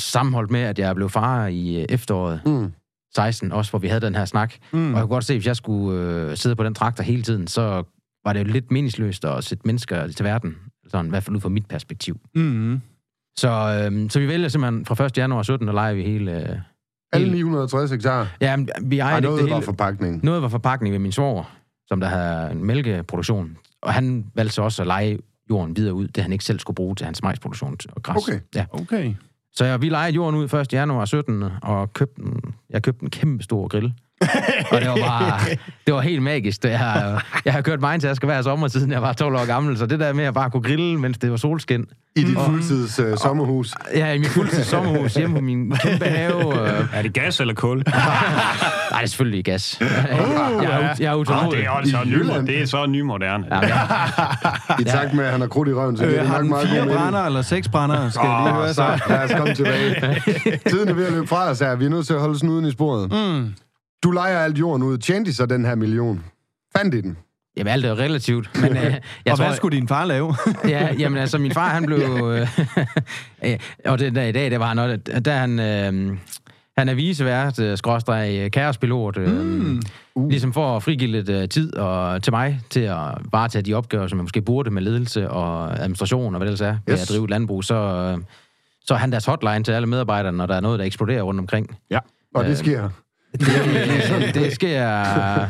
Sammenholdt 0.00 0.50
med, 0.50 0.60
at 0.60 0.78
jeg 0.78 0.94
blev 0.94 1.08
far 1.08 1.46
i 1.46 1.76
øh, 1.80 1.86
efteråret 1.88 2.40
Mm. 2.46 2.72
16, 3.14 3.52
også 3.52 3.70
hvor 3.72 3.78
vi 3.78 3.88
havde 3.88 4.00
den 4.00 4.14
her 4.14 4.24
snak. 4.24 4.54
Mm. 4.72 4.78
Og 4.78 4.92
jeg 4.92 5.00
kunne 5.00 5.08
godt 5.14 5.24
se, 5.24 5.32
at 5.32 5.36
hvis 5.38 5.46
jeg 5.46 5.56
skulle 5.56 6.00
øh, 6.00 6.36
sidde 6.36 6.56
på 6.56 6.64
den 6.64 6.74
traktor 6.74 7.04
hele 7.04 7.22
tiden, 7.22 7.46
så 7.46 7.82
var 8.24 8.32
det 8.32 8.40
jo 8.40 8.44
lidt 8.44 8.70
meningsløst 8.70 9.24
at 9.24 9.44
sætte 9.44 9.62
mennesker 9.66 10.06
til 10.08 10.24
verden. 10.24 10.56
Sådan, 10.88 11.06
i 11.06 11.08
hvert 11.08 11.22
fald 11.22 11.36
ud 11.36 11.40
fra 11.40 11.48
mit 11.48 11.66
perspektiv. 11.66 12.20
Mm. 12.34 12.80
Så, 13.38 13.48
øh, 13.92 14.10
så 14.10 14.20
vi 14.20 14.28
vælger 14.28 14.48
simpelthen 14.48 14.86
fra 14.86 15.04
1. 15.04 15.18
januar 15.18 15.42
17, 15.42 15.66
der 15.66 15.74
leger 15.74 15.94
vi 15.94 16.02
hele... 16.02 16.50
Øh, 16.50 16.58
Alle 17.12 17.32
960 17.32 17.90
hektar. 17.90 18.36
ja, 18.40 18.56
men 18.56 18.68
vi 18.82 18.98
ejer 18.98 19.14
Ej, 19.14 19.20
noget 19.20 19.42
det 19.42 19.50
var 19.50 19.56
hele. 19.56 19.64
forpakning. 19.64 20.24
Noget 20.24 20.42
var 20.42 20.48
forpakning 20.48 20.92
ved 20.92 20.98
min 20.98 21.12
svoger, 21.12 21.56
som 21.86 22.00
der 22.00 22.08
havde 22.08 22.50
en 22.52 22.64
mælkeproduktion. 22.64 23.56
og 23.82 23.92
han 23.92 24.26
valgte 24.34 24.54
så 24.54 24.62
også 24.62 24.82
at 24.82 24.86
lege 24.86 25.18
jorden 25.50 25.76
videre 25.76 25.94
ud, 25.94 26.08
det 26.08 26.22
han 26.22 26.32
ikke 26.32 26.44
selv 26.44 26.58
skulle 26.58 26.74
bruge 26.74 26.94
til 26.94 27.04
hans 27.04 27.22
majsproduktion 27.22 27.76
og 27.92 28.02
græs. 28.02 28.16
Okay. 28.28 28.40
Ja. 28.54 28.64
Okay. 28.70 29.14
Så 29.58 29.64
jeg, 29.64 29.82
vi 29.82 29.88
lejede 29.88 30.14
jorden 30.14 30.40
ud 30.40 30.54
1. 30.54 30.72
januar 30.72 31.04
17. 31.04 31.44
og 31.62 31.92
købte 31.92 32.22
en, 32.22 32.40
jeg 32.70 32.82
købte 32.82 33.02
en 33.02 33.10
kæmpe 33.10 33.44
stor 33.44 33.68
grill. 33.68 33.92
og 34.72 34.80
det 34.80 34.88
var 34.88 34.96
bare, 34.96 35.40
det 35.86 35.94
var 35.94 36.00
helt 36.00 36.22
magisk. 36.22 36.64
Jeg 36.64 36.78
har, 36.78 37.24
jeg 37.44 37.52
har 37.52 37.60
kørt 37.60 37.80
skal 38.14 38.26
hver 38.26 38.42
sommer, 38.42 38.68
siden 38.68 38.92
jeg 38.92 39.02
var 39.02 39.12
12 39.12 39.34
år 39.34 39.46
gammel, 39.46 39.78
så 39.78 39.86
det 39.86 40.00
der 40.00 40.12
med 40.12 40.24
at 40.24 40.34
bare 40.34 40.50
kunne 40.50 40.62
grille, 40.62 40.98
mens 41.00 41.18
det 41.18 41.30
var 41.30 41.36
solskin. 41.36 41.86
I 42.16 42.24
dit 42.24 42.38
fuldtids 42.38 43.00
uh, 43.00 43.16
sommerhus. 43.16 43.74
Ja, 43.94 44.12
i 44.12 44.18
mit 44.18 44.28
fuldtids 44.28 44.66
sommerhus 44.76 45.14
hjemme 45.14 45.36
på 45.36 45.40
min 45.42 45.70
kæmpe 45.82 46.04
have. 46.04 46.68
Øh, 46.68 46.84
Er 46.98 47.02
det 47.02 47.12
gas 47.14 47.40
eller 47.40 47.54
kul? 47.54 47.76
nej, 47.76 47.84
det 48.90 49.02
er 49.02 49.06
selvfølgelig 49.06 49.44
gas. 49.44 49.76
jeg, 49.80 49.88
er, 50.62 50.94
jeg 51.00 51.06
er 51.06 51.14
Oh, 51.14 51.20
utålmodig. 51.20 51.58
det 51.58 51.66
er 51.66 51.70
også 51.70 51.90
så 51.90 52.04
det 52.46 52.62
er 52.62 52.66
så 52.66 52.86
nymoderne. 52.86 53.44
Ja, 53.50 53.66
ja. 53.66 53.78
I 54.80 54.84
takt 54.84 55.14
med, 55.14 55.24
at 55.24 55.30
han 55.32 55.40
har 55.40 55.48
krudt 55.48 55.68
i 55.68 55.72
røven, 55.72 55.96
så 55.96 56.04
Øh, 56.04 56.10
det 56.12 56.26
har 56.28 56.38
nok 56.38 56.46
meget 56.48 56.68
fire 56.68 56.86
brænder 56.86 57.24
eller 57.24 57.42
seks 57.42 57.68
brænder? 57.68 58.10
Skal 58.10 58.26
jeg 58.28 58.40
lige 58.44 58.54
høre 58.54 58.62
Åh, 58.62 58.68
så? 58.68 58.74
så 58.74 59.02
lad 59.08 59.24
os 59.24 59.30
komme 59.36 59.54
tilbage. 59.54 60.58
Tiden 60.68 60.88
er 60.88 60.92
ved 60.92 61.06
at 61.06 61.12
løbe 61.12 61.26
fra 61.26 61.50
os 61.50 61.58
her. 61.60 61.76
Vi 61.76 61.84
er 61.84 61.88
nødt 61.90 62.06
til 62.06 62.14
at 62.14 62.20
holde 62.20 62.38
snuden 62.38 62.64
i 62.64 62.70
sporet. 62.70 63.12
Mm. 63.12 63.54
Du 64.02 64.10
leger 64.10 64.38
alt 64.38 64.58
jorden 64.58 64.82
ud. 64.82 64.98
Tjente 64.98 65.30
de 65.30 65.36
så 65.36 65.46
den 65.46 65.64
her 65.64 65.74
million? 65.74 66.24
Fandt 66.76 66.92
de 66.92 67.02
den? 67.02 67.16
Jamen, 67.56 67.72
alt 67.72 67.84
er 67.84 67.98
relativt. 67.98 68.50
Men, 68.62 68.76
øh, 68.76 68.82
jeg 68.84 68.92
Og 69.32 69.38
tror, 69.38 69.46
hvad 69.46 69.56
skulle 69.56 69.76
din 69.76 69.88
far 69.88 70.04
lave? 70.04 70.34
ja, 70.68 70.94
jamen 70.98 71.18
altså, 71.18 71.38
min 71.38 71.52
far, 71.52 71.68
han 71.68 71.86
blev... 71.86 71.98
Øh, 72.00 72.48
og 73.92 73.98
det 73.98 74.14
der 74.14 74.22
i 74.22 74.32
dag, 74.32 74.50
det 74.50 74.60
var 74.60 74.66
han 74.68 74.78
også... 74.78 74.98
Der 75.24 75.32
er 75.32 75.38
han... 75.38 75.58
Øh, 75.60 76.18
han 76.78 76.88
er 76.88 76.94
visevært, 76.94 77.58
øh, 77.58 77.78
skråstreg, 77.78 78.38
øh, 78.44 78.50
kaospilot, 78.50 79.16
øh, 79.16 79.30
mm. 79.44 79.82
uh. 80.14 80.28
ligesom 80.28 80.52
for 80.52 80.76
at 80.76 80.82
frigive 80.82 81.10
lidt 81.10 81.28
øh, 81.28 81.48
tid 81.48 81.74
og, 81.76 82.22
til 82.22 82.32
mig 82.32 82.60
til 82.70 82.80
at 82.80 82.98
varetage 83.32 83.62
de 83.62 83.74
opgaver, 83.74 84.06
som 84.06 84.18
jeg 84.18 84.22
måske 84.24 84.42
burde 84.42 84.70
med 84.70 84.82
ledelse 84.82 85.30
og 85.30 85.78
administration 85.78 86.34
og 86.34 86.38
hvad 86.38 86.46
det 86.48 86.60
ellers 86.60 86.74
er, 86.74 86.78
ved 86.86 86.94
Yes. 86.94 87.02
at 87.02 87.08
drive 87.08 87.24
et 87.24 87.30
landbrug, 87.30 87.64
så, 87.64 87.74
øh, 87.74 88.18
så 88.84 88.94
er 88.94 88.98
han 88.98 89.12
deres 89.12 89.24
hotline 89.24 89.64
til 89.64 89.72
alle 89.72 89.86
medarbejdere, 89.86 90.32
når 90.32 90.46
der 90.46 90.54
er 90.54 90.60
noget, 90.60 90.78
der 90.78 90.84
eksploderer 90.84 91.22
rundt 91.22 91.40
omkring. 91.40 91.76
Ja. 91.90 91.98
Og 92.34 92.44
det 92.44 92.50
Øh, 92.50 92.56
sker. 92.56 92.88
Det, 93.32 94.34
det 94.34 94.52
sker... 94.52 95.48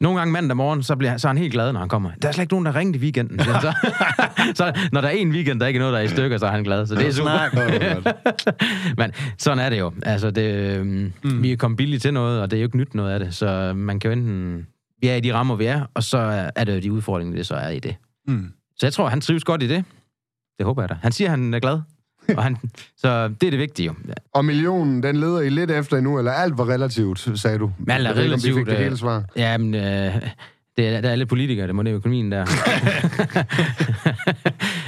Nogle 0.00 0.18
gange 0.18 0.32
mandag 0.32 0.56
morgen, 0.56 0.82
så, 0.82 0.96
bliver, 0.96 1.16
så 1.16 1.28
er 1.28 1.30
han 1.30 1.38
helt 1.38 1.52
glad, 1.52 1.72
når 1.72 1.80
han 1.80 1.88
kommer. 1.88 2.10
Der 2.22 2.28
er 2.28 2.32
slet 2.32 2.42
ikke 2.42 2.54
nogen, 2.54 2.66
der 2.66 2.76
ringte 2.76 2.98
i 2.98 3.02
weekenden. 3.02 3.38
Så, 3.38 3.74
så 4.54 4.88
når 4.92 5.00
der 5.00 5.08
er 5.08 5.12
en 5.12 5.30
weekend, 5.30 5.60
der 5.60 5.66
ikke 5.66 5.78
er 5.78 5.80
noget, 5.80 5.92
der 5.92 5.98
er 5.98 6.04
i 6.04 6.08
stykker, 6.08 6.38
så 6.38 6.46
er 6.46 6.50
han 6.50 6.64
glad. 6.64 6.86
Så 6.86 6.94
det 6.94 7.06
er 7.06 7.12
super. 7.12 8.94
Men 9.00 9.12
sådan 9.38 9.58
er 9.58 9.70
det 9.70 9.78
jo. 9.78 9.92
Altså, 10.02 10.30
det, 10.30 10.86
mm. 10.86 11.42
vi 11.42 11.52
er 11.52 11.56
kommet 11.56 11.76
billigt 11.76 12.02
til 12.02 12.14
noget, 12.14 12.40
og 12.40 12.50
det 12.50 12.56
er 12.56 12.60
jo 12.60 12.66
ikke 12.66 12.76
nyt 12.76 12.94
noget 12.94 13.12
af 13.12 13.20
det. 13.20 13.34
Så 13.34 13.72
man 13.76 14.00
kan 14.00 14.10
jo 14.10 14.12
enten... 14.12 14.66
Vi 15.00 15.08
er 15.08 15.14
i 15.14 15.20
de 15.20 15.34
rammer, 15.34 15.56
vi 15.56 15.64
er, 15.64 15.84
og 15.94 16.02
så 16.02 16.50
er 16.56 16.64
det 16.64 16.74
jo 16.74 16.80
de 16.80 16.92
udfordringer, 16.92 17.36
det 17.36 17.46
så 17.46 17.54
er 17.54 17.68
i 17.68 17.78
det. 17.78 17.96
Mm. 18.28 18.52
Så 18.76 18.86
jeg 18.86 18.92
tror, 18.92 19.08
han 19.08 19.20
trives 19.20 19.44
godt 19.44 19.62
i 19.62 19.68
det. 19.68 19.84
Det 20.58 20.66
håber 20.66 20.82
jeg 20.82 20.88
da. 20.88 20.96
Han 21.02 21.12
siger, 21.12 21.30
han 21.30 21.54
er 21.54 21.60
glad. 21.60 21.80
Og 22.36 22.42
han, 22.42 22.56
så 22.96 23.28
det 23.28 23.46
er 23.46 23.50
det 23.50 23.58
vigtige 23.58 23.86
jo. 23.86 23.94
Og 24.34 24.44
millionen, 24.44 25.02
den 25.02 25.16
leder 25.16 25.40
I 25.40 25.48
lidt 25.48 25.70
efter 25.70 25.96
endnu, 25.96 26.18
eller 26.18 26.32
alt 26.32 26.58
var 26.58 26.68
relativt, 26.68 27.30
sagde 27.40 27.58
du? 27.58 27.72
Men 27.78 27.90
alt 27.90 28.06
er 28.06 28.10
Jeg 28.10 28.16
ved 28.16 28.24
om 28.24 28.30
relativt, 28.30 28.56
fik 28.56 28.66
det 28.66 28.72
øh, 28.72 28.78
hele 28.78 28.96
svar. 28.96 29.24
Jamen, 29.36 29.74
øh, 29.74 29.82
det 30.76 30.88
er, 30.88 31.00
der 31.00 31.08
er 31.08 31.12
alle 31.12 31.26
politikere, 31.26 31.66
der 31.66 31.72
må 31.72 31.82
det 31.82 31.90
økonomien 31.92 32.32
der. 32.32 32.46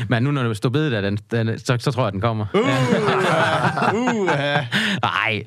Men 0.09 0.23
nu 0.23 0.31
når 0.31 0.43
du 0.43 0.55
står 0.55 0.69
bedet 0.69 0.93
der, 0.93 1.01
den, 1.01 1.19
den, 1.31 1.59
så, 1.59 1.77
så 1.81 1.91
tror 1.91 2.05
jeg, 2.05 2.13
den 2.13 2.21
kommer. 2.21 2.47
Uh, 2.55 4.29
ja. 4.39 4.67
Nej, 5.03 5.43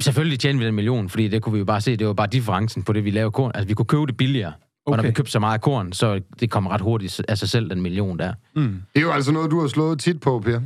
selvfølgelig 0.00 0.40
tjener 0.40 0.60
vi 0.60 0.66
den 0.66 0.74
million, 0.74 1.08
fordi 1.08 1.28
det 1.28 1.42
kunne 1.42 1.52
vi 1.52 1.58
jo 1.58 1.64
bare 1.64 1.80
se, 1.80 1.96
det 1.96 2.06
var 2.06 2.12
bare 2.12 2.28
differencen 2.32 2.82
på 2.82 2.92
det, 2.92 3.04
vi 3.04 3.10
lavede 3.10 3.30
korn. 3.30 3.50
Altså, 3.54 3.68
vi 3.68 3.74
kunne 3.74 3.86
købe 3.86 4.06
det 4.06 4.16
billigere. 4.16 4.52
Og 4.86 4.92
når 4.92 4.98
Okay. 4.98 5.08
vi 5.08 5.12
købte 5.14 5.32
så 5.32 5.38
meget 5.38 5.60
korn, 5.60 5.92
så 5.92 6.20
det 6.40 6.50
kommer 6.50 6.70
ret 6.70 6.80
hurtigt 6.80 7.20
af 7.28 7.38
sig 7.38 7.48
selv, 7.48 7.70
den 7.70 7.80
million 7.82 8.18
der. 8.18 8.32
Mm. 8.56 8.62
Det 8.94 9.00
er 9.00 9.02
jo 9.04 9.12
altså 9.12 9.32
noget, 9.32 9.50
du 9.50 9.60
har 9.60 9.68
slået 9.68 10.00
tit 10.00 10.20
på, 10.20 10.42
Per. 10.44 10.60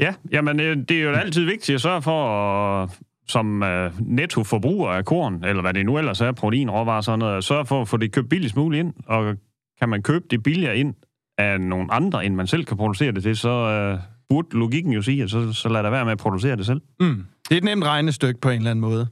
Ja, 0.00 0.14
jamen 0.32 0.60
øh, 0.60 0.76
det 0.88 0.90
er 0.90 1.02
jo 1.02 1.12
altid 1.12 1.44
vigtigt 1.44 1.74
at 1.74 1.80
sørge 1.80 2.02
for, 2.02 2.26
at, 2.82 2.98
som 3.28 3.62
uh, 3.62 4.00
nettoforbruger 4.00 4.90
af 4.90 5.04
korn, 5.04 5.44
eller 5.44 5.62
hvad 5.62 5.74
det 5.74 5.86
nu 5.86 5.98
ellers 5.98 6.20
er, 6.20 6.32
protein, 6.32 6.70
råvarer 6.70 7.00
sådan 7.00 7.18
noget, 7.18 7.36
at 7.36 7.44
sørge 7.44 7.66
for 7.66 7.82
at 7.82 7.88
få 7.88 7.96
det 7.96 8.12
købt 8.12 8.28
billigst 8.28 8.56
muligt 8.56 8.80
ind, 8.80 8.94
og 9.06 9.36
kan 9.78 9.88
man 9.88 10.02
købe 10.02 10.24
det 10.30 10.42
billigere 10.42 10.76
ind 10.76 10.94
af 11.38 11.60
nogle 11.60 11.92
andre, 11.92 12.24
end 12.24 12.34
man 12.34 12.46
selv 12.46 12.64
kan 12.64 12.76
producere 12.76 13.12
det 13.12 13.22
til, 13.22 13.36
så 13.36 13.92
uh, 13.92 14.00
burde 14.28 14.58
logikken 14.58 14.92
jo 14.92 15.02
sige, 15.02 15.22
at 15.22 15.30
så, 15.30 15.52
så 15.52 15.68
lad 15.68 15.82
der 15.82 15.90
være 15.90 16.04
med 16.04 16.12
at 16.12 16.18
producere 16.18 16.56
det 16.56 16.66
selv. 16.66 16.80
Mm. 17.00 17.24
Det 17.48 17.54
er 17.54 17.58
et 17.58 17.64
nemt 17.64 17.84
regnestykke 17.84 18.40
på 18.40 18.50
en 18.50 18.56
eller 18.56 18.70
anden 18.70 18.80
måde. 18.80 19.06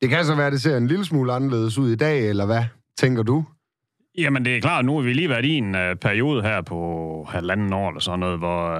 Det 0.00 0.10
kan 0.10 0.24
så 0.24 0.34
være, 0.34 0.46
at 0.46 0.52
det 0.52 0.62
ser 0.62 0.76
en 0.76 0.86
lille 0.86 1.04
smule 1.04 1.32
anderledes 1.32 1.78
ud 1.78 1.90
i 1.90 1.96
dag, 1.96 2.28
eller 2.28 2.46
hvad, 2.46 2.64
tænker 2.98 3.22
du? 3.22 3.44
Jamen, 4.18 4.44
det 4.44 4.56
er 4.56 4.60
klart, 4.60 4.84
nu 4.84 4.94
har 4.94 5.02
vi 5.02 5.12
lige 5.12 5.28
været 5.28 5.44
i 5.44 5.52
en 5.52 5.74
uh, 5.74 5.80
periode 6.00 6.42
her 6.42 6.62
på 6.62 7.26
halvanden 7.30 7.72
år 7.72 7.88
eller 7.88 8.00
sådan 8.00 8.18
noget, 8.18 8.38
hvor 8.38 8.74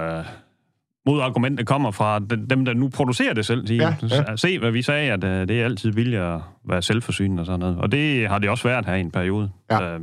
uh, 1.05 1.13
modargumentet 1.13 1.67
kommer 1.67 1.91
fra 1.91 2.19
de- 2.19 2.47
dem, 2.49 2.65
der 2.65 2.73
nu 2.73 2.89
producerer 2.89 3.33
det 3.33 3.45
selv. 3.45 3.67
De, 3.67 3.75
Ja, 3.75 3.95
ja. 4.09 4.35
Se, 4.35 4.59
hvad 4.59 4.71
vi 4.71 4.81
sagde, 4.81 5.11
at 5.11 5.23
uh, 5.23 5.29
det 5.29 5.51
er 5.51 5.65
altid 5.65 5.93
billigere 5.93 6.35
at 6.35 6.41
være 6.69 6.81
selvforsynende 6.81 7.41
og 7.41 7.45
sådan 7.45 7.59
noget. 7.59 7.77
Og 7.77 7.91
det 7.91 8.29
har 8.29 8.39
det 8.39 8.49
også 8.49 8.67
været 8.67 8.85
her 8.85 8.93
i 8.95 8.99
en 8.99 9.11
periode. 9.11 9.49
Ja. 9.71 9.95
Uh, 9.95 10.01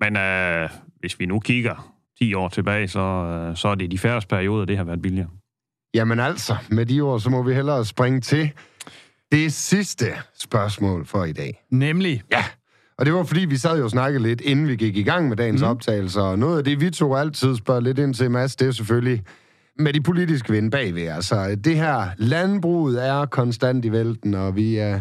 men 0.00 0.16
uh, 0.16 0.70
hvis 1.00 1.20
vi 1.20 1.26
nu 1.26 1.40
kigger 1.40 1.94
10 2.18 2.34
år 2.34 2.48
tilbage, 2.48 2.88
så, 2.88 3.00
uh, 3.50 3.56
så 3.56 3.68
er 3.68 3.74
det 3.74 3.90
de 3.90 3.98
færreste 3.98 4.28
perioder, 4.28 4.64
det 4.64 4.76
har 4.76 4.84
været 4.84 5.02
billigere. 5.02 5.28
Jamen 5.94 6.20
altså, 6.20 6.56
med 6.68 6.86
de 6.86 7.00
ord, 7.00 7.20
så 7.20 7.30
må 7.30 7.42
vi 7.42 7.54
hellere 7.54 7.84
springe 7.84 8.20
til 8.20 8.50
det 9.32 9.52
sidste 9.52 10.06
spørgsmål 10.38 11.06
for 11.06 11.24
i 11.24 11.32
dag. 11.32 11.62
Nemlig. 11.70 12.22
Ja, 12.32 12.44
og 12.98 13.06
det 13.06 13.14
var 13.14 13.24
fordi, 13.24 13.44
vi 13.44 13.56
sad 13.56 13.78
jo 13.78 13.84
og 13.84 13.90
snakkede 13.90 14.22
lidt, 14.22 14.40
inden 14.40 14.68
vi 14.68 14.76
gik 14.76 14.96
i 14.96 15.02
gang 15.02 15.28
med 15.28 15.36
dagens 15.36 15.60
mm. 15.62 15.68
optagelser, 15.68 16.22
og 16.22 16.38
noget 16.38 16.58
af 16.58 16.64
det, 16.64 16.80
vi 16.80 16.90
to 16.90 17.14
altid 17.16 17.56
spørger 17.56 17.80
lidt 17.80 17.98
ind 17.98 18.14
til, 18.14 18.30
Mads, 18.30 18.56
det 18.56 18.68
er 18.68 18.72
selvfølgelig 18.72 19.22
med 19.78 19.92
de 19.92 20.00
politiske 20.00 20.52
vinde 20.52 20.70
bagved. 20.70 21.06
Altså, 21.06 21.54
det 21.64 21.76
her 21.76 22.08
landbruget 22.18 23.06
er 23.06 23.26
konstant 23.26 23.84
i 23.84 23.92
vælten, 23.92 24.34
og 24.34 24.56
vi 24.56 24.76
er... 24.76 25.00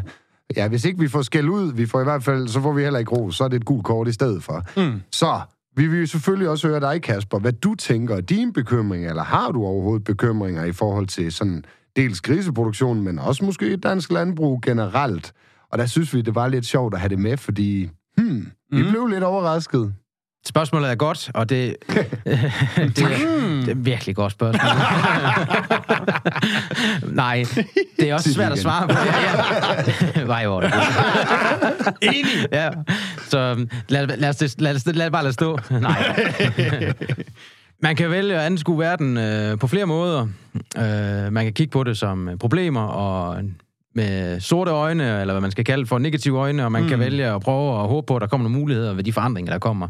Ja, 0.55 0.67
hvis 0.67 0.86
ikke 0.86 0.99
vi 0.99 1.08
får 1.08 1.21
skæld 1.21 1.49
ud, 1.49 1.73
vi 1.73 1.86
får 1.86 2.01
i 2.01 2.03
hvert 2.03 2.23
fald, 2.23 2.47
så 2.47 2.62
får 2.62 2.73
vi 2.73 2.84
heller 2.84 2.99
ikke 2.99 3.12
ro, 3.12 3.32
så 3.32 3.43
er 3.43 3.47
det 3.47 3.58
et 3.58 3.65
gult 3.65 3.86
kort 3.86 4.08
i 4.08 4.12
stedet 4.12 4.43
for. 4.43 4.63
Mm. 4.77 5.01
Så 5.12 5.41
vi 5.75 5.88
vil 5.88 6.08
selvfølgelig 6.08 6.49
også 6.49 6.67
høre 6.67 6.79
dig, 6.79 7.01
Kasper, 7.01 7.39
hvad 7.39 7.53
du 7.53 7.75
tænker 7.75 8.15
er 8.15 8.21
dine 8.21 8.53
bekymringer, 8.53 9.10
eller 9.10 9.23
har 9.23 9.51
du 9.51 9.65
overhovedet 9.65 10.03
bekymringer 10.03 10.65
i 10.65 10.71
forhold 10.71 11.08
til 11.08 11.32
sådan 11.32 11.63
dels 11.95 12.21
griseproduktionen, 12.21 13.03
men 13.03 13.19
også 13.19 13.45
måske 13.45 13.77
dansk 13.77 14.12
landbrug 14.12 14.62
generelt. 14.62 15.34
Og 15.71 15.77
der 15.77 15.86
synes 15.86 16.13
vi, 16.13 16.21
det 16.21 16.36
var 16.36 16.47
lidt 16.47 16.65
sjovt 16.65 16.93
at 16.93 16.99
have 16.99 17.10
det 17.10 17.19
med, 17.19 17.38
fordi 17.38 17.89
hmm, 18.17 18.47
vi 18.71 18.84
blev 18.89 19.08
lidt 19.08 19.23
overrasket. 19.23 19.93
Spørgsmålet 20.45 20.91
er 20.91 20.95
godt, 20.95 21.32
og 21.34 21.49
det, 21.49 21.75
det, 21.88 21.95
er, 21.95 22.93
det 22.95 23.69
er 23.69 23.75
virkelig 23.75 24.15
godt 24.15 24.32
spørgsmål. 24.32 24.71
Nej, 27.15 27.45
det 27.99 28.10
er 28.10 28.13
også 28.13 28.34
svært 28.34 28.52
at 28.52 28.60
svare 28.60 28.88
på. 28.88 28.93
Ja, 28.93 30.19
ja. 30.19 30.25
Var 30.25 30.41
jo 30.41 30.62
det. 30.62 30.73
Enig. 32.02 32.47
Ja. 32.52 32.69
Så 33.28 33.65
lad, 33.89 34.08
lad, 34.08 34.30
os, 34.30 34.56
lad, 34.60 34.75
os, 34.75 34.86
lad 34.86 35.12
bare 35.12 35.23
lade 35.23 35.34
stå. 35.34 35.60
Nej. 35.69 36.15
Man 37.82 37.95
kan 37.95 38.12
vælge 38.12 38.36
at 38.36 38.41
anskue 38.41 38.80
verden 38.80 39.17
øh, 39.17 39.60
på 39.60 39.67
flere 39.67 39.86
måder. 39.86 40.28
Øh, 40.78 41.34
man 41.34 41.43
kan 41.43 41.54
kigge 41.54 41.71
på 41.71 41.84
det 41.84 41.97
som 41.97 42.30
problemer 42.39 42.82
og 42.82 43.43
med 43.95 44.39
sorte 44.39 44.71
øjne, 44.71 45.21
eller 45.21 45.34
hvad 45.34 45.41
man 45.41 45.52
skal 45.52 45.65
kalde 45.65 45.86
for 45.86 45.99
negative 45.99 46.39
øjne, 46.39 46.65
og 46.65 46.71
man 46.71 46.84
mm. 46.84 46.89
kan 46.89 46.99
vælge 46.99 47.25
at 47.25 47.41
prøve 47.41 47.82
at 47.82 47.88
håbe 47.88 48.06
på, 48.06 48.15
at 48.15 48.21
der 48.21 48.28
kommer 48.28 48.43
nogle 48.43 48.60
muligheder 48.60 48.93
ved 48.93 49.04
de 49.04 49.13
forandringer, 49.13 49.52
der 49.52 49.60
kommer. 49.60 49.88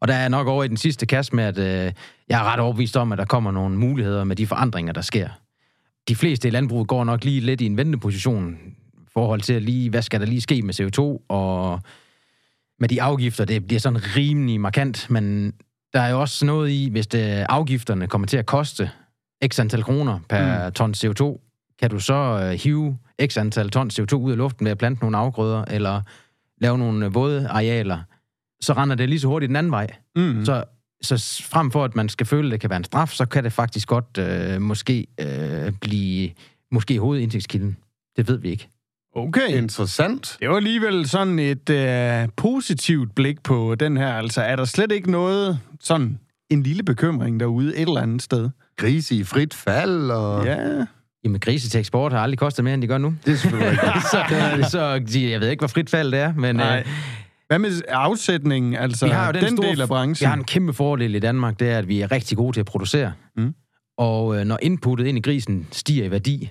Og 0.00 0.08
der 0.08 0.14
er 0.14 0.28
nok 0.28 0.46
over 0.46 0.64
i 0.64 0.68
den 0.68 0.76
sidste 0.76 1.06
kast 1.06 1.32
med, 1.32 1.44
at 1.44 1.58
øh, 1.58 1.92
jeg 2.28 2.40
er 2.40 2.44
ret 2.52 2.60
overbevist 2.60 2.96
om, 2.96 3.12
at 3.12 3.18
der 3.18 3.24
kommer 3.24 3.50
nogle 3.50 3.76
muligheder 3.76 4.24
med 4.24 4.36
de 4.36 4.46
forandringer, 4.46 4.92
der 4.92 5.00
sker. 5.00 5.28
De 6.08 6.16
fleste 6.16 6.48
i 6.48 6.50
landbruget 6.50 6.88
går 6.88 7.04
nok 7.04 7.24
lige 7.24 7.40
lidt 7.40 7.60
i 7.60 7.66
en 7.66 7.76
venteposition 7.76 8.58
i 8.94 9.10
forhold 9.12 9.40
til 9.40 9.52
at 9.52 9.62
lige, 9.62 9.90
hvad 9.90 10.02
skal 10.02 10.20
der 10.20 10.26
lige 10.26 10.40
ske 10.40 10.62
med 10.62 10.80
CO2, 10.80 11.24
og 11.28 11.80
med 12.80 12.88
de 12.88 13.02
afgifter, 13.02 13.44
det 13.44 13.66
bliver 13.66 13.80
sådan 13.80 14.16
rimelig 14.16 14.60
markant, 14.60 15.10
men 15.10 15.52
der 15.92 16.00
er 16.00 16.08
jo 16.08 16.20
også 16.20 16.46
noget 16.46 16.70
i, 16.70 16.88
hvis 16.90 17.06
det, 17.06 17.46
afgifterne 17.48 18.06
kommer 18.06 18.26
til 18.26 18.36
at 18.36 18.46
koste 18.46 18.90
x 19.46 19.60
antal 19.60 19.82
kroner 19.82 20.18
per 20.28 20.66
mm. 20.66 20.72
ton 20.72 20.94
CO2, 20.96 21.44
kan 21.80 21.90
du 21.90 22.00
så 22.00 22.14
øh, 22.14 22.50
hive 22.50 22.98
x 23.26 23.36
antal 23.38 23.70
ton 23.70 23.90
CO2 23.92 24.14
ud 24.14 24.30
af 24.30 24.38
luften 24.38 24.64
ved 24.64 24.70
at 24.72 24.78
plante 24.78 25.00
nogle 25.00 25.16
afgrøder, 25.16 25.64
eller 25.64 26.02
lave 26.60 26.78
nogle 26.78 27.06
øh, 27.06 27.14
våde 27.14 27.48
arealer, 27.48 27.98
så 28.60 28.72
render 28.72 28.96
det 28.96 29.08
lige 29.08 29.20
så 29.20 29.28
hurtigt 29.28 29.48
den 29.48 29.56
anden 29.56 29.72
vej. 29.72 29.86
Mm. 30.16 30.44
Så, 30.44 30.64
så 31.02 31.42
frem 31.50 31.70
for, 31.70 31.84
at 31.84 31.96
man 31.96 32.08
skal 32.08 32.26
føle, 32.26 32.46
at 32.46 32.52
det 32.52 32.60
kan 32.60 32.70
være 32.70 32.76
en 32.76 32.84
straf, 32.84 33.10
så 33.10 33.26
kan 33.26 33.44
det 33.44 33.52
faktisk 33.52 33.88
godt 33.88 34.18
øh, 34.18 34.62
måske 34.62 35.06
øh, 35.20 35.72
blive 35.80 36.30
måske 36.72 36.98
hovedindtægtskilden. 36.98 37.76
Det 38.16 38.28
ved 38.28 38.38
vi 38.38 38.50
ikke. 38.50 38.68
Okay. 39.16 39.48
Interessant. 39.48 40.36
Det 40.40 40.48
var 40.48 40.56
alligevel 40.56 41.08
sådan 41.08 41.38
et 41.38 41.70
øh, 41.70 42.28
positivt 42.36 43.14
blik 43.14 43.42
på 43.42 43.74
den 43.74 43.96
her. 43.96 44.14
Altså, 44.14 44.42
er 44.42 44.56
der 44.56 44.64
slet 44.64 44.92
ikke 44.92 45.10
noget, 45.10 45.60
sådan 45.80 46.18
en 46.50 46.62
lille 46.62 46.82
bekymring 46.82 47.40
derude 47.40 47.76
et 47.76 47.88
eller 47.88 48.00
andet 48.00 48.22
sted? 48.22 48.50
Grise 48.76 49.14
i 49.14 49.24
frit 49.24 49.54
fald, 49.54 50.10
og... 50.10 50.44
Ja. 50.44 50.68
Ja. 50.78 50.84
Jamen, 51.24 51.40
grise 51.40 51.68
til 51.70 51.80
eksport 51.80 52.12
har 52.12 52.20
aldrig 52.20 52.38
kostet 52.38 52.64
mere, 52.64 52.74
end 52.74 52.82
de 52.82 52.86
gør 52.86 52.98
nu. 52.98 53.14
Det 53.26 53.32
er 53.32 53.36
selvfølgelig 53.36 53.82
rigtigt. 53.82 54.04
så, 54.04 54.70
så 54.70 54.98
de, 54.98 55.30
jeg 55.30 55.40
ved 55.40 55.48
ikke, 55.48 55.60
hvad 55.60 55.68
frit 55.68 55.90
fald 55.90 56.12
det 56.12 56.20
er, 56.20 56.32
men 56.34 56.56
Nej. 56.56 56.78
øh, 56.78 56.92
Hvad 57.48 57.58
med 57.58 57.70
afsætningen, 57.88 58.74
altså 58.74 59.06
Vi 59.06 59.12
har 59.12 59.26
jo 59.26 59.32
den, 59.32 59.42
den 59.42 59.56
store, 59.56 59.70
del 59.70 59.80
af 59.80 59.86
Vi 59.86 59.88
branchen? 59.88 60.28
har 60.28 60.36
en 60.36 60.44
kæmpe 60.44 60.72
fordel 60.72 61.14
i 61.14 61.18
Danmark, 61.18 61.58
det 61.58 61.70
er, 61.70 61.78
at 61.78 61.88
vi 61.88 62.00
er 62.00 62.12
rigtig 62.12 62.36
gode 62.36 62.52
til 62.56 62.60
at 62.60 62.66
producere. 62.66 63.12
Mm. 63.36 63.54
Og 63.98 64.38
øh, 64.38 64.44
når 64.44 64.58
inputtet 64.62 65.06
ind 65.06 65.18
i 65.18 65.20
grisen 65.20 65.66
stiger 65.72 66.04
i 66.04 66.10
værdi, 66.10 66.50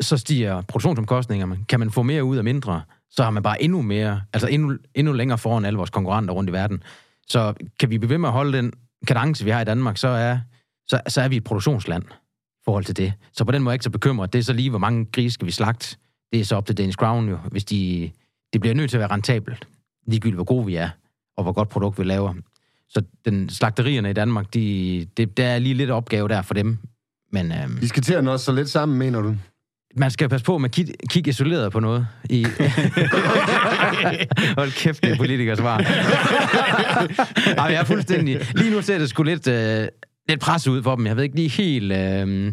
så 0.00 0.16
stiger 0.16 0.60
produktionsomkostningerne. 0.60 1.58
Kan 1.68 1.80
man 1.80 1.90
få 1.90 2.02
mere 2.02 2.24
ud 2.24 2.36
af 2.36 2.44
mindre, 2.44 2.82
så 3.10 3.22
har 3.22 3.30
man 3.30 3.42
bare 3.42 3.62
endnu 3.62 3.82
mere, 3.82 4.22
altså 4.32 4.48
endnu, 4.48 4.76
endnu 4.94 5.12
længere 5.12 5.38
foran 5.38 5.64
alle 5.64 5.76
vores 5.76 5.90
konkurrenter 5.90 6.34
rundt 6.34 6.50
i 6.50 6.52
verden. 6.52 6.82
Så 7.28 7.54
kan 7.80 7.90
vi 7.90 7.98
blive 7.98 8.10
ved 8.10 8.18
med 8.18 8.28
at 8.28 8.32
holde 8.32 8.58
den 8.58 8.72
kadence, 9.06 9.44
vi 9.44 9.50
har 9.50 9.60
i 9.60 9.64
Danmark, 9.64 9.96
så 9.96 10.08
er, 10.08 10.38
så, 10.88 11.00
så 11.08 11.20
er 11.20 11.28
vi 11.28 11.36
et 11.36 11.44
produktionsland 11.44 12.04
i 12.04 12.62
forhold 12.64 12.84
til 12.84 12.96
det. 12.96 13.12
Så 13.32 13.44
på 13.44 13.52
den 13.52 13.62
måde 13.62 13.70
er 13.70 13.72
jeg 13.72 13.74
ikke 13.74 13.84
så 13.84 13.90
bekymret. 13.90 14.32
Det 14.32 14.38
er 14.38 14.42
så 14.42 14.52
lige, 14.52 14.70
hvor 14.70 14.78
mange 14.78 15.04
grise 15.12 15.34
skal 15.34 15.46
vi 15.46 15.52
slagte. 15.52 15.96
Det 16.32 16.40
er 16.40 16.44
så 16.44 16.56
op 16.56 16.66
til 16.66 16.78
Danish 16.78 16.96
Crown 16.96 17.28
jo, 17.28 17.38
hvis 17.50 17.64
de... 17.64 18.10
Det 18.52 18.60
bliver 18.60 18.74
nødt 18.74 18.90
til 18.90 18.96
at 18.96 19.00
være 19.00 19.10
rentabelt, 19.10 19.68
ligegyldigt 20.06 20.36
hvor 20.36 20.44
gode 20.44 20.66
vi 20.66 20.74
er, 20.74 20.88
og 21.36 21.42
hvor 21.42 21.52
godt 21.52 21.68
produkt 21.68 21.98
vi 21.98 22.04
laver. 22.04 22.34
Så 22.88 23.02
den 23.24 23.48
slagterierne 23.48 24.10
i 24.10 24.12
Danmark, 24.12 24.54
de, 24.54 25.06
det, 25.16 25.36
der 25.36 25.46
er 25.46 25.58
lige 25.58 25.74
lidt 25.74 25.90
opgave 25.90 26.28
der 26.28 26.42
for 26.42 26.54
dem. 26.54 26.78
Men 27.32 27.52
øhm, 27.52 27.80
Vi 27.80 27.86
skal 27.86 28.02
til 28.02 28.14
at 28.14 28.24
nå 28.24 28.36
så 28.36 28.52
lidt 28.52 28.68
sammen, 28.68 28.98
mener 28.98 29.20
du? 29.20 29.36
man 29.96 30.10
skal 30.10 30.28
passe 30.28 30.44
på 30.44 30.58
med 30.58 30.68
at 30.68 30.74
kigge, 30.74 30.92
kigge 31.10 31.30
isoleret 31.30 31.72
på 31.72 31.80
noget. 31.80 32.06
I... 32.30 32.44
Hold 34.58 34.72
kæft, 34.72 35.02
det 35.04 35.12
er 35.12 35.16
politikersvar. 35.16 35.78
Ej, 37.58 37.64
jeg 37.64 37.80
er 37.80 37.84
fuldstændig... 37.84 38.40
Lige 38.54 38.70
nu 38.70 38.82
ser 38.82 38.98
det 38.98 39.08
sgu 39.08 39.22
lidt, 39.22 39.48
øh, 39.48 39.88
lidt 40.28 40.40
pres 40.40 40.68
ud 40.68 40.82
for 40.82 40.96
dem. 40.96 41.06
Jeg 41.06 41.16
ved 41.16 41.24
ikke 41.24 41.36
lige 41.36 41.48
helt, 41.48 41.92
øh, 41.92 42.52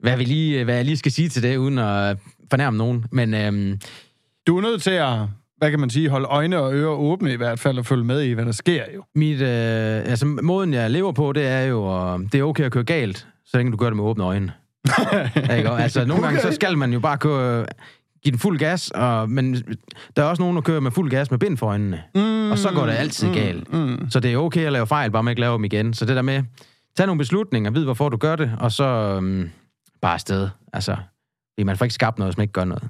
hvad, 0.00 0.16
vi 0.16 0.24
lige, 0.24 0.64
hvad 0.64 0.74
jeg 0.74 0.84
lige 0.84 0.96
skal 0.96 1.12
sige 1.12 1.28
til 1.28 1.42
det, 1.42 1.56
uden 1.56 1.78
at 1.78 2.18
fornærme 2.50 2.76
nogen. 2.76 3.04
Men 3.12 3.34
øh, 3.34 3.78
Du 4.46 4.56
er 4.56 4.62
nødt 4.62 4.82
til 4.82 4.90
at, 4.90 5.18
hvad 5.58 5.70
kan 5.70 5.80
man 5.80 5.90
sige, 5.90 6.08
holde 6.08 6.26
øjne 6.26 6.58
og 6.58 6.74
ører 6.74 6.90
åbne 6.90 7.32
i 7.32 7.36
hvert 7.36 7.58
fald, 7.58 7.78
og 7.78 7.86
følge 7.86 8.04
med 8.04 8.22
i, 8.22 8.32
hvad 8.32 8.44
der 8.44 8.52
sker 8.52 8.84
jo. 8.94 9.04
mit, 9.14 9.40
øh, 9.40 10.10
altså, 10.10 10.26
måden, 10.26 10.74
jeg 10.74 10.90
lever 10.90 11.12
på, 11.12 11.32
det 11.32 11.46
er 11.46 11.60
jo, 11.62 12.12
øh, 12.14 12.18
det 12.32 12.34
er 12.34 12.42
okay 12.42 12.64
at 12.64 12.72
køre 12.72 12.84
galt, 12.84 13.26
så 13.46 13.56
længe 13.56 13.72
du 13.72 13.76
gør 13.76 13.86
det 13.86 13.96
med 13.96 14.04
åbne 14.04 14.24
øjne. 14.24 14.52
ikke? 15.56 15.70
Og, 15.70 15.82
altså, 15.82 16.04
nogle 16.04 16.22
gange 16.22 16.40
så 16.40 16.52
skal 16.52 16.78
man 16.78 16.92
jo 16.92 17.00
bare 17.00 17.18
køre, 17.18 17.66
give 18.22 18.30
den 18.32 18.38
fuld 18.38 18.58
gas, 18.58 18.90
og, 18.90 19.30
men 19.30 19.54
der 20.16 20.22
er 20.22 20.26
også 20.26 20.42
nogen, 20.42 20.56
der 20.56 20.62
kører 20.62 20.80
med 20.80 20.90
fuld 20.90 21.10
gas 21.10 21.30
med 21.30 21.38
bind 21.38 21.56
for 21.56 21.66
øjnene. 21.66 22.02
Mm, 22.14 22.50
Og 22.50 22.58
så 22.58 22.70
går 22.74 22.86
det 22.86 22.92
altid 22.92 23.34
galt. 23.34 23.72
Mm. 23.72 24.10
Så 24.10 24.20
det 24.20 24.32
er 24.32 24.36
okay 24.36 24.66
at 24.66 24.72
lave 24.72 24.86
fejl, 24.86 25.10
bare 25.10 25.22
man 25.22 25.32
ikke 25.32 25.40
laver 25.40 25.56
dem 25.56 25.64
igen. 25.64 25.94
Så 25.94 26.04
det 26.04 26.16
der 26.16 26.22
med, 26.22 26.42
tag 26.96 27.06
nogle 27.06 27.18
beslutninger, 27.18 27.70
vid 27.70 27.84
hvorfor 27.84 28.08
du 28.08 28.16
gør 28.16 28.36
det, 28.36 28.52
og 28.60 28.72
så 28.72 28.84
øhm, 28.84 29.50
bare 30.02 30.14
afsted. 30.14 30.48
Altså, 30.72 30.96
fordi 31.54 31.64
man 31.64 31.76
får 31.76 31.84
ikke 31.84 31.94
skabt 31.94 32.18
noget, 32.18 32.32
hvis 32.32 32.36
man 32.36 32.44
ikke 32.44 32.52
gør 32.52 32.64
noget. 32.64 32.88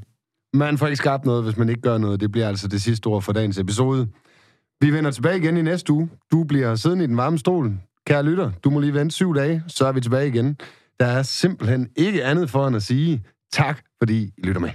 Man 0.54 0.78
får 0.78 0.86
ikke 0.86 0.96
skabt 0.96 1.24
noget, 1.24 1.44
hvis 1.44 1.56
man 1.56 1.68
ikke 1.68 1.80
gør 1.80 1.98
noget. 1.98 2.20
Det 2.20 2.32
bliver 2.32 2.48
altså 2.48 2.68
det 2.68 2.82
sidste 2.82 3.06
ord 3.06 3.22
for 3.22 3.32
dagens 3.32 3.58
episode. 3.58 4.08
Vi 4.80 4.92
vender 4.92 5.10
tilbage 5.10 5.38
igen 5.38 5.56
i 5.56 5.62
næste 5.62 5.92
uge. 5.92 6.10
Du 6.32 6.44
bliver 6.44 6.74
siddende 6.74 7.04
i 7.04 7.06
den 7.06 7.16
varme 7.16 7.38
stol. 7.38 7.72
Kære 8.06 8.22
lytter, 8.22 8.52
du 8.64 8.70
må 8.70 8.80
lige 8.80 8.94
vente 8.94 9.14
syv 9.14 9.34
dage, 9.34 9.62
så 9.66 9.86
er 9.86 9.92
vi 9.92 10.00
tilbage 10.00 10.28
igen. 10.28 10.56
Der 11.00 11.06
er 11.06 11.22
simpelthen 11.22 11.88
ikke 11.96 12.24
andet 12.24 12.50
for 12.50 12.66
end 12.66 12.76
at 12.76 12.82
sige 12.82 13.24
tak, 13.52 13.80
fordi 14.02 14.32
I 14.38 14.46
lytter 14.46 14.60
med. 14.60 14.70